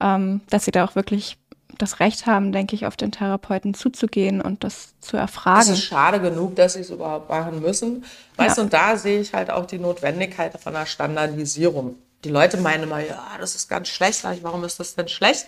ähm, 0.00 0.40
dass 0.50 0.64
sie 0.64 0.70
da 0.70 0.84
auch 0.84 0.94
wirklich 0.94 1.38
das 1.78 2.00
Recht 2.00 2.26
haben, 2.26 2.52
denke 2.52 2.74
ich, 2.74 2.86
auf 2.86 2.96
den 2.96 3.12
Therapeuten 3.12 3.74
zuzugehen 3.74 4.40
und 4.40 4.64
das 4.64 4.98
zu 5.00 5.16
erfragen. 5.16 5.60
Es 5.60 5.68
ist 5.68 5.84
schade 5.84 6.20
genug, 6.20 6.56
dass 6.56 6.74
sie 6.74 6.80
es 6.80 6.90
überhaupt 6.90 7.30
machen 7.30 7.60
müssen. 7.60 8.04
Weißt 8.36 8.58
ja. 8.58 8.64
und 8.64 8.72
da 8.72 8.96
sehe 8.96 9.20
ich 9.20 9.32
halt 9.32 9.50
auch 9.50 9.66
die 9.66 9.78
Notwendigkeit 9.78 10.58
von 10.60 10.74
einer 10.74 10.86
Standardisierung. 10.86 11.96
Die 12.24 12.28
Leute 12.28 12.58
meinen 12.58 12.82
immer, 12.82 13.00
ja, 13.00 13.22
das 13.38 13.54
ist 13.54 13.68
ganz 13.68 13.88
schlecht. 13.88 14.24
Warum 14.42 14.64
ist 14.64 14.78
das 14.78 14.94
denn 14.94 15.08
schlecht? 15.08 15.46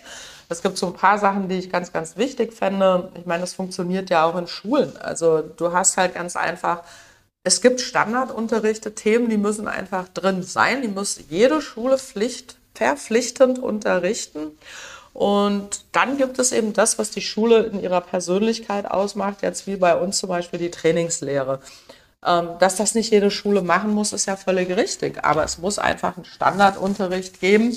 Es 0.53 0.61
gibt 0.61 0.77
so 0.77 0.87
ein 0.87 0.93
paar 0.93 1.17
Sachen, 1.17 1.49
die 1.49 1.57
ich 1.57 1.71
ganz, 1.71 1.91
ganz 1.91 2.15
wichtig 2.15 2.53
fände. 2.53 3.11
Ich 3.19 3.25
meine, 3.25 3.41
das 3.41 3.53
funktioniert 3.53 4.09
ja 4.09 4.23
auch 4.23 4.37
in 4.37 4.47
Schulen. 4.47 4.95
Also 4.97 5.41
du 5.41 5.73
hast 5.73 5.97
halt 5.97 6.13
ganz 6.13 6.35
einfach, 6.35 6.83
es 7.43 7.61
gibt 7.61 7.81
Standardunterrichte, 7.81 8.93
Themen, 8.93 9.29
die 9.29 9.37
müssen 9.37 9.67
einfach 9.67 10.07
drin 10.09 10.43
sein. 10.43 10.83
Die 10.83 10.87
muss 10.87 11.19
jede 11.29 11.61
Schule 11.61 11.97
Pflicht, 11.97 12.57
verpflichtend 12.75 13.59
unterrichten. 13.59 14.51
Und 15.13 15.85
dann 15.91 16.17
gibt 16.17 16.39
es 16.39 16.51
eben 16.51 16.73
das, 16.73 16.99
was 16.99 17.09
die 17.09 17.21
Schule 17.21 17.63
in 17.63 17.81
ihrer 17.81 18.01
Persönlichkeit 18.01 18.89
ausmacht, 18.89 19.41
jetzt 19.41 19.67
wie 19.67 19.75
bei 19.75 19.95
uns 19.95 20.17
zum 20.19 20.29
Beispiel 20.29 20.59
die 20.59 20.71
Trainingslehre. 20.71 21.59
Ähm, 22.25 22.49
dass 22.59 22.77
das 22.77 22.95
nicht 22.95 23.11
jede 23.11 23.29
Schule 23.31 23.61
machen 23.61 23.91
muss, 23.91 24.13
ist 24.13 24.27
ja 24.27 24.35
völlig 24.35 24.75
richtig. 24.75 25.23
Aber 25.23 25.43
es 25.43 25.57
muss 25.57 25.79
einfach 25.79 26.15
einen 26.15 26.25
Standardunterricht 26.25 27.39
geben, 27.39 27.75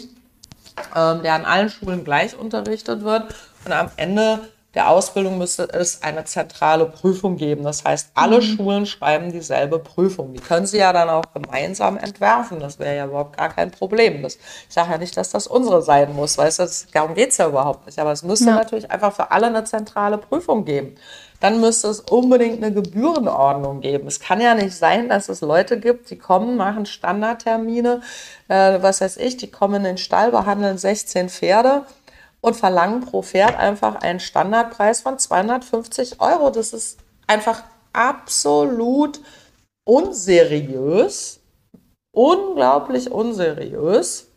ähm, 0.94 1.22
der 1.22 1.34
an 1.34 1.44
allen 1.44 1.70
Schulen 1.70 2.04
gleich 2.04 2.36
unterrichtet 2.36 3.02
wird. 3.02 3.34
Und 3.64 3.72
am 3.72 3.90
Ende 3.96 4.40
der 4.76 4.90
Ausbildung 4.90 5.38
müsste 5.38 5.62
es 5.72 6.02
eine 6.02 6.24
zentrale 6.24 6.84
Prüfung 6.84 7.36
geben. 7.36 7.64
Das 7.64 7.82
heißt, 7.82 8.10
alle 8.12 8.36
mhm. 8.36 8.42
Schulen 8.42 8.86
schreiben 8.86 9.32
dieselbe 9.32 9.78
Prüfung. 9.78 10.34
Die 10.34 10.40
können 10.40 10.66
sie 10.66 10.76
ja 10.76 10.92
dann 10.92 11.08
auch 11.08 11.24
gemeinsam 11.32 11.96
entwerfen. 11.96 12.60
Das 12.60 12.78
wäre 12.78 12.94
ja 12.94 13.06
überhaupt 13.06 13.38
gar 13.38 13.48
kein 13.48 13.70
Problem. 13.70 14.22
Das, 14.22 14.34
ich 14.34 14.74
sage 14.74 14.92
ja 14.92 14.98
nicht, 14.98 15.16
dass 15.16 15.30
das 15.30 15.46
unsere 15.46 15.80
sein 15.80 16.14
muss, 16.14 16.36
du, 16.36 16.68
darum 16.92 17.14
geht 17.14 17.30
es 17.30 17.38
ja 17.38 17.48
überhaupt 17.48 17.86
nicht. 17.86 17.98
Aber 17.98 18.12
es 18.12 18.22
müsste 18.22 18.50
ja. 18.50 18.56
natürlich 18.56 18.90
einfach 18.90 19.14
für 19.14 19.30
alle 19.30 19.46
eine 19.46 19.64
zentrale 19.64 20.18
Prüfung 20.18 20.66
geben. 20.66 20.96
Dann 21.40 21.60
müsste 21.60 21.88
es 21.88 22.00
unbedingt 22.00 22.62
eine 22.62 22.72
Gebührenordnung 22.72 23.80
geben. 23.80 24.06
Es 24.06 24.20
kann 24.20 24.40
ja 24.40 24.54
nicht 24.54 24.74
sein, 24.74 25.08
dass 25.08 25.28
es 25.28 25.40
Leute 25.42 25.78
gibt, 25.78 26.10
die 26.10 26.18
kommen, 26.18 26.56
machen 26.56 26.86
Standardtermine, 26.86 28.00
äh, 28.48 28.80
was 28.80 29.00
weiß 29.00 29.18
ich, 29.18 29.36
die 29.36 29.50
kommen 29.50 29.76
in 29.76 29.84
den 29.84 29.98
Stall, 29.98 30.30
behandeln 30.30 30.78
16 30.78 31.28
Pferde 31.28 31.84
und 32.40 32.56
verlangen 32.56 33.00
pro 33.00 33.22
Pferd 33.22 33.58
einfach 33.58 33.96
einen 33.96 34.20
Standardpreis 34.20 35.00
von 35.00 35.18
250 35.18 36.20
Euro. 36.20 36.50
Das 36.50 36.72
ist 36.72 36.98
einfach 37.26 37.64
absolut 37.92 39.20
unseriös, 39.84 41.40
unglaublich 42.14 43.10
unseriös. 43.10 44.30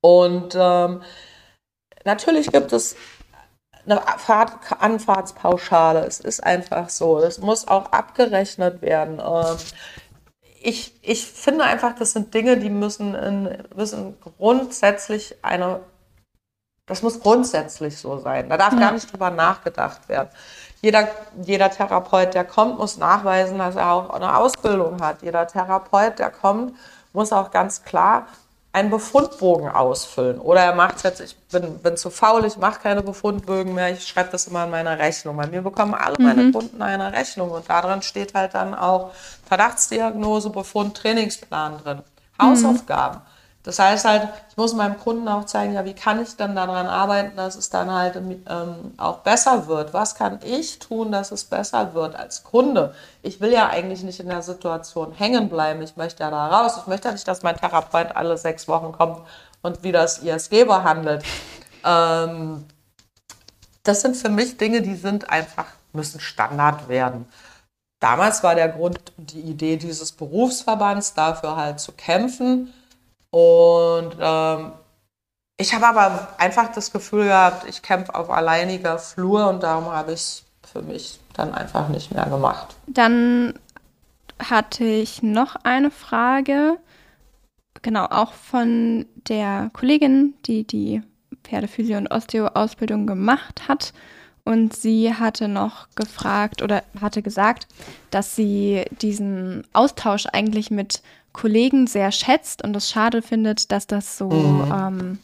Und 0.00 0.56
ähm, 0.58 1.02
natürlich 2.04 2.50
gibt 2.50 2.72
es 2.72 2.96
eine 3.86 4.00
Fahrt 4.18 4.52
Anfahrtspauschale. 4.80 6.06
Es 6.06 6.20
ist 6.20 6.42
einfach 6.42 6.88
so. 6.88 7.20
Das 7.20 7.38
muss 7.38 7.66
auch 7.68 7.92
abgerechnet 7.92 8.82
werden. 8.82 9.20
Ähm, 9.20 9.56
ich, 10.60 10.94
ich 11.02 11.26
finde 11.26 11.64
einfach, 11.64 11.94
das 11.94 12.12
sind 12.12 12.32
Dinge, 12.34 12.56
die 12.56 12.70
müssen, 12.70 13.14
in, 13.14 13.58
müssen 13.74 14.16
grundsätzlich 14.38 15.36
eine 15.42 15.80
das 16.86 17.02
muss 17.02 17.20
grundsätzlich 17.20 17.96
so 17.96 18.18
sein. 18.18 18.48
Da 18.48 18.56
darf 18.56 18.74
ja. 18.74 18.80
gar 18.80 18.92
nicht 18.92 19.10
drüber 19.10 19.30
nachgedacht 19.30 20.08
werden. 20.08 20.28
Jeder, 20.80 21.08
jeder 21.40 21.70
Therapeut, 21.70 22.34
der 22.34 22.44
kommt, 22.44 22.78
muss 22.78 22.98
nachweisen, 22.98 23.58
dass 23.58 23.76
er 23.76 23.92
auch 23.92 24.10
eine 24.10 24.36
Ausbildung 24.36 25.00
hat. 25.00 25.22
Jeder 25.22 25.46
Therapeut, 25.46 26.18
der 26.18 26.30
kommt, 26.30 26.76
muss 27.12 27.32
auch 27.32 27.50
ganz 27.50 27.84
klar 27.84 28.26
einen 28.72 28.90
Befundbogen 28.90 29.68
ausfüllen. 29.68 30.38
Oder 30.38 30.62
er 30.62 30.74
macht 30.74 30.96
es 30.96 31.02
jetzt, 31.02 31.20
ich 31.20 31.36
bin, 31.50 31.78
bin 31.78 31.96
zu 31.96 32.08
faul, 32.08 32.44
ich 32.46 32.56
mache 32.56 32.80
keine 32.80 33.02
Befundbögen 33.02 33.74
mehr, 33.74 33.92
ich 33.92 34.06
schreibe 34.06 34.30
das 34.32 34.46
immer 34.46 34.64
in 34.64 34.70
meiner 34.70 34.98
Rechnung. 34.98 35.36
Bei 35.36 35.46
mir 35.46 35.60
bekommen 35.60 35.94
alle 35.94 36.16
mhm. 36.18 36.24
meine 36.24 36.52
Kunden 36.52 36.80
eine 36.80 37.12
Rechnung 37.12 37.50
und 37.50 37.68
darin 37.68 38.00
steht 38.00 38.34
halt 38.34 38.54
dann 38.54 38.74
auch 38.74 39.12
Verdachtsdiagnose, 39.46 40.50
Befund, 40.50 40.96
Trainingsplan 40.96 41.78
drin, 41.82 41.98
mhm. 41.98 42.44
Hausaufgaben. 42.44 43.20
Das 43.64 43.78
heißt 43.78 44.04
halt, 44.04 44.28
ich 44.50 44.56
muss 44.56 44.74
meinem 44.74 44.98
Kunden 44.98 45.28
auch 45.28 45.44
zeigen, 45.44 45.74
ja, 45.74 45.84
wie 45.84 45.94
kann 45.94 46.20
ich 46.20 46.36
dann 46.36 46.56
daran 46.56 46.88
arbeiten, 46.88 47.36
dass 47.36 47.54
es 47.54 47.70
dann 47.70 47.92
halt 47.92 48.16
ähm, 48.16 48.94
auch 48.96 49.18
besser 49.18 49.68
wird? 49.68 49.94
Was 49.94 50.16
kann 50.16 50.40
ich 50.44 50.80
tun, 50.80 51.12
dass 51.12 51.30
es 51.30 51.44
besser 51.44 51.94
wird 51.94 52.16
als 52.16 52.42
Kunde? 52.42 52.92
Ich 53.22 53.40
will 53.40 53.52
ja 53.52 53.68
eigentlich 53.68 54.02
nicht 54.02 54.18
in 54.18 54.28
der 54.28 54.42
Situation 54.42 55.12
hängen 55.12 55.48
bleiben. 55.48 55.80
Ich 55.80 55.96
möchte 55.96 56.24
ja 56.24 56.30
da 56.30 56.48
raus. 56.48 56.76
Ich 56.78 56.86
möchte 56.88 57.08
ja 57.08 57.12
nicht, 57.12 57.28
dass 57.28 57.44
mein 57.44 57.56
Therapeut 57.56 58.16
alle 58.16 58.36
sechs 58.36 58.66
Wochen 58.66 58.90
kommt 58.90 59.20
und 59.62 59.84
wie 59.84 59.92
das 59.92 60.18
ISG 60.18 60.64
behandelt. 60.64 61.24
Ähm, 61.84 62.64
das 63.82 64.02
sind 64.02 64.16
für 64.16 64.28
mich 64.28 64.56
Dinge, 64.56 64.82
die 64.82 64.94
sind 64.94 65.30
einfach, 65.30 65.66
müssen 65.92 66.20
Standard 66.20 66.88
werden. 66.88 67.26
Damals 67.98 68.44
war 68.44 68.54
der 68.54 68.68
Grund, 68.68 69.00
die 69.16 69.40
Idee 69.40 69.76
dieses 69.76 70.12
Berufsverbands 70.12 71.14
dafür 71.14 71.56
halt 71.56 71.80
zu 71.80 71.90
kämpfen, 71.90 72.72
und 73.32 74.16
ähm, 74.20 74.72
ich 75.56 75.74
habe 75.74 75.86
aber 75.86 76.28
einfach 76.38 76.70
das 76.72 76.92
Gefühl 76.92 77.24
gehabt, 77.24 77.66
ich 77.68 77.82
kämpfe 77.82 78.14
auf 78.14 78.30
alleiniger 78.30 78.98
Flur 78.98 79.48
und 79.48 79.62
darum 79.62 79.86
habe 79.86 80.12
ich 80.12 80.20
es 80.20 80.44
für 80.70 80.82
mich 80.82 81.18
dann 81.34 81.54
einfach 81.54 81.88
nicht 81.88 82.12
mehr 82.12 82.26
gemacht. 82.26 82.76
Dann 82.86 83.54
hatte 84.38 84.84
ich 84.84 85.22
noch 85.22 85.56
eine 85.62 85.90
Frage, 85.90 86.76
genau, 87.80 88.04
auch 88.04 88.32
von 88.34 89.06
der 89.28 89.70
Kollegin, 89.72 90.34
die 90.44 90.66
die 90.66 91.02
Pferdephysio- 91.44 91.96
und 91.98 92.10
Osteo-Ausbildung 92.10 93.06
gemacht 93.06 93.68
hat. 93.68 93.94
Und 94.44 94.74
sie 94.74 95.14
hatte 95.14 95.46
noch 95.46 95.88
gefragt 95.94 96.62
oder 96.62 96.82
hatte 97.00 97.22
gesagt, 97.22 97.68
dass 98.10 98.34
sie 98.34 98.84
diesen 99.00 99.64
Austausch 99.72 100.26
eigentlich 100.32 100.70
mit 100.70 101.02
Kollegen 101.32 101.86
sehr 101.86 102.12
schätzt 102.12 102.62
und 102.62 102.76
es 102.76 102.90
schade 102.90 103.22
findet, 103.22 103.72
dass 103.72 103.86
das 103.86 104.18
so 104.18 104.28
mhm. 104.30 104.72
ähm, 104.72 105.18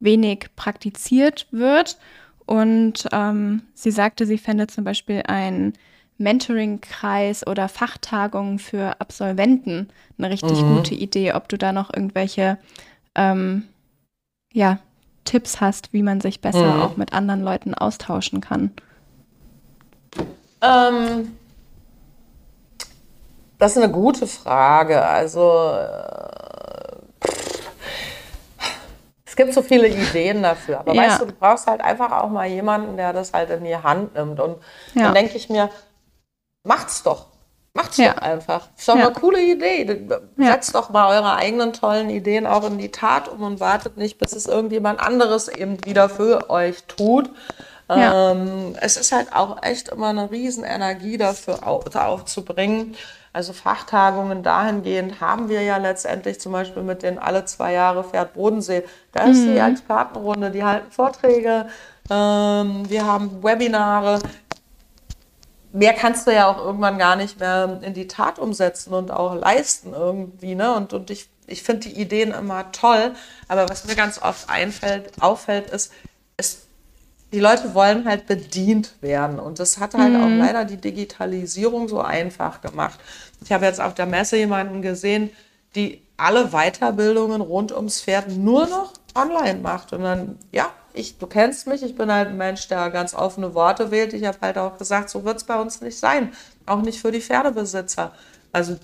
wenig 0.00 0.46
praktiziert 0.56 1.46
wird. 1.50 1.98
Und 2.46 3.06
ähm, 3.12 3.62
sie 3.74 3.90
sagte, 3.90 4.24
sie 4.26 4.38
fände 4.38 4.66
zum 4.68 4.84
Beispiel 4.84 5.22
ein 5.26 5.74
Mentoring-Kreis 6.16 7.46
oder 7.46 7.68
Fachtagungen 7.68 8.58
für 8.58 9.00
Absolventen 9.00 9.88
eine 10.16 10.30
richtig 10.30 10.62
mhm. 10.62 10.76
gute 10.76 10.94
Idee. 10.94 11.32
Ob 11.34 11.48
du 11.48 11.58
da 11.58 11.72
noch 11.72 11.92
irgendwelche 11.92 12.58
ähm, 13.14 13.64
ja, 14.52 14.78
Tipps 15.24 15.60
hast, 15.60 15.92
wie 15.92 16.02
man 16.02 16.20
sich 16.20 16.40
besser 16.40 16.74
mhm. 16.74 16.82
auch 16.82 16.96
mit 16.96 17.12
anderen 17.12 17.42
Leuten 17.42 17.74
austauschen 17.74 18.40
kann. 18.40 18.72
Ähm, 20.60 21.36
das 23.58 23.72
ist 23.76 23.82
eine 23.82 23.92
gute 23.92 24.26
Frage. 24.26 25.04
Also 25.04 25.72
äh, 25.76 27.28
es 29.24 29.36
gibt 29.36 29.52
so 29.52 29.62
viele 29.62 29.88
Ideen 29.88 30.42
dafür. 30.42 30.80
Aber 30.80 30.94
ja. 30.94 31.02
weißt 31.02 31.20
du, 31.20 31.26
du 31.26 31.32
brauchst 31.32 31.66
halt 31.66 31.80
einfach 31.80 32.12
auch 32.12 32.28
mal 32.28 32.46
jemanden, 32.46 32.96
der 32.96 33.12
das 33.12 33.32
halt 33.32 33.50
in 33.50 33.64
die 33.64 33.76
Hand 33.76 34.14
nimmt. 34.14 34.40
Und 34.40 34.58
ja. 34.94 35.04
dann 35.04 35.14
denke 35.14 35.36
ich 35.36 35.48
mir, 35.48 35.70
macht's 36.64 37.02
doch. 37.02 37.26
Macht's 37.74 37.96
ja. 37.96 38.14
doch 38.14 38.22
einfach. 38.22 38.68
Ist 38.76 38.88
doch 38.88 38.96
ja. 38.96 39.06
eine 39.06 39.12
coole 39.12 39.40
Idee. 39.40 40.08
Setzt 40.36 40.74
doch 40.74 40.90
mal 40.90 41.08
eure 41.16 41.36
eigenen 41.36 41.72
tollen 41.72 42.10
Ideen 42.10 42.46
auch 42.46 42.64
in 42.64 42.78
die 42.78 42.90
Tat 42.90 43.28
um 43.28 43.42
und 43.42 43.60
wartet 43.60 43.96
nicht, 43.96 44.18
bis 44.18 44.32
es 44.32 44.46
irgendjemand 44.46 45.00
anderes 45.00 45.48
eben 45.48 45.84
wieder 45.84 46.08
für 46.08 46.50
euch 46.50 46.84
tut. 46.84 47.30
Ja. 47.88 48.32
Ähm, 48.32 48.76
es 48.80 48.96
ist 48.96 49.12
halt 49.12 49.34
auch 49.34 49.62
echt 49.62 49.88
immer 49.88 50.08
eine 50.08 50.30
Riesenenergie 50.30 51.16
dafür 51.16 51.60
aufzubringen. 51.66 52.96
Also 53.32 53.52
Fachtagungen 53.52 54.42
dahingehend 54.42 55.20
haben 55.20 55.48
wir 55.48 55.62
ja 55.62 55.76
letztendlich 55.76 56.40
zum 56.40 56.52
Beispiel 56.52 56.82
mit 56.82 57.02
den 57.02 57.18
alle 57.18 57.44
zwei 57.44 57.72
Jahre 57.72 58.02
fährt 58.04 58.34
Bodensee. 58.34 58.84
Da 59.12 59.24
ist 59.24 59.38
mhm. 59.38 59.52
die 59.52 59.58
Expertenrunde, 59.58 60.50
die 60.50 60.64
halten 60.64 60.90
Vorträge, 60.90 61.66
ähm, 62.10 62.88
wir 62.88 63.04
haben 63.04 63.42
Webinare. 63.42 64.20
Mehr 65.72 65.92
kannst 65.92 66.26
du 66.26 66.32
ja 66.32 66.48
auch 66.48 66.64
irgendwann 66.64 66.98
gar 66.98 67.16
nicht 67.16 67.38
mehr 67.38 67.80
in 67.82 67.92
die 67.92 68.08
Tat 68.08 68.38
umsetzen 68.38 68.94
und 68.94 69.10
auch 69.10 69.34
leisten 69.34 69.92
irgendwie. 69.92 70.54
Ne? 70.54 70.74
Und, 70.74 70.94
und 70.94 71.10
ich, 71.10 71.28
ich 71.46 71.62
finde 71.62 71.88
die 71.88 72.00
Ideen 72.00 72.32
immer 72.32 72.72
toll. 72.72 73.12
Aber 73.48 73.68
was 73.68 73.84
mir 73.84 73.94
ganz 73.94 74.20
oft 74.22 74.48
einfällt, 74.48 75.12
auffällt, 75.20 75.70
ist, 75.70 75.92
es 76.38 76.67
die 77.32 77.40
Leute 77.40 77.74
wollen 77.74 78.06
halt 78.06 78.26
bedient 78.26 78.94
werden. 79.00 79.38
Und 79.38 79.58
das 79.58 79.78
hat 79.78 79.94
halt 79.94 80.12
mhm. 80.12 80.22
auch 80.22 80.44
leider 80.46 80.64
die 80.64 80.78
Digitalisierung 80.78 81.88
so 81.88 82.00
einfach 82.00 82.60
gemacht. 82.60 82.98
Ich 83.44 83.52
habe 83.52 83.66
jetzt 83.66 83.80
auf 83.80 83.94
der 83.94 84.06
Messe 84.06 84.36
jemanden 84.36 84.82
gesehen, 84.82 85.30
die 85.74 86.02
alle 86.16 86.48
Weiterbildungen 86.48 87.40
rund 87.40 87.72
ums 87.72 88.00
Pferd 88.00 88.30
nur 88.30 88.66
noch 88.66 88.94
online 89.14 89.60
macht. 89.60 89.92
Und 89.92 90.02
dann, 90.02 90.38
ja, 90.52 90.70
ich, 90.94 91.18
du 91.18 91.26
kennst 91.26 91.66
mich, 91.66 91.82
ich 91.82 91.94
bin 91.94 92.10
halt 92.10 92.28
ein 92.28 92.36
Mensch, 92.36 92.66
der 92.68 92.90
ganz 92.90 93.14
offene 93.14 93.54
Worte 93.54 93.90
wählt. 93.90 94.14
Ich 94.14 94.24
habe 94.24 94.38
halt 94.40 94.58
auch 94.58 94.78
gesagt, 94.78 95.10
so 95.10 95.24
wird 95.24 95.36
es 95.36 95.44
bei 95.44 95.60
uns 95.60 95.80
nicht 95.80 95.98
sein. 95.98 96.32
Auch 96.66 96.82
nicht 96.82 97.00
für 97.00 97.12
die 97.12 97.20
Pferdebesitzer. 97.20 98.12
Also 98.52 98.76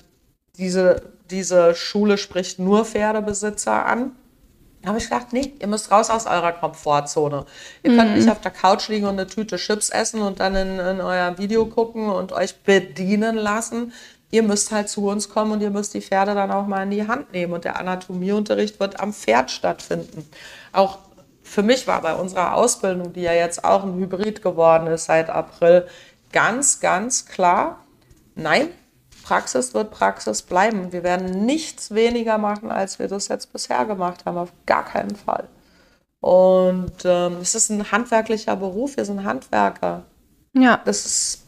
diese, 0.59 1.03
diese 1.31 1.75
Schule 1.75 2.19
spricht 2.19 2.59
nur 2.59 2.85
Pferdebesitzer 2.85 3.87
an. 3.87 4.13
Da 4.85 4.89
habe 4.91 4.99
ich 4.99 5.05
gedacht, 5.05 5.33
nee, 5.33 5.55
ihr 5.59 5.67
müsst 5.67 5.91
raus 5.91 6.11
aus 6.11 6.27
eurer 6.27 6.53
Komfortzone. 6.53 7.47
Ihr 7.83 7.93
mhm. 7.93 7.97
könnt 7.97 8.17
nicht 8.17 8.29
auf 8.29 8.43
der 8.43 8.51
Couch 8.51 8.89
liegen 8.89 9.07
und 9.07 9.19
eine 9.19 9.27
Tüte 9.27 9.57
Chips 9.57 9.89
essen 9.89 10.21
und 10.21 10.41
dann 10.41 10.55
in, 10.55 10.79
in 10.79 11.01
euer 11.01 11.39
Video 11.39 11.65
gucken 11.65 12.11
und 12.11 12.33
euch 12.33 12.55
bedienen 12.63 13.37
lassen. 13.37 13.95
Ihr 14.31 14.43
müsst 14.43 14.73
halt 14.73 14.91
zu 14.91 15.09
uns 15.09 15.31
kommen 15.31 15.53
und 15.53 15.63
ihr 15.63 15.71
müsst 15.71 15.95
die 15.95 16.03
Pferde 16.03 16.35
dann 16.35 16.51
auch 16.51 16.67
mal 16.67 16.83
in 16.83 16.91
die 16.91 17.09
Hand 17.09 17.33
nehmen. 17.33 17.55
Und 17.55 17.65
der 17.65 17.79
Anatomieunterricht 17.79 18.79
wird 18.79 19.01
am 19.01 19.15
Pferd 19.15 19.51
stattfinden. 19.51 20.29
Auch 20.73 20.99
für 21.43 21.63
mich 21.63 21.87
war 21.87 22.03
bei 22.03 22.15
unserer 22.15 22.55
Ausbildung, 22.55 23.15
die 23.15 23.23
ja 23.23 23.33
jetzt 23.33 23.65
auch 23.65 23.85
ein 23.85 23.95
Hybrid 23.95 24.43
geworden 24.43 24.87
ist 24.89 25.07
seit 25.07 25.31
April, 25.31 25.87
ganz, 26.31 26.81
ganz 26.81 27.25
klar, 27.25 27.85
nein, 28.35 28.69
Praxis 29.25 29.75
wird 29.75 29.91
Praxis 29.91 30.43
bleiben. 30.43 30.93
Wir 30.93 31.03
werden 31.03 31.47
nichts 31.47 31.93
weniger 31.95 32.39
machen, 32.39 32.71
als 32.71 32.99
wir 32.99 33.09
das 33.09 33.29
jetzt 33.29 33.53
bisher 33.53 33.85
gemacht 33.87 34.25
haben. 34.27 34.39
Auf 34.39 34.53
gar 34.67 34.85
keinen 34.85 35.17
Fall. 35.17 35.49
Und 36.21 36.93
ähm, 37.05 37.39
es 37.41 37.55
ist 37.55 37.71
ein 37.71 37.91
handwerklicher 37.91 38.57
Beruf, 38.57 38.97
wir 38.97 39.05
sind 39.05 39.25
Handwerker. 39.25 40.05
Ja. 40.55 40.81
Das 40.85 41.05
ist. 41.05 41.43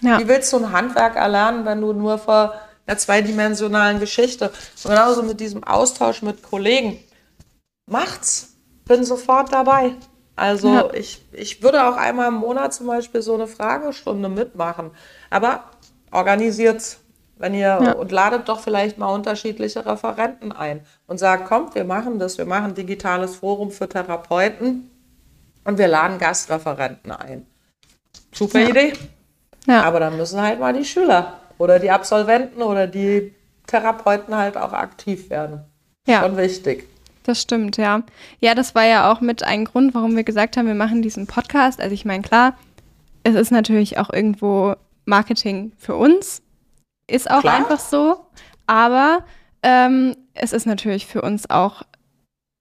Ja. 0.00 0.18
Wie 0.18 0.28
willst 0.28 0.52
du 0.52 0.58
ein 0.58 0.72
Handwerk 0.72 1.16
erlernen, 1.16 1.64
wenn 1.64 1.80
du 1.80 1.92
nur 1.92 2.18
vor 2.18 2.54
einer 2.86 2.98
zweidimensionalen 2.98 3.98
Geschichte 3.98 4.52
und 4.84 4.90
genauso 4.90 5.22
mit 5.22 5.40
diesem 5.40 5.64
Austausch 5.64 6.22
mit 6.22 6.42
Kollegen. 6.42 6.98
Macht's. 7.90 8.52
Bin 8.84 9.04
sofort 9.04 9.52
dabei. 9.52 9.94
Also 10.36 10.68
Ja. 10.68 10.92
ich, 10.92 11.24
ich 11.32 11.62
würde 11.62 11.84
auch 11.84 11.96
einmal 11.96 12.28
im 12.28 12.34
Monat 12.34 12.74
zum 12.74 12.86
Beispiel 12.86 13.22
so 13.22 13.34
eine 13.34 13.46
Fragestunde 13.48 14.28
mitmachen. 14.28 14.90
Aber 15.30 15.64
organisiert's, 16.10 17.00
wenn 17.38 17.54
ihr 17.54 17.60
Ja. 17.82 17.92
und 17.92 18.12
ladet 18.12 18.48
doch 18.48 18.60
vielleicht 18.60 18.98
mal 18.98 19.12
unterschiedliche 19.12 19.84
Referenten 19.84 20.52
ein 20.52 20.80
und 21.06 21.18
sagt, 21.18 21.46
kommt, 21.46 21.74
wir 21.74 21.84
machen 21.84 22.18
das, 22.18 22.38
wir 22.38 22.46
machen 22.46 22.74
digitales 22.74 23.36
Forum 23.36 23.70
für 23.70 23.88
Therapeuten 23.88 24.90
und 25.64 25.78
wir 25.78 25.88
laden 25.88 26.18
Gastreferenten 26.18 27.12
ein. 27.12 27.46
Super 28.32 28.60
Ja. 28.60 28.68
Idee. 28.68 28.92
Ja. 29.66 29.82
Aber 29.82 30.00
dann 30.00 30.16
müssen 30.16 30.40
halt 30.40 30.60
mal 30.60 30.72
die 30.72 30.84
Schüler 30.84 31.34
oder 31.58 31.78
die 31.78 31.90
Absolventen 31.90 32.62
oder 32.62 32.86
die 32.86 33.34
Therapeuten 33.66 34.36
halt 34.36 34.56
auch 34.56 34.72
aktiv 34.72 35.28
werden. 35.28 35.60
Ja. 36.06 36.22
Schon 36.22 36.36
wichtig. 36.36 36.86
Das 37.24 37.42
stimmt, 37.42 37.76
ja. 37.76 38.02
Ja, 38.38 38.54
das 38.54 38.76
war 38.76 38.84
ja 38.84 39.10
auch 39.10 39.20
mit 39.20 39.42
ein 39.42 39.64
Grund, 39.64 39.94
warum 39.94 40.14
wir 40.14 40.22
gesagt 40.22 40.56
haben, 40.56 40.68
wir 40.68 40.76
machen 40.76 41.02
diesen 41.02 41.26
Podcast. 41.26 41.80
Also 41.80 41.92
ich 41.92 42.04
meine, 42.04 42.22
klar, 42.22 42.54
es 43.24 43.34
ist 43.34 43.50
natürlich 43.50 43.98
auch 43.98 44.12
irgendwo 44.12 44.76
Marketing 45.06 45.72
für 45.78 45.96
uns. 45.96 46.42
Ist 47.08 47.30
auch 47.30 47.40
Klar. 47.40 47.56
einfach 47.56 47.78
so. 47.80 48.26
Aber 48.66 49.24
ähm, 49.62 50.16
es 50.34 50.52
ist 50.52 50.66
natürlich 50.66 51.06
für 51.06 51.22
uns 51.22 51.48
auch 51.48 51.82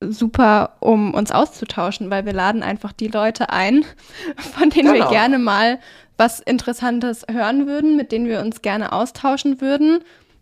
super, 0.01 0.77
um 0.79 1.13
uns 1.13 1.31
auszutauschen, 1.31 2.09
weil 2.09 2.25
wir 2.25 2.33
laden 2.33 2.63
einfach 2.63 2.91
die 2.91 3.07
Leute 3.07 3.49
ein, 3.49 3.85
von 4.37 4.69
denen 4.69 4.87
wir 4.93 4.99
Genau. 5.01 5.09
gerne 5.09 5.39
mal 5.39 5.79
was 6.17 6.39
Interessantes 6.39 7.25
hören 7.29 7.67
würden, 7.67 7.97
mit 7.97 8.11
denen 8.11 8.27
wir 8.27 8.39
uns 8.39 8.61
gerne 8.61 8.93
austauschen 8.93 9.59
würden. 9.59 9.99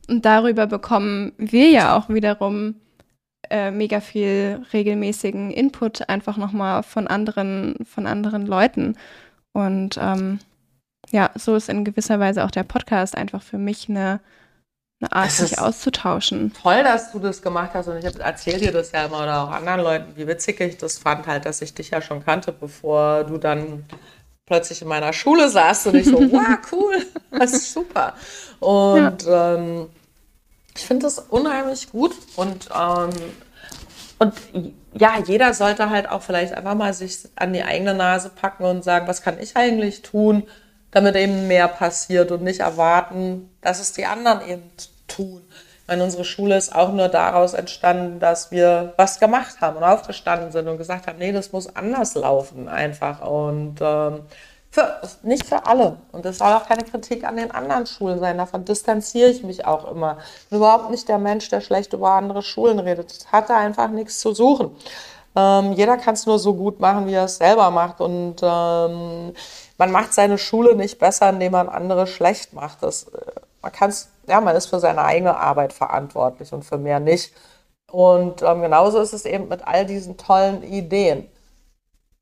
Und 0.09 0.25
darüber 0.25 0.67
bekommen 0.67 1.31
wir 1.37 1.69
ja 1.69 1.95
auch 1.97 2.09
wiederum 2.09 2.75
äh, 3.49 3.71
mega 3.71 3.99
viel 4.01 4.61
regelmäßigen 4.73 5.51
Input 5.51 6.09
einfach 6.09 6.37
nochmal 6.37 6.83
von 6.83 7.07
anderen, 7.07 7.75
von 7.85 8.05
anderen 8.05 8.45
Leuten. 8.45 8.95
Und 9.53 9.97
ähm, 10.01 10.39
ja, 11.13 11.29
so 11.35 11.55
ist 11.55 11.69
in 11.69 11.85
gewisser 11.85 12.19
Weise 12.19 12.43
auch 12.43 12.51
der 12.51 12.63
Podcast 12.63 13.15
einfach 13.15 13.43
für 13.43 13.59
mich 13.59 13.87
eine, 13.87 14.19
eine 14.99 15.11
Art, 15.11 15.29
sich 15.29 15.59
auszutauschen. 15.59 16.51
Toll, 16.59 16.83
dass 16.83 17.11
du 17.11 17.19
das 17.19 17.43
gemacht 17.43 17.69
hast 17.75 17.87
und 17.87 17.97
ich 17.97 18.05
erzähle 18.19 18.57
dir 18.57 18.71
das 18.71 18.91
ja 18.91 19.05
immer 19.05 19.21
oder 19.21 19.43
auch 19.43 19.51
anderen 19.51 19.81
Leuten, 19.81 20.13
wie 20.15 20.25
witzig 20.25 20.59
ich 20.59 20.77
das 20.77 20.97
fand, 20.97 21.27
halt, 21.27 21.45
dass 21.45 21.61
ich 21.61 21.75
dich 21.75 21.91
ja 21.91 22.01
schon 22.01 22.25
kannte, 22.25 22.51
bevor 22.51 23.25
du 23.25 23.37
dann 23.37 23.85
plötzlich 24.47 24.81
in 24.81 24.87
meiner 24.87 25.13
Schule 25.13 25.49
saßt 25.49 25.87
und 25.87 25.95
ich 25.95 26.07
so, 26.07 26.19
wow, 26.31 26.57
cool, 26.71 27.05
das 27.29 27.53
ist 27.53 27.71
super. 27.71 28.15
Und 28.59 29.27
ähm, 29.27 29.89
ich 30.75 30.83
finde 30.83 31.03
das 31.03 31.19
unheimlich 31.19 31.91
gut 31.91 32.15
und, 32.35 32.69
ähm, 32.75 33.11
und 34.17 34.33
ja, 34.95 35.19
jeder 35.23 35.53
sollte 35.53 35.91
halt 35.91 36.09
auch 36.09 36.23
vielleicht 36.23 36.53
einfach 36.53 36.73
mal 36.73 36.91
sich 36.95 37.19
an 37.35 37.53
die 37.53 37.61
eigene 37.61 37.93
Nase 37.93 38.29
packen 38.29 38.63
und 38.63 38.83
sagen, 38.83 39.07
was 39.07 39.21
kann 39.21 39.39
ich 39.39 39.55
eigentlich 39.55 40.01
tun, 40.01 40.47
damit 40.93 41.15
eben 41.15 41.47
mehr 41.47 41.67
passiert 41.67 42.31
und 42.31 42.43
nicht 42.43 42.61
erwarten, 42.61 43.49
dass 43.61 43.79
es 43.79 43.93
die 43.93 44.05
anderen 44.05 44.47
eben 44.47 44.71
tun. 45.07 45.41
Ich 45.81 45.87
meine, 45.87 46.03
unsere 46.03 46.23
Schule 46.23 46.55
ist 46.55 46.73
auch 46.73 46.93
nur 46.93 47.09
daraus 47.09 47.53
entstanden, 47.53 48.19
dass 48.19 48.51
wir 48.51 48.93
was 48.95 49.19
gemacht 49.19 49.59
haben 49.59 49.77
und 49.77 49.83
aufgestanden 49.83 50.51
sind 50.51 50.67
und 50.67 50.77
gesagt 50.77 51.07
haben, 51.07 51.17
nee, 51.17 51.33
das 51.33 51.51
muss 51.51 51.75
anders 51.75 52.15
laufen 52.15 52.69
einfach. 52.69 53.21
Und 53.21 53.79
ähm, 53.81 54.21
für, 54.73 55.01
nicht 55.23 55.45
für 55.45 55.65
alle. 55.65 55.97
Und 56.11 56.25
das 56.25 56.37
soll 56.37 56.53
auch 56.53 56.67
keine 56.67 56.83
Kritik 56.83 57.25
an 57.25 57.35
den 57.35 57.51
anderen 57.51 57.85
Schulen 57.85 58.19
sein. 58.19 58.37
Davon 58.37 58.63
distanziere 58.63 59.29
ich 59.29 59.43
mich 59.43 59.65
auch 59.65 59.91
immer. 59.91 60.17
Ich 60.43 60.49
bin 60.49 60.59
überhaupt 60.59 60.89
nicht 60.89 61.09
der 61.09 61.17
Mensch, 61.17 61.49
der 61.49 61.61
schlecht 61.61 61.93
über 61.93 62.11
andere 62.11 62.41
Schulen 62.41 62.79
redet. 62.79 63.11
Das 63.11 63.31
hat 63.31 63.49
da 63.49 63.57
einfach 63.57 63.89
nichts 63.89 64.19
zu 64.19 64.33
suchen. 64.33 64.75
Ähm, 65.35 65.73
jeder 65.73 65.97
kann 65.97 66.13
es 66.13 66.25
nur 66.25 66.39
so 66.39 66.53
gut 66.55 66.79
machen, 66.79 67.07
wie 67.07 67.13
er 67.13 67.25
es 67.25 67.37
selber 67.37 67.69
macht. 67.71 67.99
Und 67.99 68.37
ähm, 68.41 69.33
man 69.77 69.91
macht 69.91 70.13
seine 70.13 70.37
Schule 70.37 70.75
nicht 70.75 70.99
besser, 70.99 71.29
indem 71.29 71.53
man 71.53 71.69
andere 71.69 72.07
schlecht 72.07 72.53
macht. 72.53 72.83
Das, 72.83 73.03
äh, 73.03 73.31
man 73.61 73.71
kann's, 73.71 74.09
ja, 74.27 74.41
man 74.41 74.55
ist 74.55 74.67
für 74.67 74.79
seine 74.79 75.03
eigene 75.03 75.37
Arbeit 75.37 75.73
verantwortlich 75.73 76.53
und 76.53 76.63
für 76.63 76.77
mehr 76.77 76.99
nicht. 76.99 77.33
Und 77.91 78.41
ähm, 78.41 78.61
genauso 78.61 78.99
ist 78.99 79.13
es 79.13 79.25
eben 79.25 79.47
mit 79.49 79.67
all 79.67 79.85
diesen 79.85 80.17
tollen 80.17 80.63
Ideen. 80.63 81.27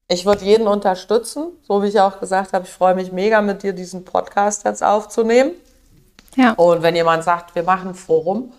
Ich 0.08 0.26
würde 0.26 0.44
jeden 0.44 0.68
unterstützen, 0.68 1.48
so 1.64 1.82
wie 1.82 1.88
ich 1.88 2.00
auch 2.00 2.20
gesagt 2.20 2.52
habe, 2.52 2.66
ich 2.66 2.72
freue 2.72 2.96
mich 2.96 3.14
mega 3.14 3.42
mit 3.42 3.64
dir 3.64 3.72
diesen 3.72 4.04
Podcast 4.04 4.66
jetzt 4.66 4.84
aufzunehmen. 4.84 5.54
Ja. 6.36 6.52
Und 6.54 6.82
wenn 6.82 6.96
jemand 6.96 7.24
sagt, 7.24 7.56
wir 7.56 7.64
machen 7.64 7.90
ein 7.90 7.96
Forum, 7.96 8.52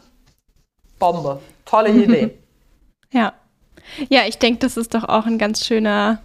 Bombe, 0.99 1.41
tolle 1.65 1.91
Idee. 1.91 2.39
Ja. 3.15 3.35
Ja, 4.09 4.23
ich 4.27 4.39
denke, 4.39 4.61
das 4.61 4.79
ist 4.79 4.95
doch 4.95 5.05
auch 5.05 5.27
ein 5.27 5.37
ganz 5.37 5.67
schöner 5.67 6.23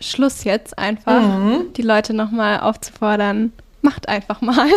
Schluss 0.00 0.44
jetzt 0.44 0.78
einfach, 0.78 1.20
Mhm. 1.20 1.72
die 1.76 1.82
Leute 1.82 2.14
nochmal 2.14 2.60
aufzufordern, 2.60 3.52
macht 3.82 4.08
einfach 4.08 4.40
mal. 4.40 4.68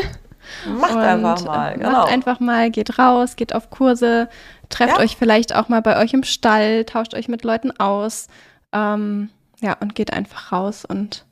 Macht 0.77 0.91
Und, 0.95 0.99
einfach 1.01 1.45
mal, 1.45 1.71
äh, 1.71 1.77
genau. 1.77 1.91
Macht 1.91 2.11
einfach 2.11 2.39
mal, 2.41 2.69
geht 2.69 2.99
raus, 2.99 3.35
geht 3.37 3.55
auf 3.55 3.69
Kurse, 3.69 4.27
trefft 4.69 4.97
Ja. 4.97 5.03
euch 5.03 5.15
vielleicht 5.15 5.55
auch 5.55 5.69
mal 5.69 5.81
bei 5.81 6.01
euch 6.01 6.13
im 6.13 6.23
Stall, 6.23 6.83
tauscht 6.83 7.13
euch 7.13 7.27
mit 7.29 7.43
Leuten 7.45 7.71
aus. 7.79 8.27
Ähm, 8.73 9.29
ja, 9.61 9.77
und 9.79 9.95
geht 9.95 10.11
einfach 10.11 10.51
raus 10.51 10.83
und 10.83 11.25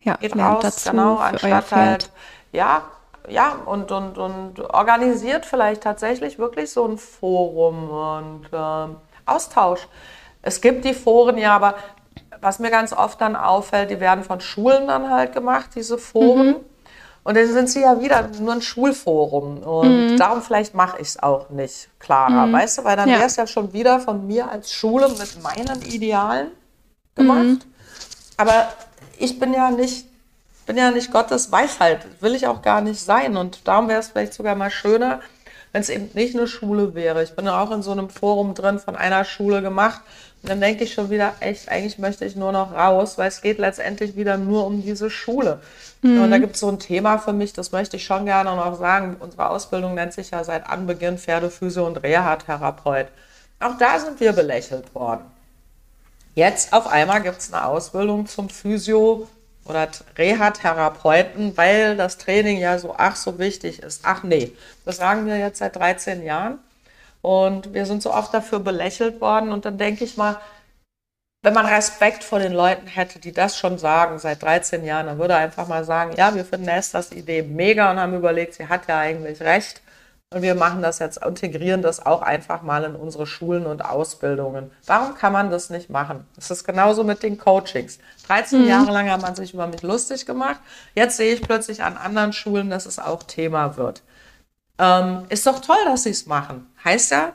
ja, 0.00 0.14
geht 0.14 0.34
lernt 0.36 0.56
raus, 0.56 0.62
dazu 0.62 0.90
genau, 0.90 1.16
für 1.16 1.46
euer 1.46 1.62
Pferd. 1.62 1.70
halt, 1.72 2.10
ja, 2.52 2.82
ja, 3.28 3.56
und, 3.66 3.90
und, 3.90 4.18
und 4.18 4.60
organisiert 4.60 5.44
vielleicht 5.46 5.82
tatsächlich 5.82 6.38
wirklich 6.38 6.70
so 6.70 6.86
ein 6.86 6.98
Forum 6.98 7.88
und 7.90 8.46
ähm, 8.52 8.96
Austausch. 9.26 9.86
Es 10.42 10.60
gibt 10.60 10.84
die 10.84 10.94
Foren 10.94 11.38
ja, 11.38 11.54
aber 11.56 11.74
was 12.42 12.58
mir 12.58 12.70
ganz 12.70 12.92
oft 12.92 13.20
dann 13.20 13.36
auffällt, 13.36 13.90
die 13.90 14.00
werden 14.00 14.24
von 14.24 14.40
Schulen 14.40 14.88
dann 14.88 15.10
halt 15.10 15.32
gemacht, 15.32 15.70
diese 15.74 15.96
Foren. 15.96 16.48
Mhm. 16.48 16.56
Und 17.24 17.36
dann 17.36 17.46
sind 17.46 17.70
sie 17.70 17.82
ja 17.82 18.00
wieder 18.00 18.28
nur 18.40 18.52
ein 18.52 18.62
Schulforum. 18.62 19.58
Und 19.58 20.16
darum 20.18 20.42
vielleicht 20.42 20.74
mache 20.74 20.96
ich 21.00 21.08
es 21.08 21.22
auch 21.22 21.50
nicht 21.50 21.88
klarer. 22.00 22.52
Weißt 22.52 22.78
du, 22.78 22.84
weil 22.84 22.96
dann 22.96 23.06
Mhm. 23.06 23.12
Ja. 23.12 23.18
wäre 23.18 23.28
es 23.28 23.36
ja 23.36 23.46
schon 23.46 23.72
wieder 23.72 24.00
von 24.00 24.26
mir 24.26 24.50
als 24.50 24.72
Schule 24.72 25.08
mit 25.08 25.40
meinen 25.42 25.80
Idealen 25.82 26.48
gemacht. 27.14 27.42
Mhm. 27.44 27.60
Aber 28.36 28.72
ich 29.18 29.38
bin 29.38 29.54
ja 29.54 29.70
nicht, 29.70 30.06
bin 30.66 30.76
ja 30.76 30.90
nicht 30.90 31.12
Gottes 31.12 31.52
Weisheit. 31.52 32.04
Will 32.20 32.34
ich 32.34 32.48
auch 32.48 32.60
gar 32.60 32.80
nicht 32.80 33.00
sein. 33.00 33.36
Und 33.36 33.68
darum 33.68 33.86
wäre 33.88 34.00
es 34.00 34.08
vielleicht 34.08 34.34
sogar 34.34 34.56
mal 34.56 34.70
schöner, 34.70 35.20
wenn 35.70 35.80
es 35.82 35.90
eben 35.90 36.10
nicht 36.14 36.34
eine 36.34 36.48
Schule 36.48 36.96
wäre. 36.96 37.22
Ich 37.22 37.36
bin 37.36 37.46
ja 37.46 37.62
auch 37.62 37.70
in 37.70 37.82
so 37.82 37.92
einem 37.92 38.10
Forum 38.10 38.54
drin 38.54 38.80
von 38.80 38.96
einer 38.96 39.24
Schule 39.24 39.62
gemacht. 39.62 40.00
Und 40.42 40.48
dann 40.48 40.60
denke 40.60 40.84
ich 40.84 40.92
schon 40.92 41.08
wieder, 41.10 41.34
echt, 41.40 41.68
eigentlich 41.68 41.98
möchte 41.98 42.24
ich 42.24 42.34
nur 42.34 42.50
noch 42.50 42.72
raus, 42.72 43.16
weil 43.16 43.28
es 43.28 43.42
geht 43.42 43.58
letztendlich 43.58 44.16
wieder 44.16 44.36
nur 44.36 44.66
um 44.66 44.82
diese 44.82 45.08
Schule. 45.08 45.60
Und 46.02 46.30
da 46.32 46.38
gibt 46.38 46.54
es 46.54 46.60
so 46.60 46.68
ein 46.68 46.80
Thema 46.80 47.18
für 47.18 47.32
mich, 47.32 47.52
das 47.52 47.70
möchte 47.70 47.96
ich 47.96 48.04
schon 48.04 48.24
gerne 48.26 48.56
noch 48.56 48.76
sagen. 48.76 49.16
Unsere 49.20 49.48
Ausbildung 49.50 49.94
nennt 49.94 50.12
sich 50.12 50.32
ja 50.32 50.42
seit 50.42 50.68
Anbeginn 50.68 51.16
Pferdephysio- 51.16 51.86
und 51.86 52.02
Reha-Therapeut. 52.02 53.06
Auch 53.60 53.78
da 53.78 54.00
sind 54.00 54.18
wir 54.18 54.32
belächelt 54.32 54.92
worden. 54.96 55.22
Jetzt 56.34 56.72
auf 56.72 56.88
einmal 56.88 57.22
gibt 57.22 57.38
es 57.38 57.52
eine 57.52 57.64
Ausbildung 57.66 58.26
zum 58.26 58.48
Physio- 58.48 59.28
oder 59.64 59.86
Reha-Therapeuten, 60.18 61.56
weil 61.56 61.96
das 61.96 62.18
Training 62.18 62.58
ja 62.58 62.80
so 62.80 62.96
ach 62.98 63.14
so 63.14 63.38
wichtig 63.38 63.80
ist. 63.80 64.00
Ach 64.02 64.24
nee, 64.24 64.50
das 64.84 64.96
sagen 64.96 65.26
wir 65.26 65.38
jetzt 65.38 65.58
seit 65.58 65.76
13 65.76 66.24
Jahren. 66.24 66.58
Und 67.22 67.72
wir 67.72 67.86
sind 67.86 68.02
so 68.02 68.12
oft 68.12 68.34
dafür 68.34 68.58
belächelt 68.58 69.20
worden. 69.20 69.52
Und 69.52 69.64
dann 69.64 69.78
denke 69.78 70.04
ich 70.04 70.16
mal, 70.16 70.38
wenn 71.44 71.54
man 71.54 71.66
Respekt 71.66 72.22
vor 72.22 72.38
den 72.38 72.52
Leuten 72.52 72.86
hätte, 72.86 73.18
die 73.18 73.32
das 73.32 73.56
schon 73.56 73.78
sagen 73.78 74.18
seit 74.18 74.42
13 74.42 74.84
Jahren, 74.84 75.06
dann 75.06 75.18
würde 75.18 75.34
er 75.34 75.40
einfach 75.40 75.66
mal 75.66 75.84
sagen, 75.84 76.12
ja, 76.16 76.34
wir 76.34 76.44
finden 76.44 76.68
Esthers 76.68 77.10
Idee 77.10 77.42
mega 77.42 77.90
und 77.90 77.98
haben 77.98 78.14
überlegt, 78.14 78.54
sie 78.54 78.68
hat 78.68 78.86
ja 78.86 78.98
eigentlich 78.98 79.40
recht. 79.40 79.82
Und 80.32 80.42
wir 80.42 80.54
machen 80.54 80.80
das 80.82 80.98
jetzt, 80.98 81.22
integrieren 81.22 81.82
das 81.82 82.06
auch 82.06 82.22
einfach 82.22 82.62
mal 82.62 82.84
in 82.84 82.94
unsere 82.94 83.26
Schulen 83.26 83.66
und 83.66 83.84
Ausbildungen. 83.84 84.70
Warum 84.86 85.14
kann 85.14 85.32
man 85.32 85.50
das 85.50 85.68
nicht 85.68 85.90
machen? 85.90 86.26
Es 86.38 86.50
ist 86.50 86.64
genauso 86.64 87.04
mit 87.04 87.22
den 87.22 87.38
Coachings. 87.38 87.98
13 88.28 88.66
Jahre 88.66 88.92
lang 88.92 89.10
hat 89.10 89.20
man 89.20 89.34
sich 89.34 89.52
über 89.52 89.66
mich 89.66 89.82
lustig 89.82 90.24
gemacht. 90.24 90.60
Jetzt 90.94 91.18
sehe 91.18 91.34
ich 91.34 91.42
plötzlich 91.42 91.82
an 91.82 91.98
anderen 91.98 92.32
Schulen, 92.32 92.70
dass 92.70 92.86
es 92.86 92.98
auch 92.98 93.24
Thema 93.24 93.76
wird. 93.76 94.02
Ähm, 94.78 95.26
ist 95.28 95.46
doch 95.46 95.60
toll, 95.60 95.84
dass 95.84 96.04
sie 96.04 96.10
es 96.10 96.26
machen. 96.26 96.66
Heißt 96.84 97.10
ja, 97.10 97.34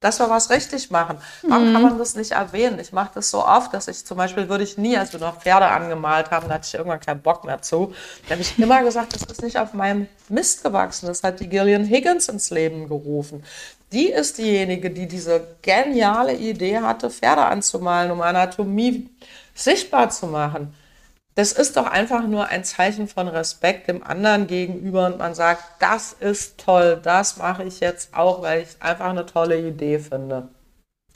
dass 0.00 0.20
wir 0.20 0.28
was 0.28 0.50
richtig 0.50 0.90
machen. 0.90 1.18
Warum 1.42 1.68
mhm. 1.68 1.72
kann 1.72 1.82
man 1.82 1.98
das 1.98 2.14
nicht 2.14 2.32
erwähnen? 2.32 2.78
Ich 2.78 2.92
mache 2.92 3.10
das 3.14 3.30
so 3.30 3.44
oft, 3.44 3.72
dass 3.72 3.88
ich 3.88 4.04
zum 4.04 4.18
Beispiel 4.18 4.48
würde 4.48 4.62
ich 4.62 4.76
nie, 4.76 4.96
als 4.96 5.12
wir 5.12 5.20
noch 5.20 5.40
Pferde 5.40 5.66
angemalt 5.66 6.30
haben, 6.30 6.48
da 6.48 6.54
hatte 6.54 6.66
ich 6.66 6.74
irgendwann 6.74 7.00
keinen 7.00 7.22
Bock 7.22 7.44
mehr 7.44 7.62
zu. 7.62 7.92
Da 8.24 8.32
habe 8.32 8.42
ich 8.42 8.58
immer 8.58 8.82
gesagt, 8.82 9.14
das 9.14 9.22
ist 9.22 9.42
nicht 9.42 9.58
auf 9.58 9.72
meinem 9.72 10.06
Mist 10.28 10.62
gewachsen. 10.62 11.06
Das 11.06 11.22
hat 11.22 11.40
die 11.40 11.48
Gillian 11.48 11.84
Higgins 11.84 12.28
ins 12.28 12.50
Leben 12.50 12.88
gerufen. 12.88 13.42
Die 13.92 14.08
ist 14.10 14.38
diejenige, 14.38 14.90
die 14.90 15.06
diese 15.06 15.56
geniale 15.62 16.34
Idee 16.34 16.78
hatte, 16.78 17.10
Pferde 17.10 17.44
anzumalen, 17.44 18.10
um 18.10 18.20
Anatomie 18.20 19.08
sichtbar 19.54 20.10
zu 20.10 20.26
machen 20.26 20.74
das 21.36 21.52
ist 21.52 21.76
doch 21.76 21.86
einfach 21.86 22.26
nur 22.26 22.48
ein 22.48 22.64
Zeichen 22.64 23.08
von 23.08 23.28
Respekt 23.28 23.88
dem 23.88 24.02
anderen 24.02 24.46
gegenüber 24.46 25.06
und 25.06 25.18
man 25.18 25.34
sagt, 25.34 25.62
das 25.80 26.14
ist 26.14 26.58
toll, 26.58 26.98
das 27.02 27.36
mache 27.36 27.62
ich 27.62 27.80
jetzt 27.80 28.16
auch, 28.16 28.40
weil 28.40 28.62
ich 28.62 28.82
einfach 28.82 29.10
eine 29.10 29.26
tolle 29.26 29.60
Idee 29.60 29.98
finde. 29.98 30.48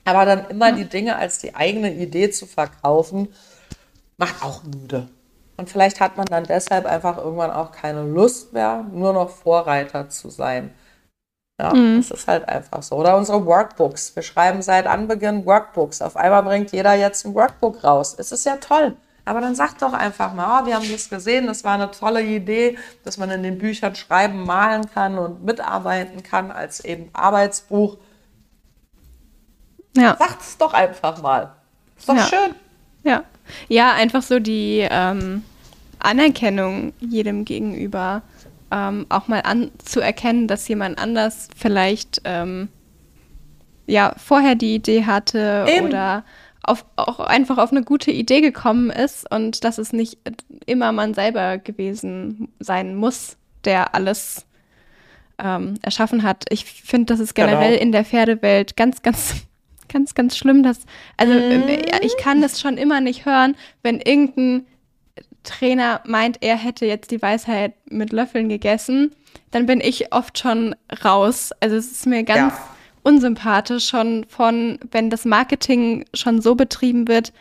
Aber 0.04 0.26
dann 0.26 0.48
immer 0.50 0.72
die 0.72 0.84
Dinge 0.84 1.16
als 1.16 1.38
die 1.38 1.54
eigene 1.54 1.94
Idee 1.94 2.30
zu 2.30 2.44
verkaufen, 2.44 3.28
macht 4.18 4.42
auch 4.42 4.62
müde. 4.62 5.08
Und 5.56 5.70
vielleicht 5.70 6.00
hat 6.00 6.18
man 6.18 6.26
dann 6.26 6.44
deshalb 6.44 6.84
einfach 6.84 7.16
irgendwann 7.16 7.50
auch 7.50 7.72
keine 7.72 8.02
Lust 8.02 8.52
mehr, 8.52 8.84
nur 8.92 9.14
noch 9.14 9.30
Vorreiter 9.30 10.10
zu 10.10 10.28
sein. 10.28 10.74
Ja, 11.58 11.72
mhm. 11.72 11.96
das 11.96 12.10
ist 12.10 12.28
halt 12.28 12.46
einfach 12.46 12.82
so. 12.82 12.96
Oder 12.96 13.16
unsere 13.16 13.44
Workbooks. 13.46 14.14
Wir 14.16 14.22
schreiben 14.22 14.60
seit 14.60 14.86
Anbeginn 14.86 15.46
Workbooks. 15.46 16.02
Auf 16.02 16.16
einmal 16.16 16.42
bringt 16.42 16.72
jeder 16.72 16.94
jetzt 16.94 17.24
ein 17.24 17.34
Workbook 17.34 17.82
raus. 17.84 18.14
Es 18.18 18.32
ist 18.32 18.44
ja 18.44 18.56
toll. 18.56 18.96
Aber 19.30 19.40
dann 19.40 19.54
sag 19.54 19.78
doch 19.78 19.92
einfach 19.92 20.34
mal, 20.34 20.60
oh, 20.60 20.66
wir 20.66 20.74
haben 20.74 20.90
das 20.90 21.08
gesehen, 21.08 21.46
das 21.46 21.62
war 21.62 21.74
eine 21.74 21.92
tolle 21.92 22.20
Idee, 22.20 22.76
dass 23.04 23.16
man 23.16 23.30
in 23.30 23.44
den 23.44 23.58
Büchern 23.58 23.94
schreiben, 23.94 24.42
malen 24.42 24.90
kann 24.90 25.18
und 25.18 25.44
mitarbeiten 25.44 26.24
kann 26.24 26.50
als 26.50 26.84
eben 26.84 27.10
Arbeitsbuch. 27.12 27.96
Ja. 29.96 30.16
Sag's 30.18 30.58
doch 30.58 30.74
einfach 30.74 31.22
mal. 31.22 31.52
Ist 31.96 32.08
doch 32.08 32.16
ja. 32.16 32.26
schön. 32.26 32.56
Ja. 33.04 33.22
Ja, 33.68 33.92
einfach 33.92 34.22
so 34.22 34.40
die 34.40 34.84
ähm, 34.90 35.44
Anerkennung 36.00 36.92
jedem 36.98 37.44
gegenüber. 37.44 38.22
Ähm, 38.72 39.06
auch 39.10 39.28
mal 39.28 39.42
anzuerkennen, 39.42 40.48
dass 40.48 40.66
jemand 40.66 40.98
anders 41.00 41.50
vielleicht 41.56 42.20
ähm, 42.24 42.66
ja 43.86 44.12
vorher 44.16 44.56
die 44.56 44.74
Idee 44.74 45.06
hatte 45.06 45.66
Eben. 45.68 45.86
oder 45.86 46.24
auf, 46.62 46.84
auch 46.96 47.20
einfach 47.20 47.58
auf 47.58 47.70
eine 47.70 47.82
gute 47.82 48.10
Idee 48.10 48.40
gekommen 48.40 48.90
ist 48.90 49.30
und 49.30 49.64
dass 49.64 49.78
es 49.78 49.92
nicht 49.92 50.18
immer 50.66 50.92
man 50.92 51.14
selber 51.14 51.58
gewesen 51.58 52.48
sein 52.58 52.94
muss, 52.94 53.36
der 53.64 53.94
alles 53.94 54.46
ähm, 55.42 55.74
erschaffen 55.82 56.22
hat. 56.22 56.44
Ich 56.50 56.64
finde, 56.64 57.06
das 57.06 57.20
ist 57.20 57.34
generell 57.34 57.72
genau. 57.72 57.82
in 57.82 57.92
der 57.92 58.04
Pferdewelt 58.04 58.76
ganz, 58.76 59.02
ganz, 59.02 59.34
ganz, 59.88 60.14
ganz 60.14 60.36
schlimm, 60.36 60.62
dass, 60.62 60.80
also 61.16 61.32
mhm. 61.32 61.68
ich 62.02 62.16
kann 62.18 62.42
es 62.42 62.60
schon 62.60 62.76
immer 62.76 63.00
nicht 63.00 63.24
hören, 63.24 63.56
wenn 63.82 64.00
irgendein 64.00 64.66
Trainer 65.42 66.02
meint, 66.04 66.42
er 66.42 66.56
hätte 66.56 66.84
jetzt 66.84 67.10
die 67.10 67.22
Weisheit 67.22 67.72
mit 67.90 68.12
Löffeln 68.12 68.50
gegessen, 68.50 69.14
dann 69.50 69.64
bin 69.64 69.80
ich 69.80 70.12
oft 70.12 70.38
schon 70.38 70.76
raus. 71.02 71.50
Also 71.60 71.76
es 71.76 71.90
ist 71.90 72.06
mir 72.06 72.22
ganz 72.24 72.52
ja 72.52 72.60
unsympathisch 73.02 73.88
schon 73.88 74.24
von, 74.28 74.78
wenn 74.90 75.10
das 75.10 75.24
Marketing 75.24 76.04
schon 76.14 76.40
so 76.40 76.54
betrieben 76.54 77.08
wird, 77.08 77.32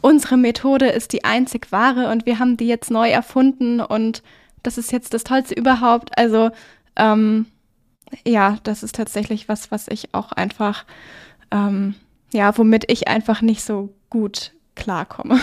unsere 0.00 0.36
Methode 0.36 0.88
ist 0.88 1.12
die 1.12 1.24
einzig 1.24 1.72
wahre 1.72 2.10
und 2.10 2.26
wir 2.26 2.38
haben 2.38 2.56
die 2.56 2.68
jetzt 2.68 2.90
neu 2.90 3.10
erfunden 3.10 3.80
und 3.80 4.22
das 4.62 4.78
ist 4.78 4.92
jetzt 4.92 5.12
das 5.14 5.24
Tollste 5.24 5.54
überhaupt. 5.54 6.16
Also 6.16 6.50
ähm, 6.96 7.46
ja, 8.24 8.58
das 8.62 8.82
ist 8.82 8.94
tatsächlich 8.94 9.48
was, 9.48 9.70
was 9.70 9.88
ich 9.88 10.14
auch 10.14 10.32
einfach, 10.32 10.84
ähm, 11.50 11.94
ja, 12.32 12.56
womit 12.56 12.90
ich 12.90 13.08
einfach 13.08 13.42
nicht 13.42 13.64
so 13.64 13.92
gut 14.10 14.52
klarkomme. 14.74 15.40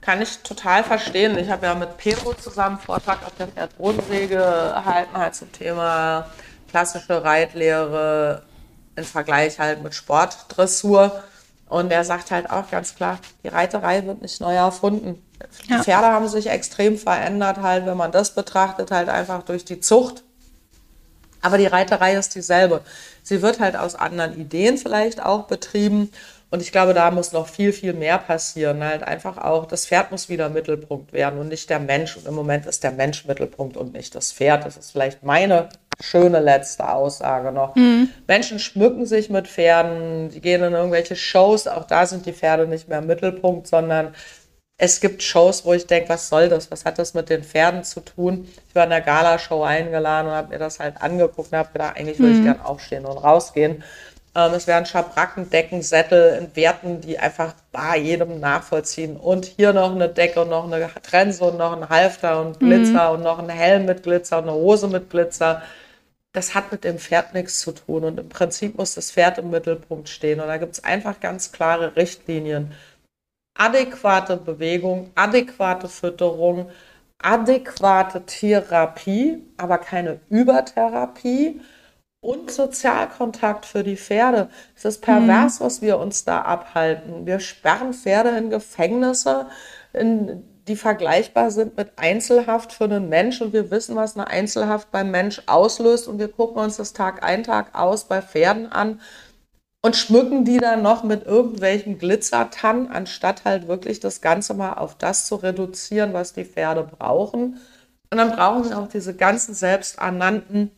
Kann 0.00 0.20
ich 0.20 0.38
total 0.38 0.82
verstehen. 0.82 1.38
Ich 1.38 1.48
habe 1.48 1.66
ja 1.66 1.74
mit 1.76 1.96
Pedro 1.96 2.34
zusammen 2.34 2.78
Vortrag 2.78 3.24
auf 3.24 3.34
der 3.36 3.46
Pferd-Bodenwege 3.46 4.34
gehalten, 4.34 5.16
halt 5.16 5.36
zum 5.36 5.52
Thema 5.52 6.26
klassische 6.72 7.22
Reitlehre 7.22 8.42
im 8.96 9.04
Vergleich 9.04 9.58
halt 9.60 9.82
mit 9.82 9.94
Sportdressur. 9.94 11.22
Und 11.68 11.92
er 11.92 12.04
sagt 12.04 12.30
halt 12.30 12.50
auch 12.50 12.70
ganz 12.70 12.94
klar, 12.94 13.18
die 13.44 13.48
Reiterei 13.48 14.04
wird 14.04 14.20
nicht 14.20 14.40
neu 14.40 14.54
erfunden. 14.54 15.22
Ja. 15.68 15.78
Die 15.78 15.84
Pferde 15.84 16.08
haben 16.08 16.28
sich 16.28 16.48
extrem 16.48 16.98
verändert, 16.98 17.58
halt, 17.58 17.86
wenn 17.86 17.96
man 17.96 18.12
das 18.12 18.34
betrachtet, 18.34 18.90
halt 18.90 19.08
einfach 19.08 19.42
durch 19.42 19.64
die 19.64 19.80
Zucht. 19.80 20.22
Aber 21.40 21.58
die 21.58 21.66
Reiterei 21.66 22.14
ist 22.14 22.34
dieselbe. 22.34 22.82
Sie 23.22 23.42
wird 23.42 23.60
halt 23.60 23.76
aus 23.76 23.94
anderen 23.94 24.38
Ideen 24.38 24.78
vielleicht 24.78 25.22
auch 25.22 25.46
betrieben. 25.46 26.10
Und 26.50 26.60
ich 26.60 26.72
glaube, 26.72 26.92
da 26.94 27.10
muss 27.10 27.32
noch 27.32 27.48
viel, 27.48 27.72
viel 27.72 27.94
mehr 27.94 28.18
passieren. 28.18 28.84
Halt 28.84 29.02
einfach 29.02 29.38
auch, 29.38 29.66
das 29.66 29.86
Pferd 29.86 30.10
muss 30.10 30.28
wieder 30.28 30.50
Mittelpunkt 30.50 31.12
werden 31.12 31.40
und 31.40 31.48
nicht 31.48 31.70
der 31.70 31.80
Mensch. 31.80 32.16
Und 32.16 32.26
im 32.26 32.34
Moment 32.34 32.66
ist 32.66 32.84
der 32.84 32.92
Mensch 32.92 33.24
Mittelpunkt 33.24 33.76
und 33.76 33.94
nicht 33.94 34.14
das 34.14 34.32
Pferd. 34.32 34.66
Das 34.66 34.76
ist 34.76 34.92
vielleicht 34.92 35.22
meine 35.22 35.70
schöne 36.00 36.40
letzte 36.40 36.88
Aussage 36.88 37.52
noch. 37.52 37.74
Mhm. 37.74 38.10
Menschen 38.26 38.58
schmücken 38.58 39.06
sich 39.06 39.30
mit 39.30 39.48
Pferden, 39.48 40.30
die 40.30 40.40
gehen 40.40 40.62
in 40.62 40.72
irgendwelche 40.72 41.16
Shows. 41.16 41.66
Auch 41.66 41.84
da 41.84 42.06
sind 42.06 42.26
die 42.26 42.32
Pferde 42.32 42.66
nicht 42.66 42.88
mehr 42.88 43.00
Mittelpunkt, 43.00 43.66
sondern 43.66 44.14
es 44.78 45.00
gibt 45.00 45.22
Shows, 45.22 45.64
wo 45.64 45.72
ich 45.74 45.86
denke, 45.86 46.08
was 46.08 46.28
soll 46.28 46.48
das? 46.48 46.70
Was 46.70 46.84
hat 46.84 46.98
das 46.98 47.14
mit 47.14 47.30
den 47.30 47.44
Pferden 47.44 47.84
zu 47.84 48.00
tun? 48.00 48.48
Ich 48.68 48.74
war 48.74 48.84
in 48.84 48.90
der 48.90 49.00
Gala-Show 49.00 49.62
eingeladen 49.62 50.28
und 50.28 50.34
habe 50.34 50.48
mir 50.48 50.58
das 50.58 50.80
halt 50.80 51.00
angeguckt 51.00 51.52
und 51.52 51.58
habe 51.58 51.72
gedacht, 51.72 51.96
eigentlich 51.96 52.18
würde 52.18 52.32
mhm. 52.32 52.38
ich 52.38 52.44
gern 52.44 52.60
aufstehen 52.60 53.04
und 53.04 53.18
rausgehen. 53.18 53.84
Ähm, 54.34 54.54
es 54.54 54.66
werden 54.66 54.86
Schabracken, 54.86 55.50
Decken, 55.50 55.82
Sättel 55.82 56.38
in 56.40 56.56
Werten, 56.56 57.00
die 57.00 57.18
einfach 57.18 57.54
bei 57.70 57.98
jedem 57.98 58.40
nachvollziehen. 58.40 59.16
Und 59.16 59.44
hier 59.44 59.72
noch 59.72 59.94
eine 59.94 60.08
Decke 60.08 60.40
und 60.40 60.48
noch 60.48 60.64
eine 60.64 60.88
Trense 61.02 61.44
und 61.44 61.58
noch 61.58 61.76
ein 61.76 61.88
Halfter 61.88 62.40
und 62.40 62.58
Glitzer 62.58 63.10
mhm. 63.10 63.16
und 63.16 63.22
noch 63.22 63.38
ein 63.38 63.50
Helm 63.50 63.84
mit 63.84 64.02
Glitzer 64.02 64.38
und 64.38 64.48
eine 64.48 64.54
Hose 64.54 64.88
mit 64.88 65.10
Glitzer. 65.10 65.62
Das 66.32 66.54
hat 66.54 66.72
mit 66.72 66.84
dem 66.84 66.98
Pferd 66.98 67.34
nichts 67.34 67.60
zu 67.60 67.72
tun. 67.72 68.04
Und 68.04 68.18
im 68.18 68.28
Prinzip 68.28 68.76
muss 68.78 68.94
das 68.94 69.10
Pferd 69.10 69.38
im 69.38 69.50
Mittelpunkt 69.50 70.08
stehen. 70.08 70.40
Und 70.40 70.46
da 70.46 70.56
gibt 70.56 70.72
es 70.72 70.84
einfach 70.84 71.20
ganz 71.20 71.52
klare 71.52 71.96
Richtlinien. 71.96 72.72
Adäquate 73.58 74.38
Bewegung, 74.38 75.10
adäquate 75.14 75.88
Fütterung, 75.88 76.70
adäquate 77.18 78.24
Therapie, 78.24 79.44
aber 79.58 79.76
keine 79.78 80.20
Übertherapie 80.30 81.60
und 82.22 82.50
Sozialkontakt 82.50 83.66
für 83.66 83.82
die 83.82 83.96
Pferde. 83.96 84.48
Es 84.76 84.84
ist 84.84 85.02
pervers, 85.02 85.60
mhm. 85.60 85.64
was 85.64 85.82
wir 85.82 85.98
uns 85.98 86.24
da 86.24 86.40
abhalten. 86.42 87.26
Wir 87.26 87.40
sperren 87.40 87.92
Pferde 87.92 88.30
in 88.30 88.48
Gefängnisse, 88.48 89.48
in, 89.92 90.44
die 90.68 90.76
vergleichbar 90.76 91.50
sind 91.50 91.76
mit 91.76 91.92
Einzelhaft 91.96 92.72
für 92.72 92.84
einen 92.84 93.08
Mensch 93.08 93.40
und 93.40 93.52
wir 93.52 93.70
wissen, 93.70 93.96
was 93.96 94.16
eine 94.16 94.28
Einzelhaft 94.28 94.90
beim 94.92 95.10
Mensch 95.10 95.42
auslöst 95.46 96.06
und 96.06 96.18
wir 96.18 96.28
gucken 96.28 96.62
uns 96.62 96.76
das 96.76 96.92
Tag 96.92 97.24
ein, 97.24 97.42
Tag 97.42 97.74
aus 97.74 98.04
bei 98.04 98.22
Pferden 98.22 98.70
an 98.70 99.00
und 99.82 99.96
schmücken 99.96 100.44
die 100.44 100.58
dann 100.58 100.82
noch 100.82 101.02
mit 101.02 101.24
irgendwelchen 101.26 101.98
Glitzertannen, 101.98 102.88
anstatt 102.88 103.44
halt 103.44 103.66
wirklich 103.66 103.98
das 103.98 104.20
Ganze 104.20 104.54
mal 104.54 104.74
auf 104.74 104.96
das 104.96 105.26
zu 105.26 105.34
reduzieren, 105.34 106.12
was 106.12 106.32
die 106.32 106.44
Pferde 106.44 106.84
brauchen. 106.84 107.60
Und 108.10 108.18
dann 108.18 108.30
brauchen 108.30 108.68
wir 108.68 108.78
auch 108.78 108.88
diese 108.88 109.14
ganzen 109.14 109.54
selbsternannten 109.54 110.70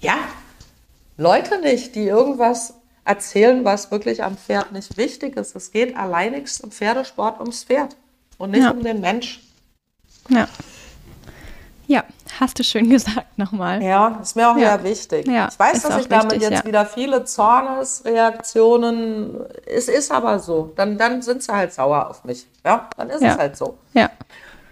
ja, 0.00 0.16
Leute 1.16 1.60
nicht, 1.60 1.94
die 1.94 2.06
irgendwas 2.06 2.74
erzählen, 3.04 3.64
was 3.64 3.92
wirklich 3.92 4.24
am 4.24 4.36
Pferd 4.36 4.72
nicht 4.72 4.96
wichtig 4.96 5.36
ist. 5.36 5.54
Es 5.54 5.70
geht 5.70 5.96
alleinigst 5.96 6.64
im 6.64 6.72
Pferdesport 6.72 7.38
ums 7.38 7.62
Pferd 7.62 7.96
und 8.38 8.50
nicht 8.50 8.62
ja. 8.62 8.70
um 8.70 8.82
den 8.82 9.00
Mensch. 9.00 9.40
Ja. 10.28 10.48
Ja, 11.86 12.02
hast 12.40 12.58
du 12.58 12.64
schön 12.64 12.88
gesagt 12.90 13.36
nochmal. 13.36 13.82
Ja, 13.82 14.18
ist 14.22 14.36
mir 14.36 14.50
auch 14.50 14.56
ja. 14.56 14.78
sehr 14.78 14.84
wichtig. 14.84 15.26
Ja, 15.26 15.48
ich 15.50 15.58
weiß, 15.58 15.82
dass 15.82 16.00
ich 16.00 16.08
damit 16.08 16.32
wichtig, 16.32 16.50
jetzt 16.50 16.64
ja. 16.64 16.68
wieder 16.68 16.86
viele 16.86 17.24
Zornesreaktionen, 17.24 19.44
es 19.66 19.88
ist 19.88 20.10
aber 20.10 20.38
so. 20.38 20.72
Dann, 20.76 20.96
dann 20.96 21.20
sind 21.22 21.42
sie 21.42 21.52
halt 21.52 21.72
sauer 21.72 22.08
auf 22.08 22.24
mich. 22.24 22.46
Ja, 22.64 22.88
dann 22.96 23.10
ist 23.10 23.22
es 23.22 23.36
halt 23.36 23.56
so. 23.56 23.76
Ja. 23.92 24.10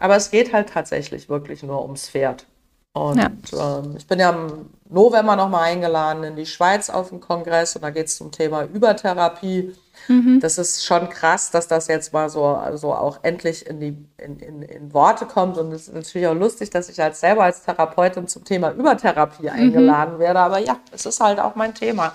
Aber 0.00 0.16
es 0.16 0.30
geht 0.30 0.52
halt 0.52 0.70
tatsächlich 0.70 1.28
wirklich 1.28 1.62
nur 1.62 1.82
ums 1.82 2.08
Pferd. 2.08 2.46
Und 2.94 3.20
ähm, 3.58 3.94
ich 3.96 4.06
bin 4.06 4.18
ja 4.18 4.30
im 4.30 4.68
November 4.90 5.36
nochmal 5.36 5.70
eingeladen 5.70 6.24
in 6.24 6.36
die 6.36 6.44
Schweiz 6.44 6.90
auf 6.90 7.08
den 7.08 7.20
Kongress 7.20 7.74
und 7.74 7.82
da 7.82 7.90
geht 7.90 8.06
es 8.06 8.16
zum 8.16 8.30
Thema 8.30 8.64
Übertherapie. 8.64 9.74
Mhm. 10.08 10.40
Das 10.40 10.58
ist 10.58 10.84
schon 10.84 11.08
krass, 11.08 11.50
dass 11.50 11.68
das 11.68 11.88
jetzt 11.88 12.12
mal 12.12 12.28
so 12.28 12.44
also 12.44 12.92
auch 12.94 13.20
endlich 13.22 13.66
in, 13.66 13.80
die, 13.80 13.96
in, 14.18 14.38
in, 14.40 14.62
in 14.62 14.92
Worte 14.92 15.26
kommt. 15.26 15.58
Und 15.58 15.72
es 15.72 15.88
ist 15.88 15.94
natürlich 15.94 16.26
auch 16.26 16.34
lustig, 16.34 16.70
dass 16.70 16.88
ich 16.88 17.00
als 17.02 17.20
selber 17.20 17.44
als 17.44 17.62
Therapeutin 17.62 18.28
zum 18.28 18.44
Thema 18.44 18.72
Übertherapie 18.72 19.44
mhm. 19.44 19.48
eingeladen 19.48 20.18
werde. 20.18 20.40
Aber 20.40 20.58
ja, 20.58 20.78
es 20.90 21.06
ist 21.06 21.20
halt 21.20 21.38
auch 21.38 21.54
mein 21.54 21.74
Thema. 21.74 22.12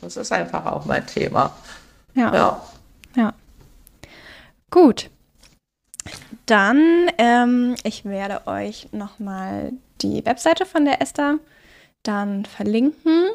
Das 0.00 0.16
ist 0.16 0.32
einfach 0.32 0.66
auch 0.66 0.84
mein 0.84 1.06
Thema. 1.06 1.52
Ja. 2.14 2.34
Ja. 2.34 2.62
ja. 3.16 3.32
Gut. 4.70 5.10
Dann, 6.46 7.10
ähm, 7.18 7.76
ich 7.84 8.04
werde 8.04 8.46
euch 8.46 8.88
nochmal 8.92 9.72
die 10.00 10.24
Webseite 10.24 10.66
von 10.66 10.84
der 10.84 11.00
Esther 11.00 11.38
dann 12.02 12.44
verlinken. 12.44 13.28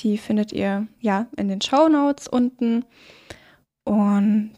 Die 0.00 0.18
findet 0.18 0.52
ihr 0.52 0.86
ja 1.00 1.26
in 1.36 1.48
den 1.48 1.60
Show 1.60 1.88
Notes 1.88 2.28
unten. 2.28 2.84
Und 3.84 4.52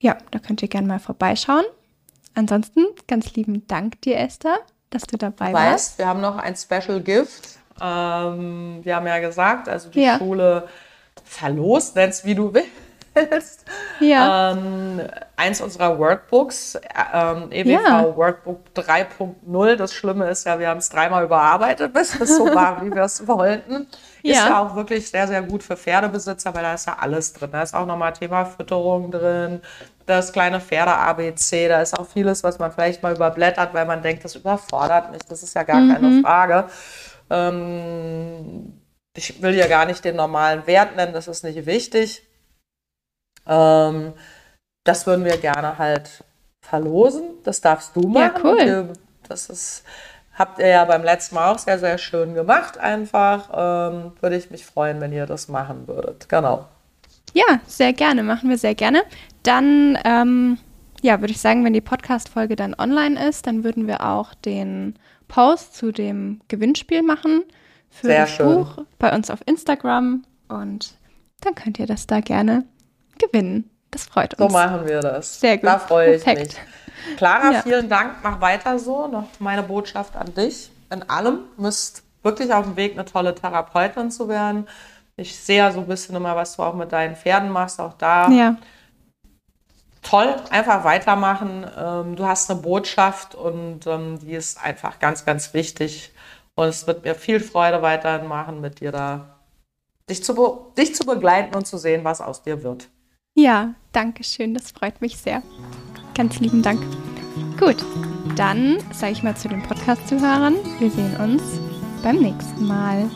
ja, 0.00 0.16
da 0.30 0.38
könnt 0.38 0.62
ihr 0.62 0.68
gerne 0.68 0.88
mal 0.88 0.98
vorbeischauen. 0.98 1.64
Ansonsten 2.34 2.86
ganz 3.08 3.34
lieben 3.34 3.66
Dank 3.66 4.00
dir, 4.02 4.18
Esther, 4.18 4.58
dass 4.90 5.02
du 5.02 5.16
dabei 5.16 5.48
du 5.48 5.52
warst. 5.54 5.72
Weißt, 5.74 5.98
wir 5.98 6.06
haben 6.06 6.20
noch 6.20 6.38
ein 6.38 6.56
Special 6.56 7.00
Gift. 7.00 7.58
Ähm, 7.80 8.80
wir 8.82 8.96
haben 8.96 9.06
ja 9.06 9.18
gesagt, 9.18 9.68
also 9.68 9.88
die 9.90 10.02
Ja. 10.02 10.18
Schule 10.18 10.68
verlost, 11.24 11.94
nenn's 11.96 12.24
wie 12.24 12.34
du 12.34 12.52
willst. 12.52 13.64
Ja, 14.00 14.52
Ähm, 14.52 15.02
eins 15.36 15.60
unserer 15.60 15.98
Workbooks, 15.98 16.76
äh, 16.76 16.80
ähm, 17.12 17.48
EWV 17.52 17.68
Ja. 17.70 18.16
Workbook 18.16 18.60
3.0. 18.74 19.76
Das 19.76 19.92
Schlimme 19.92 20.28
ist 20.30 20.44
ja, 20.44 20.58
wir 20.58 20.68
haben 20.68 20.78
es 20.78 20.88
dreimal 20.88 21.24
überarbeitet, 21.24 21.92
bis 21.92 22.18
es 22.18 22.36
so 22.36 22.46
war, 22.54 22.82
wie 22.84 22.90
wir 22.90 23.02
es 23.02 23.26
wollten. 23.28 23.86
Ist 24.22 24.36
Ja. 24.36 24.48
ja 24.48 24.58
auch 24.60 24.76
wirklich 24.76 25.08
sehr, 25.10 25.26
sehr 25.26 25.42
gut 25.42 25.62
für 25.62 25.76
Pferdebesitzer, 25.76 26.54
weil 26.54 26.62
da 26.62 26.74
ist 26.74 26.86
ja 26.86 26.96
alles 26.98 27.32
drin. 27.32 27.50
Da 27.52 27.62
ist 27.62 27.74
auch 27.74 27.86
nochmal 27.86 28.12
Thema 28.12 28.44
Fütterung 28.44 29.10
drin, 29.10 29.60
das 30.06 30.32
kleine 30.32 30.60
Pferde-ABC, 30.60 31.68
da 31.68 31.80
ist 31.82 31.98
auch 31.98 32.06
vieles, 32.06 32.42
was 32.44 32.58
man 32.58 32.70
vielleicht 32.72 33.02
mal 33.02 33.14
überblättert, 33.14 33.72
weil 33.74 33.84
man 33.86 34.02
denkt, 34.02 34.24
das 34.24 34.34
überfordert 34.36 35.10
mich. 35.12 35.22
Das 35.28 35.42
ist 35.42 35.54
ja 35.54 35.62
gar 35.64 35.78
keine 35.88 36.22
Frage. 36.22 36.68
Ähm, 37.30 38.80
ich 39.16 39.42
will 39.42 39.54
ja 39.54 39.66
gar 39.66 39.86
nicht 39.86 40.04
den 40.04 40.16
normalen 40.16 40.66
Wert 40.66 40.96
nennen, 40.96 41.12
das 41.12 41.28
ist 41.28 41.44
nicht 41.44 41.66
wichtig. 41.66 42.22
Ähm, 43.46 44.12
das 44.84 45.06
würden 45.06 45.24
wir 45.24 45.36
gerne 45.36 45.78
halt 45.78 46.24
verlosen. 46.64 47.24
Das 47.44 47.60
darfst 47.60 47.94
du 47.96 48.02
Ja, 48.02 48.28
machen. 48.28 48.40
cool. 48.44 48.58
Wir- 48.58 48.92
Das 49.28 49.48
ist, 49.48 49.84
habt 50.34 50.58
ihr 50.58 50.68
ja 50.68 50.84
beim 50.84 51.02
letzten 51.02 51.34
Mal 51.36 51.52
auch 51.52 51.58
sehr, 51.58 51.78
sehr 51.78 51.98
schön 51.98 52.34
gemacht. 52.34 52.78
Einfach 52.78 53.50
ähm, 53.52 54.12
würde 54.20 54.36
ich 54.36 54.50
mich 54.50 54.64
freuen, 54.66 55.00
wenn 55.00 55.12
ihr 55.12 55.26
das 55.26 55.48
machen 55.48 55.86
würdet. 55.88 56.28
Genau. 56.28 56.68
ja, 57.34 57.60
sehr 57.66 57.92
gerne, 57.92 58.22
machen 58.22 58.48
wir 58.50 58.58
sehr 58.58 58.74
gerne. 58.74 59.02
Dann, 59.42 59.98
ähm, 60.04 60.58
ja, 61.02 61.20
würde 61.20 61.32
ich 61.32 61.40
sagen, 61.40 61.64
wenn 61.64 61.72
die 61.72 61.80
Podcast-Folge 61.80 62.56
dann 62.56 62.74
online 62.78 63.28
ist, 63.28 63.46
dann 63.46 63.64
würden 63.64 63.86
wir 63.86 64.02
auch 64.06 64.34
den 64.34 64.98
Post 65.28 65.76
zu 65.76 65.92
dem 65.92 66.40
Gewinnspiel 66.48 67.02
machen 67.02 67.42
für 67.90 68.06
Sehr 68.08 68.20
das 68.22 68.30
schön. 68.30 68.46
Buch 68.46 68.78
bei 68.98 69.14
uns 69.14 69.30
auf 69.30 69.40
Instagram. 69.46 70.24
Und 70.48 70.94
dann 71.40 71.54
könnt 71.54 71.78
ihr 71.78 71.86
das 71.86 72.06
da 72.06 72.20
gerne 72.20 72.64
gewinnen. 73.18 73.70
Das 73.90 74.04
freut 74.06 74.34
So 74.36 74.44
uns. 74.44 74.52
machen 74.52 74.86
wir 74.86 75.00
das. 75.00 75.40
Sehr 75.40 75.58
gut. 75.58 75.66
Da 75.66 75.78
freue 75.78 76.14
ich 76.16 76.22
Perfekt. 76.22 76.54
mich. 76.54 76.81
Clara, 77.16 77.52
Ja. 77.52 77.62
vielen 77.62 77.88
Dank. 77.88 78.16
Mach 78.22 78.40
weiter 78.40 78.78
so. 78.78 79.06
Noch 79.06 79.28
meine 79.38 79.62
Botschaft 79.62 80.16
an 80.16 80.34
dich. 80.34 80.70
In 80.90 81.08
allem 81.08 81.40
müsst 81.56 82.02
wirklich 82.22 82.52
auf 82.52 82.64
dem 82.64 82.76
Weg, 82.76 82.92
eine 82.92 83.04
tolle 83.04 83.34
Therapeutin 83.34 84.10
zu 84.10 84.28
werden. 84.28 84.68
Ich 85.16 85.36
sehe 85.38 85.58
ja 85.58 85.70
so 85.72 85.80
ein 85.80 85.86
bisschen 85.86 86.14
immer, 86.16 86.36
was 86.36 86.56
du 86.56 86.62
auch 86.62 86.74
mit 86.74 86.92
deinen 86.92 87.16
Pferden 87.16 87.50
machst. 87.50 87.80
Auch 87.80 87.94
da 87.94 88.28
Ja, 88.30 88.56
toll, 90.02 90.34
einfach 90.50 90.84
weitermachen. 90.84 91.66
Ähm, 91.78 92.16
du 92.16 92.24
hast 92.26 92.50
eine 92.50 92.60
Botschaft 92.60 93.34
und 93.34 93.86
ähm, 93.86 94.18
die 94.20 94.32
ist 94.32 94.62
einfach 94.62 94.98
ganz, 94.98 95.24
ganz 95.24 95.52
wichtig. 95.54 96.12
Und 96.54 96.68
es 96.68 96.86
wird 96.86 97.04
mir 97.04 97.14
viel 97.14 97.40
Freude 97.40 97.82
weiterhin 97.82 98.28
machen, 98.28 98.60
mit 98.60 98.80
dir 98.80 98.92
da 98.92 99.38
dich 100.08 100.22
zu, 100.22 100.72
dich 100.76 100.94
zu 100.94 101.04
begleiten 101.06 101.54
und 101.56 101.66
zu 101.66 101.78
sehen, 101.78 102.04
was 102.04 102.20
aus 102.20 102.42
dir 102.42 102.62
wird. 102.62 102.88
ja, 103.34 103.74
danke 103.92 104.24
schön, 104.24 104.52
das 104.54 104.70
freut 104.70 105.00
mich 105.00 105.16
sehr. 105.16 105.42
Ganz 106.14 106.40
lieben 106.40 106.62
Dank. 106.62 106.80
Gut, 107.58 107.76
dann 108.36 108.78
sage 108.92 109.12
ich 109.12 109.22
mal 109.22 109.36
zu 109.36 109.48
den 109.48 109.62
Podcast-Zuhörern, 109.62 110.56
wir 110.78 110.90
sehen 110.90 111.16
uns 111.16 111.42
beim 112.02 112.16
nächsten 112.16 112.66
Mal. 112.66 113.08